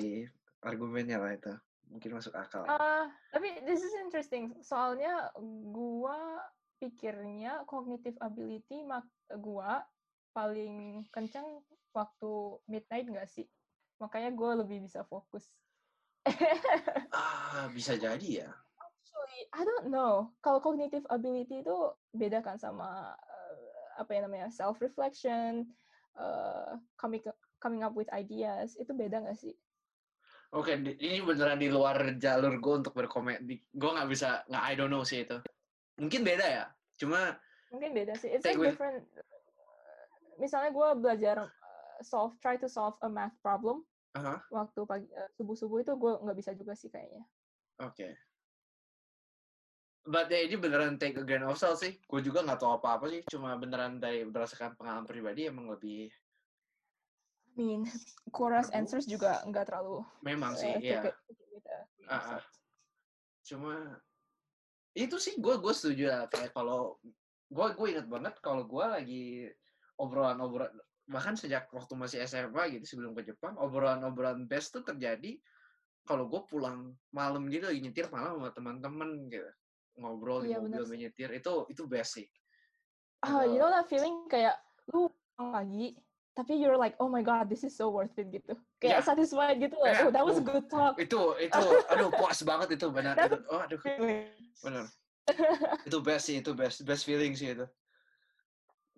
argumennya 0.62 1.18
lah 1.18 1.35
itu. 1.35 1.53
Mungkin 1.90 2.11
masuk 2.14 2.31
akal. 2.38 2.62
Uh, 2.70 3.11
tapi 3.35 3.59
this 3.66 3.83
is 3.83 3.90
interesting. 3.99 4.55
Soalnya 4.62 5.35
gue 5.75 6.20
pikirnya 6.79 7.66
cognitive 7.66 8.14
ability 8.23 8.87
mak 8.87 9.03
gua 9.42 9.83
paling 10.31 11.03
kencang 11.11 11.59
waktu 11.90 12.62
midnight 12.70 13.11
gak 13.11 13.27
sih? 13.27 13.51
Makanya 13.99 14.31
gue 14.31 14.51
lebih 14.62 14.87
bisa 14.87 15.03
fokus. 15.11 15.59
ah, 17.18 17.66
bisa 17.75 17.99
jadi 17.99 18.46
ya. 18.46 18.51
Actually, 18.79 19.40
I 19.51 19.62
don't 19.66 19.90
know. 19.90 20.31
Kalau 20.38 20.62
cognitive 20.62 21.03
ability 21.11 21.66
itu 21.66 21.77
beda 22.14 22.46
kan 22.46 22.62
sama 22.62 23.18
apa 24.00 24.10
ya 24.16 24.20
namanya 24.24 24.48
self 24.48 24.80
reflection, 24.80 25.68
uh, 26.16 26.72
eh, 26.72 26.80
coming 26.96 27.20
coming 27.60 27.84
up 27.84 27.92
with 27.92 28.08
ideas 28.16 28.74
itu 28.80 28.90
beda 28.96 29.20
nggak 29.20 29.36
sih? 29.36 29.52
Oke, 30.50 30.74
okay, 30.74 30.98
ini 30.98 31.22
beneran 31.22 31.62
di 31.62 31.70
luar 31.70 32.18
jalur 32.18 32.58
gue 32.58 32.74
untuk 32.82 32.90
berkomentar. 32.96 33.44
Gue 33.70 33.90
nggak 33.94 34.08
bisa, 34.10 34.42
nggak 34.50 34.64
I 34.66 34.74
don't 34.74 34.90
know 34.90 35.06
sih 35.06 35.22
itu. 35.22 35.38
Mungkin 36.00 36.26
beda 36.26 36.46
ya, 36.48 36.64
cuma 36.98 37.38
mungkin 37.70 37.94
beda 37.94 38.18
sih. 38.18 38.34
It's 38.34 38.42
like 38.42 38.58
different. 38.58 39.06
Misalnya 40.42 40.74
gue 40.74 40.88
belajar 40.98 41.36
uh, 41.46 41.98
solve, 42.02 42.34
try 42.42 42.58
to 42.58 42.66
solve 42.66 42.98
a 43.04 43.08
math 43.12 43.36
problem. 43.44 43.86
Uh 44.16 44.18
-huh. 44.18 44.38
Waktu 44.50 44.80
pagi 44.90 45.06
uh, 45.14 45.30
subuh 45.38 45.54
subuh 45.54 45.78
itu 45.86 45.92
gue 45.94 46.12
nggak 46.18 46.38
bisa 46.40 46.50
juga 46.58 46.74
sih 46.74 46.90
kayaknya. 46.90 47.22
Oke. 47.78 47.94
Okay. 47.94 48.12
But 50.08 50.32
ya, 50.32 50.48
ini 50.48 50.56
beneran 50.56 50.96
take 50.96 51.20
a 51.20 51.24
grain 51.24 51.44
of 51.44 51.60
salt 51.60 51.76
sih. 51.76 52.00
Gue 52.08 52.24
juga 52.24 52.40
nggak 52.40 52.60
tahu 52.60 52.80
apa-apa 52.80 53.12
sih. 53.12 53.20
Cuma 53.28 53.52
beneran 53.60 54.00
dari 54.00 54.24
berdasarkan 54.24 54.74
pengalaman 54.74 55.04
pribadi 55.04 55.46
emang 55.46 55.68
lebih. 55.68 56.08
I 57.54 57.60
mean, 57.60 57.84
chorus 58.32 58.72
answers 58.72 59.04
juga 59.04 59.44
nggak 59.44 59.68
terlalu. 59.68 60.00
Memang 60.24 60.56
sih, 60.56 60.72
uh, 60.72 60.80
iya. 60.80 61.02
Uh, 62.08 62.14
uh. 62.14 62.42
Cuma 63.44 64.00
itu 64.96 65.16
sih 65.22 65.38
gue 65.38 65.54
gue 65.60 65.74
setuju 65.74 66.10
lah 66.10 66.22
kayak 66.26 66.50
kalau 66.50 66.98
gue 67.50 67.66
gue 67.78 67.88
inget 67.94 68.06
banget 68.10 68.34
kalau 68.42 68.66
gue 68.66 68.84
lagi 68.84 69.24
obrolan-obrolan 69.98 70.74
bahkan 71.10 71.34
sejak 71.34 71.66
waktu 71.74 71.94
masih 71.98 72.18
SMA 72.26 72.78
gitu 72.78 72.86
sebelum 72.86 73.14
ke 73.14 73.26
Jepang 73.30 73.58
obrolan-obrolan 73.58 74.46
best 74.50 74.74
tuh 74.74 74.82
terjadi 74.82 75.38
kalau 76.06 76.26
gue 76.26 76.42
pulang 76.46 76.94
malam 77.14 77.46
gitu 77.50 77.70
lagi 77.70 77.83
nyetir 77.83 78.06
malam 78.10 78.38
sama 78.38 78.50
teman-teman 78.54 79.31
gitu 79.31 79.50
ngobrol 79.98 80.46
iya, 80.46 80.58
di 80.58 80.68
mobil 80.70 80.84
menyetir 80.86 81.30
itu 81.34 81.66
itu 81.72 81.82
basic. 81.86 82.28
Ah, 83.20 83.42
uh, 83.42 83.44
you 83.44 83.58
know 83.60 83.68
that 83.68 83.88
feeling 83.90 84.24
kayak 84.30 84.56
lu 84.92 85.10
pagi 85.36 85.96
tapi 86.32 86.56
you're 86.56 86.78
like 86.78 86.96
oh 87.02 87.10
my 87.10 87.20
god 87.20 87.50
this 87.50 87.66
is 87.66 87.74
so 87.74 87.90
worth 87.90 88.14
it 88.16 88.30
gitu. 88.30 88.54
Kayak 88.80 89.02
yeah. 89.02 89.06
satisfied 89.06 89.58
gitu 89.60 89.76
like, 89.82 89.98
yeah. 89.98 90.08
oh 90.08 90.12
that 90.14 90.24
was 90.24 90.40
a 90.40 90.44
good 90.44 90.64
talk. 90.70 90.96
Itu 90.96 91.36
itu 91.36 91.60
aduh 91.92 92.08
puas 92.14 92.40
banget 92.46 92.80
itu 92.80 92.86
benar 92.88 93.18
itu, 93.18 93.38
oh 93.50 93.60
aduh. 93.60 93.80
benar. 94.64 94.86
Itu 95.86 96.02
best 96.02 96.26
sih 96.26 96.42
itu 96.42 96.50
best 96.58 96.82
best 96.82 97.06
feeling 97.06 97.38
sih 97.38 97.54
itu. 97.54 97.62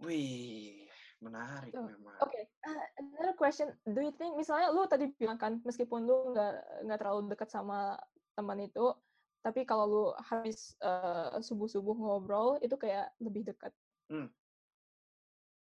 Wih 0.00 0.88
menarik 1.22 1.72
oh, 1.76 1.86
memang. 1.86 2.16
Oke 2.24 2.34
okay. 2.34 2.42
uh, 2.66 2.84
another 2.98 3.34
question. 3.36 3.68
Do 3.84 4.00
you 4.00 4.14
think 4.16 4.34
misalnya 4.34 4.72
lu 4.74 4.88
tadi 4.90 5.12
bilang 5.14 5.36
kan 5.36 5.62
meskipun 5.62 6.08
lu 6.08 6.32
nggak 6.32 6.52
nggak 6.88 6.98
terlalu 6.98 7.30
dekat 7.30 7.48
sama 7.52 8.00
teman 8.34 8.58
itu 8.64 8.96
tapi 9.42 9.66
kalau 9.66 9.84
lu 9.90 10.04
habis 10.22 10.78
uh, 10.82 11.34
subuh-subuh 11.42 11.98
ngobrol 11.98 12.62
itu 12.62 12.78
kayak 12.78 13.10
lebih 13.18 13.42
dekat. 13.42 13.74
Hmm. 14.06 14.30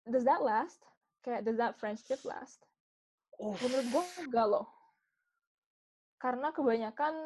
Does 0.05 0.27
that 0.27 0.43
last? 0.43 0.83
Kayak 1.23 1.47
does 1.47 1.55
that 1.55 1.79
friendship 1.79 2.19
last? 2.27 2.67
Oh. 3.39 3.55
Menurut 3.63 3.87
gue 3.89 4.03
enggak 4.27 4.47
loh. 4.47 4.67
karena 6.21 6.53
kebanyakan 6.53 7.17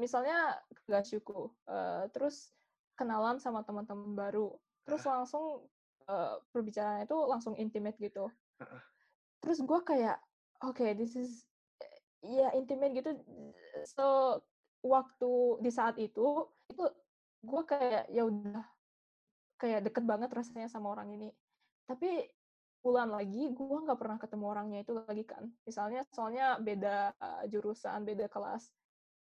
misalnya 0.00 0.56
gak 0.88 1.04
syuku 1.04 1.52
uh, 1.68 2.08
terus 2.16 2.48
kenalan 2.96 3.36
sama 3.36 3.60
teman-teman 3.60 4.16
baru 4.16 4.56
terus 4.88 5.04
langsung 5.04 5.68
uh, 6.08 6.40
perbicaraan 6.48 7.04
itu 7.04 7.18
langsung 7.28 7.52
intimate 7.60 8.00
gitu 8.00 8.32
terus 9.44 9.60
gue 9.60 9.80
kayak 9.84 10.16
oke 10.64 10.80
okay, 10.80 10.96
this 10.96 11.12
is 11.12 11.44
ya 12.24 12.48
intimate 12.56 12.96
gitu 12.96 13.20
so 13.84 14.40
waktu 14.88 15.60
di 15.60 15.70
saat 15.70 16.00
itu 16.00 16.48
itu 16.72 16.84
gue 17.44 17.62
kayak 17.68 18.10
ya 18.10 18.26
udah 18.26 18.64
kayak 19.60 19.84
deket 19.90 20.04
banget 20.06 20.30
rasanya 20.32 20.70
sama 20.70 20.94
orang 20.94 21.12
ini. 21.14 21.28
Tapi 21.84 22.24
bulan 22.78 23.10
lagi 23.10 23.50
gue 23.52 23.78
nggak 23.84 23.98
pernah 23.98 24.18
ketemu 24.22 24.44
orangnya 24.48 24.80
itu 24.86 24.92
lagi 24.96 25.24
kan. 25.26 25.44
Misalnya 25.66 26.06
soalnya 26.14 26.56
beda 26.62 27.12
uh, 27.18 27.42
jurusan 27.50 28.06
beda 28.06 28.30
kelas. 28.30 28.70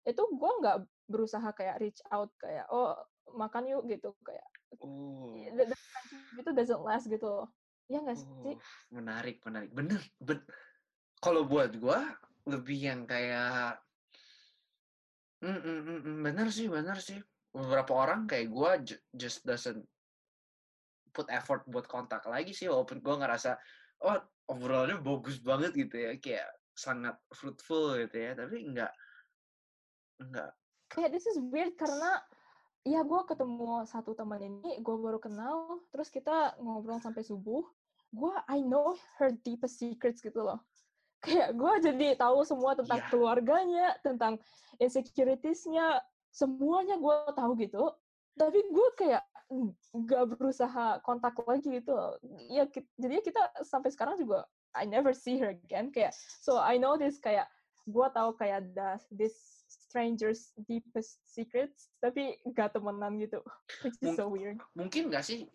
Itu 0.03 0.27
gue 0.35 0.51
nggak 0.59 0.77
berusaha 1.07 1.49
kayak 1.55 1.79
reach 1.79 2.01
out 2.11 2.33
kayak 2.41 2.67
oh 2.73 2.97
makan 3.33 3.69
yuk 3.69 3.87
gitu. 3.87 4.11
Kayak 4.25 4.47
oh. 4.81 5.37
itu 6.37 6.49
doesn't 6.51 6.83
last 6.83 7.07
gitu 7.07 7.25
loh. 7.29 7.47
Ya 7.87 8.01
nggak 8.01 8.19
oh, 8.19 8.41
sih 8.43 8.55
menarik 8.89 9.39
menarik. 9.45 9.69
Bener 9.71 10.01
ben 10.17 10.41
kalau 11.23 11.47
buat 11.47 11.71
gue 11.77 11.99
lebih 12.49 12.79
yang 12.83 13.01
kayak 13.07 13.79
mm, 15.43 15.59
mm, 15.59 15.99
mm, 16.07 16.17
bener 16.23 16.47
sih 16.49 16.71
bener 16.71 16.97
sih. 17.03 17.19
Beberapa 17.53 17.91
orang 17.93 18.25
kayak 18.25 18.47
gue 18.49 18.71
just 19.13 19.43
doesn't 19.43 19.83
put 21.13 21.29
effort 21.29 21.61
buat 21.69 21.85
kontak 21.85 22.25
lagi 22.25 22.55
sih 22.55 22.71
walaupun 22.71 23.03
gue 23.03 23.15
ngerasa 23.21 23.53
oh 24.07 24.17
obrolannya 24.49 25.03
bagus 25.03 25.43
banget 25.43 25.75
gitu 25.75 25.95
ya. 25.99 26.11
Kayak 26.17 26.49
sangat 26.73 27.15
fruitful 27.29 28.01
gitu 28.01 28.17
ya 28.17 28.33
tapi 28.33 28.65
enggak 28.65 28.89
enggak 30.17 30.49
kayak 30.89 31.13
this 31.13 31.29
is 31.29 31.37
weird 31.37 31.77
karena 31.77 32.17
ya 32.81 33.05
gue 33.05 33.21
ketemu 33.29 33.85
satu 33.85 34.17
teman 34.17 34.41
ini 34.41 34.81
gue 34.81 34.95
baru 34.97 35.21
kenal 35.21 35.85
terus 35.93 36.09
kita 36.09 36.57
ngobrol 36.57 36.99
sampai 36.99 37.21
subuh. 37.23 37.63
Gue 38.13 38.33
I 38.45 38.61
know 38.61 38.93
her 39.17 39.33
deepest 39.41 39.81
secrets 39.81 40.21
gitu 40.21 40.45
loh 40.45 40.61
kayak 41.23 41.55
gue 41.55 41.73
jadi 41.79 42.07
tahu 42.19 42.43
semua 42.43 42.75
tentang 42.75 42.99
yeah. 42.99 43.09
keluarganya 43.09 43.87
tentang 44.03 44.35
insecuritiesnya 44.77 46.03
semuanya 46.35 46.99
gue 46.99 47.15
tahu 47.31 47.55
gitu. 47.57 47.95
Tapi 48.35 48.59
gue 48.67 48.89
kayak 48.99 49.23
nggak 49.93 50.23
berusaha 50.35 50.99
kontak 51.05 51.39
lagi 51.47 51.79
gitu. 51.79 51.95
Ya 52.51 52.67
jadinya 52.99 53.23
kita 53.23 53.41
sampai 53.63 53.89
sekarang 53.95 54.19
juga 54.19 54.43
I 54.75 54.83
never 54.83 55.15
see 55.15 55.39
her 55.39 55.55
again. 55.55 55.95
Kayak 55.95 56.11
so 56.43 56.59
I 56.59 56.75
know 56.75 56.99
this 56.99 57.23
kayak 57.23 57.47
gue 57.87 58.07
tahu 58.11 58.35
kayak 58.35 58.67
ada 58.67 58.99
this 59.07 59.63
strangers 59.69 60.51
deepest 60.67 61.21
secrets 61.23 61.93
tapi 62.03 62.35
nggak 62.43 62.75
temenan 62.75 63.15
gitu. 63.21 63.39
Which 63.85 63.95
is 64.03 64.19
so 64.19 64.27
weird. 64.27 64.59
mungkin 64.75 65.07
nggak 65.07 65.23
sih? 65.23 65.47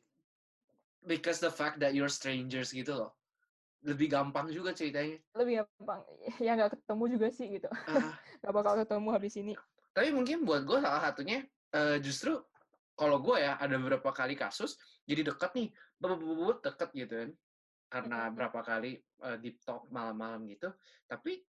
Because 1.04 1.38
the 1.38 1.52
fact 1.52 1.78
that 1.82 1.94
you're 1.94 2.10
strangers 2.10 2.72
gitu 2.72 2.94
loh 2.94 3.12
lebih 3.86 4.10
gampang 4.10 4.50
juga 4.50 4.74
ceritanya. 4.74 5.18
Lebih 5.38 5.64
gampang 5.64 6.00
ya 6.46 6.58
nggak 6.58 6.78
ketemu 6.78 7.04
juga 7.14 7.26
sih 7.30 7.46
gitu. 7.58 7.68
Uh, 7.70 8.10
nggak 8.42 8.52
bakal 8.54 8.74
ketemu 8.82 9.08
habis 9.14 9.34
ini. 9.38 9.52
Tapi 9.94 10.08
mungkin 10.14 10.46
buat 10.46 10.62
gue 10.66 10.78
salah 10.78 11.02
satunya 11.10 11.42
uh, 11.74 11.98
justru 11.98 12.38
kalau 12.98 13.22
gue 13.22 13.38
ya 13.38 13.54
ada 13.62 13.78
beberapa 13.78 14.10
kali 14.10 14.34
kasus 14.34 14.74
jadi 15.06 15.30
deket 15.30 15.54
nih 15.54 15.68
bebut 16.02 16.58
deket 16.66 16.90
gitu 16.94 17.14
kan 17.14 17.30
karena 17.88 18.18
berapa 18.34 18.60
kali 18.60 18.98
uh, 19.22 19.38
deep 19.38 19.62
talk 19.62 19.86
malam-malam 19.88 20.44
gitu 20.50 20.68
tapi 21.06 21.46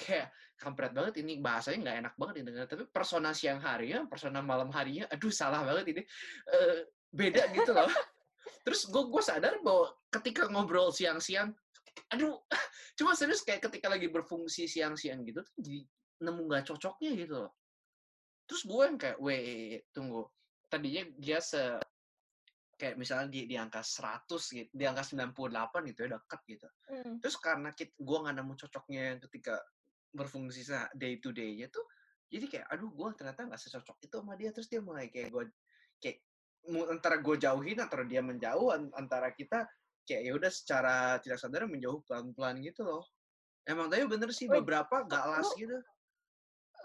kayak 0.00 0.30
kampret 0.60 0.92
banget 0.92 1.24
ini 1.24 1.40
bahasanya 1.40 1.78
nggak 1.80 1.96
enak 2.04 2.14
banget 2.20 2.34
didengar 2.44 2.66
tapi 2.68 2.84
persona 2.92 3.32
siang 3.32 3.58
harinya 3.64 4.04
persona 4.04 4.44
malam 4.44 4.68
harinya 4.68 5.08
aduh 5.08 5.32
salah 5.32 5.64
banget 5.64 5.96
ini. 5.96 6.02
Uh, 6.44 6.84
beda 7.14 7.42
gitu 7.54 7.70
loh 7.70 7.86
terus 8.62 8.86
gue 8.88 9.02
gue 9.08 9.22
sadar 9.22 9.60
bahwa 9.64 9.92
ketika 10.12 10.48
ngobrol 10.48 10.92
siang-siang 10.92 11.52
aduh 12.10 12.38
cuma 12.98 13.14
serius 13.14 13.42
kayak 13.42 13.64
ketika 13.70 13.90
lagi 13.90 14.10
berfungsi 14.10 14.66
siang-siang 14.66 15.22
gitu 15.26 15.42
tuh 15.42 15.54
jadi 15.58 15.80
nemu 16.22 16.40
nggak 16.46 16.64
cocoknya 16.70 17.10
gitu 17.18 17.34
loh. 17.46 17.52
Terus 18.44 18.62
gue 18.68 18.82
yang 18.84 18.98
kayak 19.00 19.18
weh 19.18 19.80
tunggu 19.90 20.22
tadinya 20.68 21.02
dia 21.18 21.38
se 21.40 21.60
kayak 22.74 22.98
misalnya 22.98 23.30
di 23.30 23.46
di 23.46 23.54
angka 23.54 23.80
100 23.80 24.26
gitu 24.34 24.70
di 24.74 24.84
angka 24.84 25.06
98 25.06 25.90
gitu 25.94 25.98
ya 26.04 26.08
deket 26.18 26.40
gitu. 26.50 26.66
Mm. 26.90 27.14
terus 27.22 27.36
karena 27.38 27.70
kita, 27.70 27.94
gue 27.94 28.18
nggak 28.18 28.34
nemu 28.34 28.54
cocoknya 28.58 29.04
ketika 29.30 29.54
berfungsi 30.14 30.66
day 30.98 31.18
to 31.22 31.30
day-nya 31.30 31.70
tuh 31.70 31.86
jadi 32.30 32.46
kayak 32.50 32.66
aduh 32.74 32.90
gue 32.90 33.06
ternyata 33.14 33.46
nggak 33.46 33.60
secocok 33.62 33.96
itu 34.02 34.16
sama 34.18 34.34
dia. 34.34 34.50
Terus 34.50 34.66
dia 34.66 34.80
mulai 34.82 35.06
kayak 35.06 35.30
gue 35.30 35.44
kayak 36.02 36.18
antara 36.88 37.20
gue 37.20 37.36
jauhin 37.36 37.78
antara 37.80 38.08
dia 38.08 38.24
menjauh 38.24 38.72
antara 38.96 39.32
kita 39.36 39.68
kayak 40.04 40.22
ya 40.24 40.32
udah 40.36 40.50
secara 40.52 40.96
tidak 41.20 41.40
sadar 41.40 41.64
menjauh 41.68 42.00
pelan-pelan 42.04 42.60
gitu 42.60 42.84
loh. 42.84 43.04
Emang 43.64 43.88
tapi 43.88 44.04
bener 44.04 44.28
sih 44.32 44.44
beberapa 44.44 45.04
gak 45.08 45.24
las 45.24 45.48
gitu. 45.56 45.80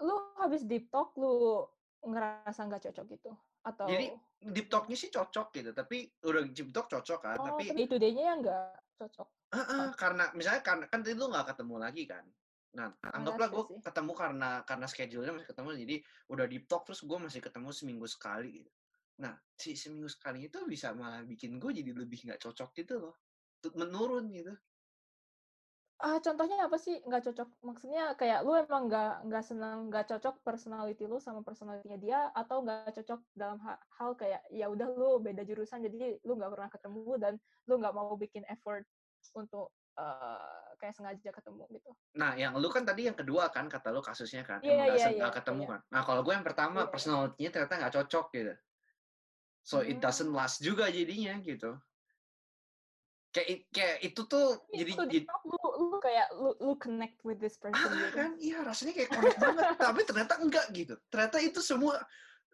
lu 0.00 0.16
habis 0.40 0.64
deep 0.64 0.88
talk 0.88 1.12
lu 1.20 1.60
ngerasa 2.00 2.64
nggak 2.64 2.88
cocok 2.88 3.06
gitu? 3.12 3.30
Atau 3.60 3.84
jadi 3.84 4.16
deep 4.40 4.72
talknya 4.72 4.96
sih 4.96 5.12
cocok 5.12 5.52
gitu 5.52 5.70
tapi 5.76 6.08
udah 6.24 6.48
deep 6.48 6.72
talk 6.72 6.88
cocok 6.88 7.20
kan 7.20 7.36
oh, 7.36 7.46
tapi 7.52 7.68
day 7.76 7.84
to 7.84 8.00
day-nya 8.00 8.32
yang 8.32 8.40
nggak 8.40 8.80
cocok. 8.96 9.28
Uh 9.52 9.60
-uh, 9.60 9.86
karena 10.00 10.32
misalnya 10.32 10.64
kan 10.64 10.88
kan 10.88 11.04
itu 11.04 11.20
nggak 11.20 11.52
ketemu 11.52 11.74
lagi 11.76 12.08
kan. 12.08 12.24
Nah 12.72 12.88
oh, 12.88 13.12
anggaplah 13.12 13.52
gue 13.52 13.64
ketemu 13.84 14.12
karena 14.16 14.50
karena 14.64 14.86
schedule-nya 14.88 15.36
masih 15.36 15.48
ketemu 15.52 15.68
jadi 15.84 15.96
udah 16.32 16.46
deep 16.48 16.64
talk 16.64 16.88
terus 16.88 17.04
gue 17.04 17.18
masih 17.20 17.44
ketemu 17.44 17.68
seminggu 17.76 18.08
sekali 18.08 18.64
gitu 18.64 18.72
nah 19.20 19.36
si 19.54 19.76
seminggu 19.76 20.08
sekali 20.08 20.48
itu 20.48 20.64
bisa 20.64 20.96
malah 20.96 21.20
bikin 21.22 21.60
gue 21.60 21.70
jadi 21.70 21.92
lebih 21.92 22.24
nggak 22.26 22.40
cocok 22.40 22.72
gitu 22.72 22.94
loh 22.96 23.14
menurun 23.76 24.32
gitu 24.32 24.56
Ah, 26.00 26.16
contohnya 26.16 26.64
apa 26.64 26.80
sih 26.80 26.96
nggak 27.04 27.28
cocok? 27.28 27.48
Maksudnya 27.60 28.16
kayak 28.16 28.40
lu 28.40 28.56
emang 28.56 28.88
nggak 28.88 29.28
nggak 29.28 29.44
senang 29.44 29.92
nggak 29.92 30.08
cocok 30.08 30.40
personality 30.40 31.04
lu 31.04 31.20
sama 31.20 31.44
personalitinya 31.44 32.00
dia 32.00 32.20
atau 32.32 32.64
nggak 32.64 32.96
cocok 32.96 33.20
dalam 33.36 33.60
hal, 33.60 33.76
hal 34.00 34.16
kayak 34.16 34.40
ya 34.48 34.72
udah 34.72 34.88
lu 34.96 35.20
beda 35.20 35.44
jurusan 35.44 35.84
jadi 35.84 36.16
lu 36.24 36.40
nggak 36.40 36.56
pernah 36.56 36.70
ketemu 36.72 37.12
dan 37.20 37.32
lu 37.68 37.74
nggak 37.76 37.92
mau 37.92 38.16
bikin 38.16 38.48
effort 38.48 38.88
untuk 39.36 39.76
uh, 40.00 40.72
kayak 40.80 40.96
sengaja 40.96 41.30
ketemu 41.36 41.68
gitu. 41.68 41.90
Nah, 42.16 42.32
yang 42.32 42.56
lu 42.56 42.72
kan 42.72 42.88
tadi 42.88 43.04
yang 43.04 43.16
kedua 43.20 43.52
kan 43.52 43.68
kata 43.68 43.92
lu 43.92 44.00
kasusnya 44.00 44.40
kan, 44.40 44.64
yeah, 44.64 44.88
emang 44.88 44.96
yeah, 44.96 45.12
yeah, 45.12 45.28
ketemu 45.28 45.68
yeah. 45.68 45.70
kan. 45.76 45.80
Nah, 45.92 46.02
kalau 46.08 46.24
gue 46.24 46.32
yang 46.32 46.46
pertama 46.48 46.88
yeah. 46.88 46.88
personalitinya 46.88 47.50
ternyata 47.52 47.74
nggak 47.76 47.94
cocok 48.00 48.26
gitu. 48.32 48.54
So 49.64 49.80
hmm. 49.80 49.90
it 49.92 49.98
doesn't 50.00 50.32
last 50.32 50.64
juga 50.64 50.88
jadinya 50.88 51.36
gitu. 51.44 51.76
Kayak 53.30 53.70
kayak 53.70 53.98
itu 54.02 54.20
tuh 54.26 54.58
ya, 54.74 54.82
jadi 54.82 54.92
jadi 55.06 55.18
lu, 55.46 55.68
lu 55.86 55.98
kayak 56.02 56.28
lu, 56.34 56.50
lu 56.58 56.74
connect 56.82 57.22
with 57.22 57.38
this 57.38 57.54
person 57.54 57.78
ah, 57.78 57.94
gitu. 57.94 58.16
kan? 58.18 58.30
Iya 58.42 58.58
rasanya 58.66 58.92
kayak 58.98 59.10
connect 59.14 59.38
banget 59.38 59.64
tapi 59.78 60.00
ternyata 60.02 60.34
enggak 60.42 60.66
gitu. 60.74 60.94
Ternyata 61.12 61.36
itu 61.38 61.60
semua 61.62 62.02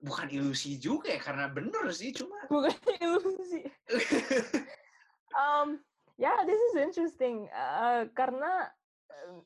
bukan 0.04 0.28
ilusi 0.28 0.76
juga 0.76 1.08
ya 1.08 1.20
karena 1.24 1.48
bener 1.48 1.88
sih 1.96 2.12
cuma 2.12 2.36
bukan 2.52 2.76
ilusi. 3.00 3.64
Um 5.32 5.80
ya 6.20 6.32
yeah, 6.32 6.38
this 6.44 6.60
is 6.60 6.74
interesting. 6.76 7.48
Uh, 7.52 8.08
karena 8.12 8.68
uh, 9.08 9.40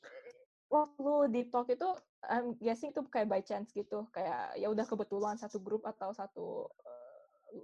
waktu 0.66 1.30
di 1.30 1.42
talk 1.46 1.70
itu 1.70 1.86
I'm 2.26 2.58
guessing 2.58 2.90
itu 2.90 3.06
kayak 3.06 3.30
by 3.30 3.42
chance 3.46 3.70
gitu. 3.70 4.10
Kayak 4.10 4.58
ya 4.58 4.66
udah 4.66 4.82
kebetulan 4.82 5.38
satu 5.38 5.62
grup 5.62 5.86
atau 5.86 6.10
satu 6.10 6.66
uh, 6.66 6.99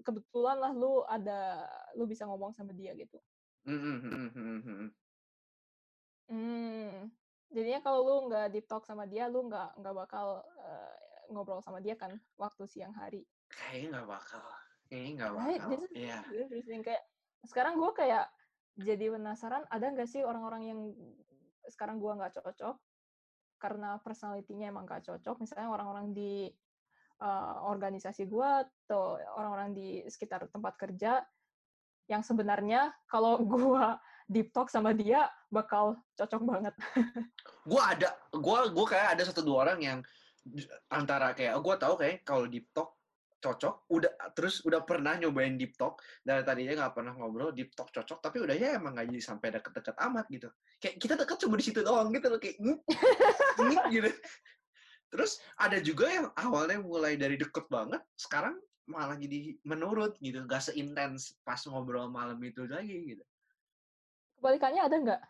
kebetulan 0.02 0.56
lah 0.58 0.72
lu 0.74 1.02
ada 1.06 1.66
lu 1.94 2.04
bisa 2.06 2.26
ngomong 2.26 2.52
sama 2.54 2.74
dia 2.74 2.92
gitu 2.94 3.18
mhm 3.66 3.96
mhm 4.02 4.28
mhm. 4.62 4.88
Hmm, 6.26 7.06
jadinya 7.54 7.78
kalau 7.86 8.02
lu 8.02 8.16
nggak 8.26 8.50
deep 8.50 8.66
talk 8.66 8.82
sama 8.82 9.06
dia, 9.06 9.30
lu 9.30 9.46
nggak 9.46 9.78
nggak 9.78 9.94
bakal, 9.94 10.42
uh, 10.42 10.94
ngobrol 11.30 11.62
sama 11.62 11.78
dia 11.78 11.94
kan 11.94 12.18
waktu 12.34 12.66
siang 12.66 12.90
hari? 12.98 13.22
Kayaknya 13.46 14.02
nggak 14.02 14.08
bakal 14.10 14.42
kayaknya 14.86 15.10
nggak 15.18 15.32
Right, 15.34 15.62
bakal, 15.62 15.78
iya. 15.94 16.18
Kayak 16.82 17.02
sekarang 17.46 17.78
gue 17.78 17.90
kayak 17.94 18.26
jadi 18.78 19.14
penasaran, 19.14 19.66
ada 19.70 19.86
nggak 19.86 20.08
sih 20.10 20.22
orang-orang 20.22 20.62
yang 20.66 20.80
sekarang 21.70 22.02
gue 22.02 22.10
nggak 22.10 22.42
cocok, 22.42 22.76
karena 23.62 23.98
personality-nya 24.02 24.70
emang 24.70 24.86
nggak 24.86 25.06
cocok, 25.06 25.42
misalnya 25.42 25.70
orang-orang 25.70 26.10
di, 26.10 26.50
uh, 27.20 27.66
organisasi 27.68 28.28
gue 28.28 28.50
atau 28.88 29.16
orang-orang 29.36 29.70
di 29.72 29.88
sekitar 30.08 30.48
tempat 30.52 30.74
kerja 30.76 31.22
yang 32.06 32.22
sebenarnya 32.22 32.94
kalau 33.10 33.42
gue 33.52 33.84
deep 34.26 34.50
talk 34.50 34.70
sama 34.70 34.90
dia 34.94 35.30
bakal 35.50 35.98
cocok 36.18 36.42
banget. 36.42 36.74
gue 37.70 37.82
ada, 37.82 38.10
gue 38.34 38.58
gue 38.74 38.86
kayak 38.86 39.18
ada 39.18 39.22
satu 39.26 39.42
dua 39.42 39.70
orang 39.70 39.78
yang 39.82 39.98
antara 40.90 41.34
kayak 41.34 41.58
gue 41.58 41.74
tahu 41.78 41.94
kayak 41.98 42.22
kalau 42.22 42.46
deep 42.46 42.70
talk 42.70 42.94
cocok, 43.36 43.86
udah 43.92 44.12
terus 44.34 44.64
udah 44.66 44.82
pernah 44.82 45.14
nyobain 45.14 45.54
deep 45.54 45.78
talk 45.78 46.02
dan 46.26 46.42
tadinya 46.42 46.86
nggak 46.86 46.94
pernah 46.98 47.12
ngobrol 47.14 47.54
deep 47.54 47.70
talk 47.78 47.92
cocok, 47.94 48.18
tapi 48.18 48.42
udah 48.42 48.56
ya 48.56 48.80
emang 48.80 48.96
nggak 48.96 49.06
jadi 49.12 49.22
sampai 49.22 49.48
deket-deket 49.54 49.94
amat 50.10 50.26
gitu. 50.32 50.48
Kayak 50.82 50.94
kita 50.98 51.14
deket 51.14 51.36
cuma 51.46 51.54
di 51.54 51.64
situ 51.64 51.80
doang 51.86 52.08
gitu 52.10 52.26
loh 52.26 52.40
kayak 52.42 52.56
gitu. 52.58 54.10
Terus 55.16 55.40
ada 55.56 55.80
juga 55.80 56.06
yang 56.12 56.28
awalnya 56.36 56.76
mulai 56.76 57.16
dari 57.16 57.40
deket 57.40 57.64
banget, 57.72 58.04
sekarang 58.20 58.60
malah 58.84 59.16
jadi 59.16 59.56
menurut 59.64 60.14
gitu, 60.20 60.44
gak 60.44 60.68
seintens 60.68 61.34
pas 61.42 61.58
ngobrol 61.66 62.06
malam 62.12 62.36
itu 62.44 62.68
lagi 62.68 63.16
gitu. 63.16 63.24
Kebalikannya 64.36 64.82
ada 64.84 64.96
nggak? 65.00 65.22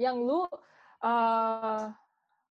Yang 0.00 0.16
lu 0.24 0.40
uh, 1.04 1.92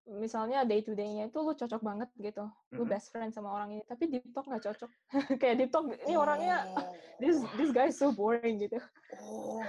misalnya 0.07 0.61
day 0.63 0.85
to 0.85 0.93
day-nya 0.93 1.27
itu 1.27 1.37
lu 1.41 1.51
cocok 1.57 1.81
banget 1.81 2.09
gitu, 2.21 2.45
lu 2.77 2.85
Mhm. 2.85 2.91
best 2.93 3.09
friend 3.09 3.33
sama 3.33 3.49
orang 3.51 3.75
ini, 3.75 3.83
tapi 3.89 4.07
deep 4.07 4.29
talk 4.31 4.45
nggak 4.45 4.63
cocok. 4.71 4.91
Kayak 5.41 5.55
deep 5.57 5.71
talk 5.73 5.89
ini 5.89 6.13
orangnya 6.13 6.69
Oh. 6.77 6.93
this 7.17 7.41
this 7.57 7.73
guy 7.73 7.89
is 7.89 7.97
so 7.97 8.13
boring 8.13 8.61
gitu. 8.61 8.77
Oh. 9.17 9.65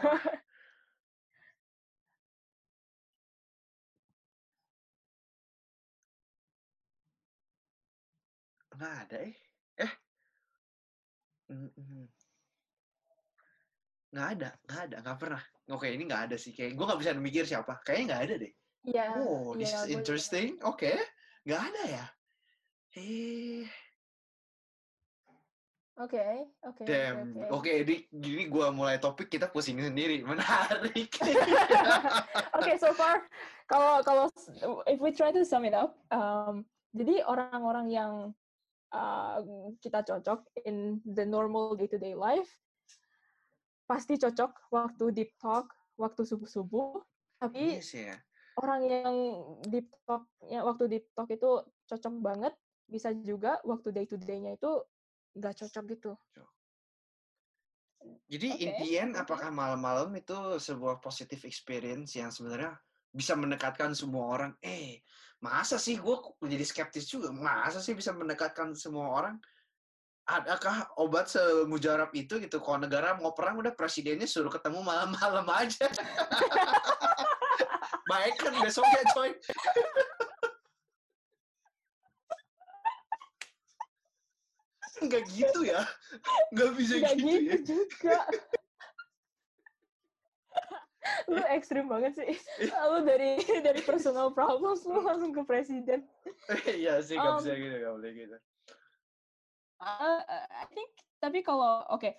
Nggak 8.83 8.97
ada 9.07 9.17
eh. 9.23 9.35
Eh. 9.79 9.93
Nggak 14.11 14.29
ada 14.35 14.49
nggak 14.67 14.81
ada, 14.91 14.97
nggak 15.07 15.19
pernah. 15.23 15.43
Oke, 15.71 15.87
ini 15.95 16.03
nggak 16.05 16.23
ada 16.27 16.37
sih, 16.37 16.51
kayak 16.51 16.75
gue 16.75 16.83
nggak 16.85 16.99
bisa 16.99 17.11
mikir 17.15 17.45
siapa. 17.47 17.79
Kayaknya 17.87 18.05
nggak 18.11 18.23
ada 18.27 18.35
deh. 18.43 18.53
Iya, 18.83 19.05
Oh, 19.23 19.55
this 19.55 19.71
iya 19.71 19.79
is 19.79 19.79
gue 19.79 19.87
juga. 19.87 19.95
interesting. 20.03 20.49
Oke, 20.67 20.93
nggak 21.47 21.63
ada 21.63 21.83
ya? 21.87 22.05
Eh, 22.99 23.65
Oke, 26.03 26.19
oke, 26.67 26.83
oke, 26.83 26.89
damn. 26.89 27.37
oke. 27.37 27.63
Oke, 27.63 27.71
ini 27.85 27.97
gini 28.11 28.49
gue 28.51 28.67
mulai 28.75 28.97
topik 28.99 29.29
kita 29.31 29.47
pusing 29.47 29.77
sendiri. 29.79 30.25
Menarik. 30.25 31.13
Oke, 32.59 32.81
so 32.81 32.91
far 32.97 33.29
kalau 33.69 34.01
kalau 34.01 34.25
if 34.89 34.99
we 34.99 35.13
try 35.13 35.29
to 35.31 35.45
sum 35.45 35.69
it 35.69 35.77
up, 35.77 36.01
um, 36.09 36.65
jadi 36.97 37.23
orang-orang 37.29 37.93
yang 37.93 38.13
uh, 38.93 39.41
kita 39.81 40.05
cocok 40.05 40.47
in 40.69 41.01
the 41.03 41.25
normal 41.27 41.75
day-to-day 41.75 42.15
life 42.15 42.49
pasti 43.93 44.17
cocok 44.17 44.73
waktu 44.73 45.05
deep 45.13 45.37
talk, 45.37 45.69
waktu 46.01 46.25
subuh-subuh. 46.25 46.97
Tapi 47.37 47.83
Yes 47.83 47.93
ya. 47.93 48.17
orang 48.57 48.81
yang 48.87 49.17
deep 49.69 49.93
talk, 50.09 50.25
ya 50.47 50.65
waktu 50.65 50.89
deep 50.89 51.07
talk 51.13 51.29
itu 51.29 51.61
cocok 51.91 52.15
banget, 52.23 52.55
bisa 52.89 53.13
juga 53.13 53.61
waktu 53.67 53.93
day-to-day-nya 53.93 54.57
itu 54.57 54.81
nggak 55.37 55.55
cocok 55.61 55.85
gitu. 55.93 56.13
Jadi 58.27 58.49
Oke, 58.51 58.63
in 58.65 58.71
the 58.83 58.91
end, 58.99 59.13
apakah 59.15 59.53
malam-malam 59.55 60.11
itu 60.19 60.35
sebuah 60.59 60.99
positive 60.99 61.47
experience 61.47 62.19
yang 62.19 62.35
sebenarnya 62.35 62.75
bisa 63.13 63.39
mendekatkan 63.39 63.95
semua 63.95 64.27
orang? 64.27 64.53
Eh, 64.65 65.05
masa 65.43 65.75
sih 65.77 65.99
gue 65.99 66.17
jadi 66.47 66.63
skeptis 66.63 67.11
juga? 67.11 67.35
Masa 67.35 67.83
sih 67.83 67.99
bisa 67.99 68.15
mendekatkan 68.15 68.79
semua 68.79 69.11
orang? 69.11 69.37
Adakah 70.23 70.87
obat 71.03 71.35
semujarab 71.35 72.15
itu 72.15 72.39
gitu? 72.39 72.63
Kalau 72.63 72.79
negara 72.79 73.19
mau 73.19 73.35
perang 73.35 73.59
udah 73.59 73.75
presidennya 73.75 74.31
suruh 74.31 74.55
ketemu 74.55 74.87
malam-malam 74.87 75.43
aja. 75.51 75.83
Baik 78.11 78.39
kan 78.39 78.55
besoknya 78.63 79.03
coy. 79.11 79.35
Nggak 85.03 85.23
gitu 85.35 85.67
ya. 85.67 85.83
Nggak 86.55 86.71
bisa 86.79 86.95
Nggak 87.03 87.15
gitu, 87.19 87.27
ya. 87.27 87.41
gitu 87.59 87.75
juga. 87.75 88.19
Lu 91.27 91.43
ekstrim 91.51 91.91
banget 91.91 92.15
sih. 92.15 92.33
Lu 92.91 93.03
dari 93.03 93.39
dari 93.61 93.83
personal 93.83 94.31
problems 94.31 94.87
lu 94.87 95.03
langsung 95.03 95.35
ke 95.35 95.43
presiden. 95.43 96.07
Iya 96.81 97.03
sih, 97.03 97.19
nggak 97.19 97.33
Um, 97.33 97.39
bisa 97.43 97.53
gitu. 97.55 97.77
Nggak 97.79 97.95
boleh 97.95 98.13
gitu. 98.15 98.37
Uh, 99.83 100.23
I 100.63 100.71
think 100.71 100.95
tapi 101.19 101.43
kalau 101.43 101.83
oke 101.91 102.15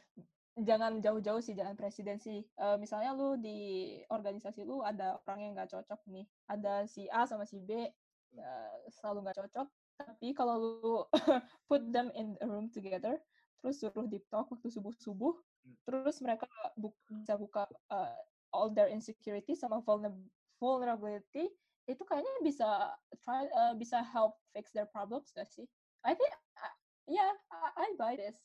jangan 0.59 0.99
jauh-jauh 0.99 1.39
sih 1.39 1.55
jangan 1.55 1.73
presiden 1.73 2.19
sih. 2.19 2.43
Eh, 2.43 2.77
misalnya 2.77 3.15
lu 3.15 3.39
di 3.39 3.89
organisasi 4.11 4.67
lu 4.67 4.83
ada 4.83 5.17
orang 5.25 5.39
yang 5.41 5.51
nggak 5.57 5.71
cocok 5.71 6.03
nih, 6.11 6.27
ada 6.45 6.85
si 6.85 7.07
A 7.09 7.25
sama 7.25 7.47
si 7.47 7.57
B 7.57 7.87
eh, 8.35 8.73
selalu 8.91 9.25
nggak 9.25 9.39
cocok. 9.47 9.67
Tapi 9.97 10.27
kalau 10.35 10.55
lu 10.59 10.95
put 11.69 11.81
them 11.89 12.11
in 12.13 12.35
a 12.43 12.45
room 12.45 12.67
together, 12.69 13.17
terus 13.63 13.79
suruh 13.79 14.05
deep 14.05 14.27
talk 14.29 14.51
waktu 14.51 14.67
subuh-subuh, 14.69 15.33
Hmm. 15.63 15.79
terus 15.87 16.19
mereka 16.19 16.43
bu- 16.75 16.91
bisa 17.07 17.39
buka 17.39 17.63
eh, 17.87 18.19
all 18.53 18.69
their 18.69 18.87
insecurity 18.87 19.57
sama 19.57 19.81
vulner- 19.81 20.29
vulnerability, 20.61 21.49
itu 21.89 22.03
kayaknya 22.05 22.31
bisa 22.45 22.93
try 23.19 23.43
eh, 23.49 23.73
bisa 23.75 23.99
help 24.05 24.37
fix 24.53 24.71
their 24.71 24.87
problems 24.87 25.33
gak 25.33 25.49
sih? 25.49 25.65
I 26.05 26.13
think 26.15 26.31
uh, 26.61 26.73
yeah, 27.09 27.33
I, 27.51 27.89
I 27.89 27.97
buy 27.97 28.15
this. 28.15 28.37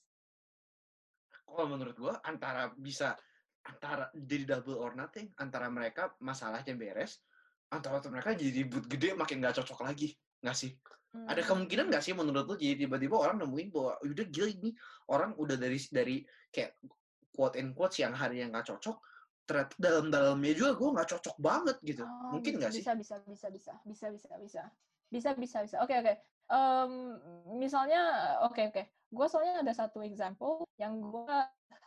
kalau 1.49 1.65
menurut 1.65 1.97
gua 1.97 2.21
antara 2.29 2.77
bisa 2.77 3.17
antara 3.65 4.13
jadi 4.13 4.45
double 4.45 4.77
or 4.77 4.93
nothing 4.93 5.33
antara 5.41 5.73
mereka 5.73 6.13
masalahnya 6.21 6.77
beres 6.77 7.25
antara 7.73 8.01
mereka 8.09 8.37
jadi 8.37 8.65
ribut 8.65 8.85
gede 8.85 9.17
makin 9.17 9.41
nggak 9.41 9.57
cocok 9.61 9.81
lagi 9.85 10.13
nggak 10.45 10.57
sih 10.57 10.77
ada 11.25 11.41
Hmm. 11.41 11.65
kemungkinan 11.65 11.89
nggak 11.89 12.05
sih 12.05 12.13
menurut 12.13 12.45
lu 12.45 12.57
jadi 12.61 12.85
tiba-tiba 12.85 13.17
orang 13.17 13.41
nemuin 13.41 13.73
bahwa 13.73 13.97
udah 14.05 14.27
gila 14.29 14.49
ini 14.53 14.77
orang 15.09 15.33
udah 15.41 15.57
dari 15.57 15.81
dari 15.89 16.17
kayak 16.53 16.77
quote 17.33 17.57
and 17.57 17.73
quote 17.73 17.97
yang 17.97 18.13
hari 18.13 18.45
yang 18.45 18.53
nggak 18.53 18.69
cocok 18.69 19.01
ternyata 19.49 19.73
dalam-dalamnya 19.81 20.53
juga 20.53 20.71
gua 20.77 20.89
nggak 21.01 21.09
cocok 21.17 21.37
banget 21.41 21.77
gitu. 21.81 22.05
Oh, 22.05 22.37
mungkin 22.37 22.61
nggak 22.61 22.73
sih? 22.77 22.85
bisa 22.85 22.93
bisa 22.93 23.17
bisa 23.25 23.49
bisa 23.49 23.73
bisa 23.89 24.07
bisa 24.13 24.35
bisa. 24.37 24.63
Bisa 25.09 25.31
bisa 25.33 25.59
bisa. 25.65 25.77
Oke 25.81 25.97
oke. 25.97 26.15
Em, 26.53 26.93
misalnya 27.57 28.01
oke 28.45 28.61
oke. 28.69 28.83
Gue 29.09 29.27
soalnya 29.33 29.65
ada 29.65 29.73
satu 29.73 30.05
example 30.05 30.69
yang 30.77 31.01
gue 31.01 31.37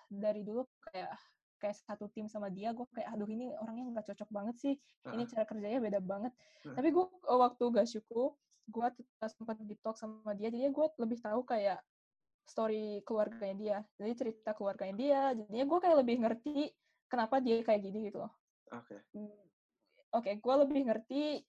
dari 0.09 0.41
dulu 0.41 0.65
kayak 0.89 1.13
kayak 1.61 1.77
satu 1.85 2.09
tim 2.09 2.25
sama 2.25 2.49
dia 2.49 2.73
gue 2.73 2.89
kayak 2.89 3.13
aduh 3.13 3.29
ini 3.29 3.53
orangnya 3.53 3.93
nggak 3.93 4.07
cocok 4.09 4.29
banget 4.33 4.55
sih. 4.57 4.73
Ini 5.05 5.29
cara 5.29 5.45
kerjanya 5.45 5.77
beda 5.77 5.99
banget. 6.01 6.33
Heeh. 6.65 6.73
tapi 6.73 6.89
gue 6.89 7.05
waktu 7.29 7.63
gasyuku 7.69 8.23
gue 8.71 8.87
sempat 9.29 9.57
di 9.61 9.77
talk 9.77 10.01
sama 10.01 10.33
dia. 10.33 10.49
Jadi 10.49 10.65
gue 10.73 10.85
lebih 10.97 11.21
tahu 11.21 11.45
kayak 11.45 11.77
story 12.49 13.05
keluarganya 13.05 13.55
dia. 13.55 13.77
Jadi 14.01 14.11
cerita 14.17 14.57
keluarganya 14.57 14.95
dia. 14.97 15.21
Jadinya 15.37 15.65
gue 15.69 15.79
kayak 15.79 15.97
lebih 16.01 16.15
ngerti 16.25 16.57
kenapa 17.11 17.43
dia 17.43 17.59
kayak 17.59 17.83
gini 17.83 18.07
gitu 18.07 18.23
loh 18.23 18.31
oke 18.71 18.95
oke 20.15 20.31
gue 20.39 20.55
lebih 20.63 20.81
ngerti 20.87 21.43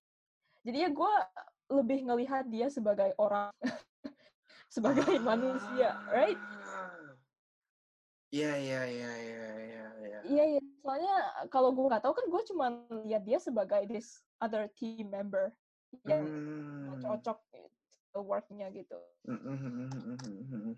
jadi 0.67 0.79
ya 0.87 0.91
gue 0.91 1.13
lebih 1.71 1.99
ngelihat 2.11 2.51
dia 2.51 2.67
sebagai 2.67 3.15
orang 3.23 3.55
sebagai 4.75 5.23
manusia 5.23 5.95
right 6.11 6.39
Ah. 6.73 7.15
Iya 8.33 8.57
iya 8.57 8.81
iya 8.89 9.13
iya 9.13 9.47
iya 9.61 9.87
iya. 10.09 10.19
iya 10.25 10.45
iya 10.57 10.61
soalnya 10.81 11.15
kalau 11.53 11.69
gue 11.77 11.85
nggak 11.85 12.01
tahu 12.01 12.17
kan 12.17 12.27
gue 12.33 12.43
cuma 12.49 12.67
lihat 13.05 13.29
dia 13.29 13.37
sebagai 13.37 13.85
this 13.85 14.25
other 14.41 14.73
team 14.73 15.13
member 15.13 15.53
yang 16.09 16.25
Hmm. 16.25 16.97
cocok 17.05 17.39
gitu, 17.53 18.21
worknya 18.25 18.73
gitu 18.73 18.97
Hmm, 19.29 19.39
hmm, 19.39 20.75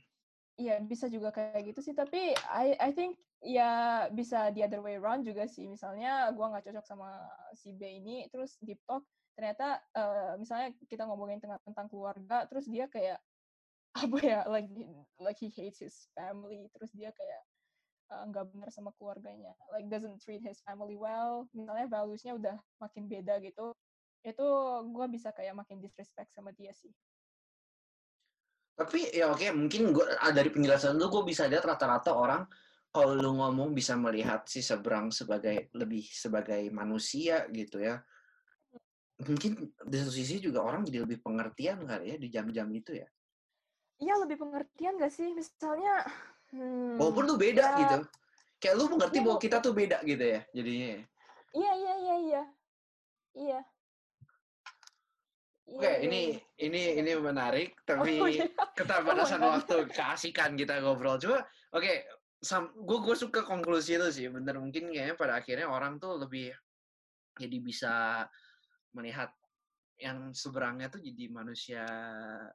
Iya 0.59 0.79
bisa 0.87 1.11
juga 1.11 1.35
kayak 1.35 1.75
gitu 1.75 1.81
sih 1.83 1.95
tapi 1.99 2.31
I 2.47 2.79
I 2.79 2.91
think 2.95 3.19
ya 3.43 4.07
bisa 4.15 4.55
the 4.55 4.63
other 4.63 4.79
way 4.79 4.95
around 4.95 5.27
juga 5.27 5.51
sih. 5.51 5.67
Misalnya 5.67 6.31
gua 6.31 6.55
nggak 6.55 6.71
cocok 6.71 6.85
sama 6.87 7.27
si 7.59 7.75
B 7.75 7.83
ini 7.99 8.31
terus 8.31 8.55
deep 8.63 8.79
talk 8.87 9.03
ternyata 9.35 9.83
eh, 9.99 10.39
misalnya 10.39 10.71
kita 10.87 11.11
ngomongin 11.11 11.43
tentang 11.43 11.59
tentang 11.67 11.87
keluarga 11.91 12.47
terus 12.47 12.71
dia 12.71 12.87
kayak 12.87 13.19
apa 14.03 14.19
ya 14.23 14.41
like 14.51 14.71
like 15.23 15.39
he 15.43 15.51
hates 15.51 15.83
his 15.83 15.97
family 16.15 16.71
terus 16.75 16.91
dia 16.95 17.11
kayak 17.15 17.43
eh, 18.13 18.23
nggak 18.31 18.45
benar 18.55 18.71
sama 18.75 18.91
keluarganya 18.99 19.55
like 19.75 19.87
doesn't 19.93 20.19
treat 20.23 20.43
his 20.45 20.61
family 20.67 20.95
well 20.99 21.47
misalnya 21.57 21.87
valuesnya 21.91 22.35
udah 22.39 22.57
makin 22.83 23.07
beda 23.11 23.39
gitu 23.45 23.75
itu 24.27 24.47
gua 24.95 25.07
bisa 25.11 25.31
kayak 25.37 25.55
makin 25.59 25.79
disrespect 25.83 26.31
sama 26.35 26.51
dia 26.57 26.73
sih 26.75 26.93
Tapi 28.75 29.15
ya 29.15 29.31
oke, 29.31 29.55
mungkin 29.55 29.95
gua 29.95 30.19
ah, 30.19 30.35
dari 30.35 30.51
penjelasan 30.51 30.99
lu 30.99 31.07
gue 31.07 31.23
bisa 31.23 31.47
lihat 31.47 31.63
rata-rata 31.63 32.11
orang 32.11 32.43
kalau 32.91 33.15
lu 33.15 33.31
ngomong 33.39 33.71
bisa 33.75 33.95
melihat 33.95 34.47
si 34.51 34.63
seberang 34.63 35.15
sebagai 35.15 35.71
lebih 35.79 36.03
sebagai 36.11 36.67
manusia 36.75 37.47
gitu 37.55 37.79
ya. 37.79 38.03
Mungkin 39.23 39.71
di 39.87 39.97
satu 39.99 40.11
sisi 40.11 40.43
juga 40.43 40.67
orang 40.67 40.83
jadi 40.83 41.07
lebih 41.07 41.23
pengertian 41.23 41.87
kali 41.87 42.15
ya 42.15 42.17
di 42.19 42.29
jam-jam 42.31 42.67
itu 42.75 42.99
ya. 42.99 43.07
Iya 44.03 44.15
lebih 44.27 44.43
pengertian 44.43 44.99
gak 44.99 45.15
sih 45.15 45.31
misalnya 45.31 46.03
hmm, 46.51 46.99
Walaupun 46.99 47.25
lu 47.31 47.35
beda 47.39 47.63
ya. 47.63 47.79
gitu. 47.79 47.99
Kayak 48.59 48.75
lu 48.75 48.85
mengerti 48.91 49.19
Iya, 49.23 49.27
bahwa 49.27 49.39
kita 49.39 49.57
tuh 49.63 49.73
beda 49.75 49.99
gitu 50.03 50.25
ya 50.25 50.41
jadinya. 50.51 50.89
ya. 50.91 51.01
Iya 51.55 51.73
iya 51.79 51.95
iya 51.95 52.17
iya. 52.19 52.43
Iya. 53.35 53.61
Oke, 55.65 55.81
Iya, 55.81 55.91
iya, 55.97 55.99
ini 56.05 56.21
iya. 56.21 56.39
ini 56.61 56.83
ini 57.01 57.11
menarik 57.17 57.73
tapi 57.83 58.21
Oh, 58.21 58.29
iya. 58.29 58.45
keterbatasan 58.77 59.41
Oh 59.41 59.49
God. 59.49 59.53
waktu 59.59 59.77
keasikan 59.91 60.55
kita 60.55 60.77
ngobrol. 60.79 61.17
Coba 61.17 61.41
oke, 61.73 61.93
gue 62.79 62.99
gue 63.01 63.17
suka 63.17 63.41
konklusi 63.43 63.97
itu 63.97 64.09
sih. 64.13 64.27
Bener 64.29 64.61
mungkin 64.61 64.93
kayaknya 64.93 65.17
pada 65.17 65.41
akhirnya 65.41 65.65
orang 65.67 65.97
tuh 65.97 66.21
lebih 66.21 66.53
jadi 67.35 67.57
bisa 67.59 67.95
melihat 68.93 69.33
yang 69.97 70.31
seberangnya 70.31 70.91
tuh 70.91 71.01
jadi 71.01 71.33
manusia 71.33 71.81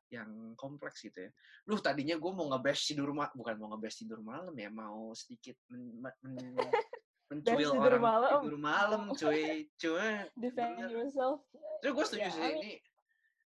yang 0.07 0.53
kompleks 0.53 1.01
gitu 1.01 1.27
ya. 1.27 1.31
Duh 1.65 1.81
tadinya 1.81 2.13
gue 2.13 2.31
mau 2.31 2.45
nge-bash 2.51 2.93
tidur 2.93 3.09
malam, 3.09 3.33
bukan 3.33 3.55
mau 3.57 3.73
nge-bash 3.73 4.05
tidur 4.05 4.21
malam 4.21 4.53
ya, 4.53 4.69
mau 4.69 5.15
sedikit 5.17 5.57
men, 5.67 5.97
men, 6.21 6.35
mencuil 7.31 7.73
tidur 7.73 7.89
orang 7.89 8.03
malam. 8.05 8.39
tidur 8.45 8.59
malam 8.59 9.01
cuy. 9.17 9.65
Cuma 9.75 10.07
Defend 10.45 10.77
bener. 10.77 10.89
yourself. 10.93 11.41
Terus 11.81 11.91
gue 11.95 12.05
setuju 12.05 12.21
Ya, 12.21 12.29
sih 12.29 12.37
I 12.37 12.45
mean- 12.45 12.61
ini 12.61 12.73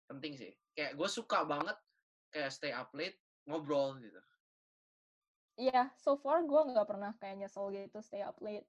penting 0.10 0.34
sih. 0.36 0.51
Kayak 0.74 0.97
gue 0.99 1.10
suka 1.10 1.45
banget 1.45 1.78
kayak 2.34 2.51
stay 2.51 2.74
up 2.74 2.89
late 2.97 3.20
ngobrol 3.45 3.95
gitu. 4.01 4.20
Iya, 5.54 5.93
so 6.01 6.18
far 6.18 6.41
gue 6.41 6.62
nggak 6.74 6.88
pernah 6.89 7.14
kayak 7.22 7.45
nyesel 7.45 7.70
gitu 7.70 8.01
stay 8.01 8.26
up 8.26 8.38
late 8.41 8.66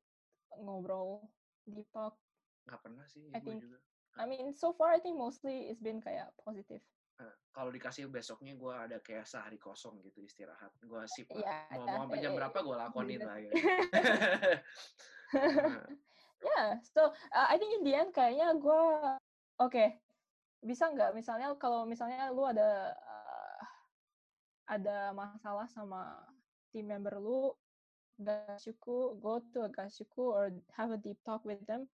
ngobrol 0.61 1.24
deep 1.64 1.89
talk. 1.91 2.20
Nggak 2.68 2.80
pernah 2.85 3.05
sih 3.09 3.24
I 3.32 3.41
think- 3.41 3.64
juga. 3.64 3.80
I 4.14 4.30
mean, 4.30 4.55
so 4.55 4.70
far 4.70 4.95
I 4.95 5.03
think 5.03 5.18
mostly 5.18 5.66
it's 5.66 5.82
been 5.82 5.99
kayak 5.99 6.30
positive. 6.39 6.78
Eh, 7.18 7.35
kalau 7.51 7.74
dikasih 7.74 8.07
besoknya 8.07 8.55
gue 8.55 8.70
ada 8.70 9.03
kayak 9.03 9.26
sehari 9.26 9.59
kosong 9.59 9.99
gitu 10.07 10.22
istirahat. 10.22 10.70
Gue 10.87 11.03
sip 11.11 11.26
lah. 11.35 11.43
Iya, 11.43 11.59
mau, 11.78 11.87
mau 11.87 11.99
sampai 12.07 12.18
jam 12.22 12.32
berapa 12.39 12.59
gue 12.62 12.76
lakonin 12.78 13.20
lah 13.26 13.39
ya. 13.43 13.51
Nah, 15.35 15.82
Yeah, 16.45 16.76
so 16.93 17.09
uh, 17.09 17.47
I 17.49 17.57
think 17.57 17.80
in 17.80 17.82
the 17.89 17.97
end 17.97 18.12
kayaknya 18.12 18.53
gue 18.61 18.80
oke 19.57 19.85
bisa 20.65 20.89
nggak 20.91 21.12
misalnya 21.12 21.53
kalau 21.61 21.85
misalnya 21.85 22.33
lu 22.33 22.43
ada 22.49 22.97
uh, 22.97 23.62
ada 24.65 25.12
masalah 25.12 25.69
sama 25.69 26.17
team 26.73 26.89
member 26.89 27.21
lu 27.21 27.53
gashuku 28.17 29.21
go 29.21 29.39
to 29.53 29.61
a 29.62 29.71
gashuku 29.71 30.25
or 30.25 30.49
have 30.73 30.89
a 30.91 30.99
deep 30.99 31.21
talk 31.21 31.45
with 31.45 31.61
them 31.69 31.85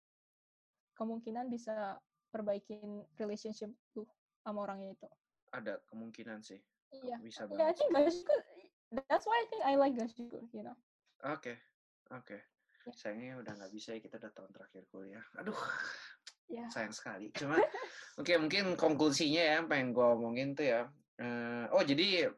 kemungkinan 0.94 1.50
bisa 1.50 1.98
perbaikin 2.30 3.02
relationship 3.18 3.74
lu 3.98 4.06
sama 4.46 4.64
orangnya 4.70 4.94
itu 4.94 5.08
ada 5.50 5.82
kemungkinan 5.90 6.46
sih. 6.46 6.62
iya 6.94 7.18
Bisa 7.18 7.50
yeah, 7.50 7.66
I 7.66 7.74
banget. 7.74 7.76
think 7.82 7.90
gashuku 7.90 8.36
that's 9.10 9.26
why 9.26 9.34
I 9.34 9.46
think 9.50 9.62
I 9.66 9.74
like 9.74 9.98
gashuku 9.98 10.46
you 10.54 10.62
know 10.62 10.78
Oke, 11.20 11.52
oke. 12.16 12.32
Ya. 12.88 12.92
Sayangnya 12.96 13.44
udah 13.44 13.52
nggak 13.52 13.72
bisa 13.76 13.92
ya 13.92 14.00
kita 14.00 14.16
udah 14.16 14.32
tahun 14.32 14.56
terakhir 14.56 14.88
kuliah. 14.88 15.20
Aduh, 15.36 15.52
ya 16.50 16.66
sayang 16.66 16.92
sekali. 16.92 17.30
Cuma, 17.32 17.56
oke 18.20 18.32
mungkin 18.42 18.74
konklusinya 18.74 19.42
ya, 19.42 19.58
yang 19.62 19.94
gue 19.94 20.06
omongin 20.06 20.52
tuh 20.52 20.66
ya. 20.66 20.82
eh, 21.20 21.64
oh 21.70 21.84
jadi 21.84 22.32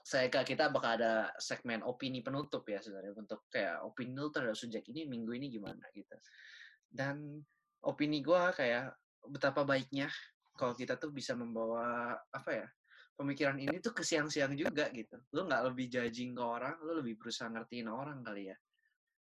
saya 0.00 0.26
ke 0.32 0.54
kita 0.54 0.72
bakal 0.72 0.96
ada 0.96 1.30
segmen 1.36 1.84
opini 1.84 2.24
penutup 2.24 2.64
ya 2.66 2.80
sebenarnya 2.80 3.14
untuk 3.14 3.46
kayak 3.52 3.84
opini 3.84 4.16
lu 4.16 4.32
terhadap 4.32 4.56
subjek 4.56 4.86
ini 4.90 5.06
minggu 5.06 5.30
ini 5.36 5.46
gimana 5.52 5.84
gitu. 5.92 6.16
Dan 6.88 7.38
opini 7.84 8.24
gue 8.24 8.42
kayak 8.56 8.96
betapa 9.28 9.62
baiknya 9.62 10.08
kalau 10.56 10.72
kita 10.74 10.96
tuh 10.96 11.12
bisa 11.12 11.36
membawa 11.36 12.16
apa 12.32 12.50
ya 12.50 12.66
pemikiran 13.14 13.60
ini 13.60 13.76
tuh 13.84 13.92
ke 13.92 14.00
siang-siang 14.00 14.56
juga 14.56 14.88
gitu. 14.90 15.20
Lu 15.36 15.44
nggak 15.44 15.70
lebih 15.70 15.92
judging 15.92 16.32
ke 16.32 16.42
orang, 16.42 16.80
lu 16.80 17.04
lebih 17.04 17.20
berusaha 17.20 17.52
ngertiin 17.52 17.86
orang 17.86 18.24
kali 18.24 18.48
ya. 18.48 18.56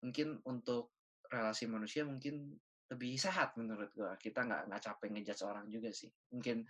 Mungkin 0.00 0.40
untuk 0.48 0.96
relasi 1.28 1.68
manusia 1.68 2.08
mungkin 2.08 2.56
lebih 2.95 3.18
sehat 3.18 3.59
menurut 3.59 3.90
gua. 3.99 4.14
Kita 4.16 4.47
nggak 4.47 4.70
nggak 4.70 4.82
capek 4.82 5.09
ngejudge 5.11 5.42
orang 5.45 5.66
juga 5.68 5.90
sih. 5.90 6.11
Mungkin 6.30 6.64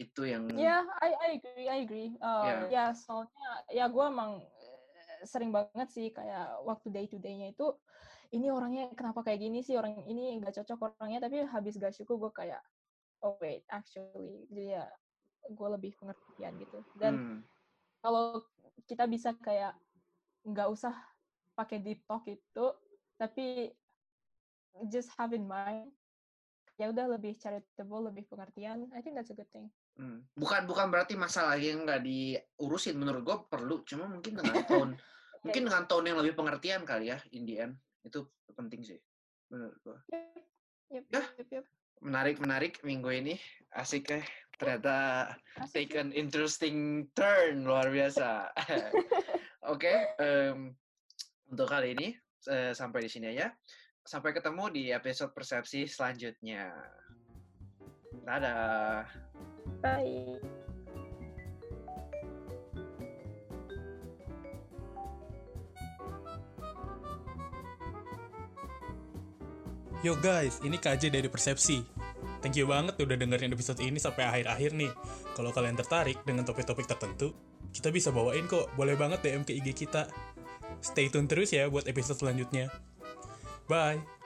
itu 0.00 0.22
yang 0.26 0.48
Ya, 0.56 0.82
I, 0.98 1.10
I 1.14 1.28
agree, 1.38 1.68
I 1.68 1.78
agree. 1.86 2.10
Uh, 2.18 2.44
Ya. 2.44 2.56
Ya, 2.72 2.84
soalnya 2.96 3.48
ya 3.70 3.86
gue 3.86 4.04
emang 4.04 4.42
eh, 4.42 5.22
sering 5.28 5.52
banget 5.52 5.88
sih 5.92 6.08
kayak 6.10 6.64
waktu 6.64 6.88
day 6.90 7.06
to 7.06 7.20
day-nya 7.20 7.52
itu 7.52 7.68
ini 8.30 8.48
orangnya 8.50 8.90
kenapa 8.94 9.26
kayak 9.26 9.42
gini 9.42 9.60
sih 9.60 9.74
orang 9.74 10.06
ini 10.06 10.38
nggak 10.38 10.62
cocok 10.62 10.96
orangnya 10.96 11.26
tapi 11.26 11.42
habis 11.44 11.74
gak 11.76 11.94
syukur 11.94 12.16
gue 12.16 12.32
kayak 12.32 12.62
oh 13.26 13.36
wait 13.42 13.66
actually 13.68 14.46
jadi 14.48 14.80
ya 14.80 14.84
gue 15.50 15.68
lebih 15.76 15.92
pengertian 15.98 16.54
gitu 16.62 16.78
dan 16.94 17.18
Hmm, 17.18 17.42
kalau 18.00 18.40
kita 18.86 19.04
bisa 19.10 19.34
kayak 19.36 19.76
nggak 20.46 20.68
usah 20.72 20.94
pakai 21.58 21.82
deep 21.82 22.00
talk 22.08 22.24
itu 22.24 22.66
tapi 23.20 23.68
just 24.90 25.10
have 25.18 25.34
in 25.34 25.46
mind 25.46 25.90
ya 26.80 26.88
udah 26.88 27.12
lebih 27.12 27.36
charitable 27.36 28.08
lebih 28.08 28.24
pengertian 28.24 28.88
I 28.96 29.04
think 29.04 29.12
that's 29.12 29.28
a 29.28 29.36
good 29.36 29.50
thing 29.52 29.68
hmm. 30.00 30.24
bukan 30.32 30.64
bukan 30.64 30.88
berarti 30.88 31.12
masalah 31.12 31.60
yang 31.60 31.84
nggak 31.84 32.00
diurusin 32.00 32.96
menurut 32.96 33.20
gua 33.20 33.38
perlu. 33.44 33.84
Cuma 33.84 34.08
mungkin 34.08 34.40
dengan 34.40 34.64
tone 34.70 34.96
mungkin 35.40 35.62
dengan 35.68 35.84
tone 35.88 36.04
yang 36.08 36.18
lebih 36.20 36.36
pengertian 36.36 36.84
kali 36.88 37.12
ya 37.12 37.18
in 37.36 37.44
the 37.44 37.68
end. 37.68 37.76
Itu 38.00 38.32
penting 38.56 38.80
sih 38.80 38.96
menurut 39.52 39.76
gua. 39.84 39.98
Yep, 40.90 41.04
Ya. 41.14 41.22
yep, 41.38 41.48
yep. 41.54 41.64
Menarik 42.02 42.42
menarik 42.42 42.82
minggu 42.82 43.12
ini. 43.14 43.34
Asik 43.76 44.10
ya. 44.10 44.24
Ternyata 44.58 45.30
Asik 45.60 45.94
take 45.94 45.94
an 46.00 46.10
interesting 46.10 47.06
turn 47.14 47.62
luar 47.62 47.86
biasa. 47.92 48.50
Oke, 49.72 49.92
em, 50.24 50.74
untuk 51.46 51.70
kali 51.70 51.94
ini 51.94 52.08
eh, 52.50 52.74
sampai 52.74 53.06
di 53.06 53.10
sini 53.12 53.30
aja. 53.30 53.54
Sampai 54.10 54.34
ketemu 54.34 54.66
di 54.74 54.90
episode 54.90 55.30
persepsi 55.30 55.86
selanjutnya. 55.86 56.74
Dadah. 58.26 59.06
Bye. 59.78 60.42
Yo 70.02 70.18
guys, 70.18 70.58
ini 70.66 70.74
KJ 70.74 71.14
dari 71.14 71.30
Persepsi. 71.30 71.86
Thank 72.42 72.58
you 72.58 72.66
banget 72.66 72.98
udah 72.98 73.14
dengerin 73.14 73.54
episode 73.54 73.78
ini 73.78 74.02
sampai 74.02 74.26
akhir-akhir 74.26 74.74
nih. 74.74 74.90
Kalau 75.38 75.54
kalian 75.54 75.78
tertarik 75.78 76.18
dengan 76.26 76.42
topik-topik 76.42 76.90
tertentu, 76.90 77.30
kita 77.70 77.94
bisa 77.94 78.10
bawain 78.10 78.50
kok. 78.50 78.74
Boleh 78.74 78.98
banget 78.98 79.22
DM 79.22 79.46
ke 79.46 79.54
IG 79.54 79.86
kita. 79.86 80.10
Stay 80.82 81.06
tune 81.14 81.30
terus 81.30 81.54
ya 81.54 81.70
buat 81.70 81.86
episode 81.86 82.18
selanjutnya. 82.18 82.89
Bye! 83.70 84.19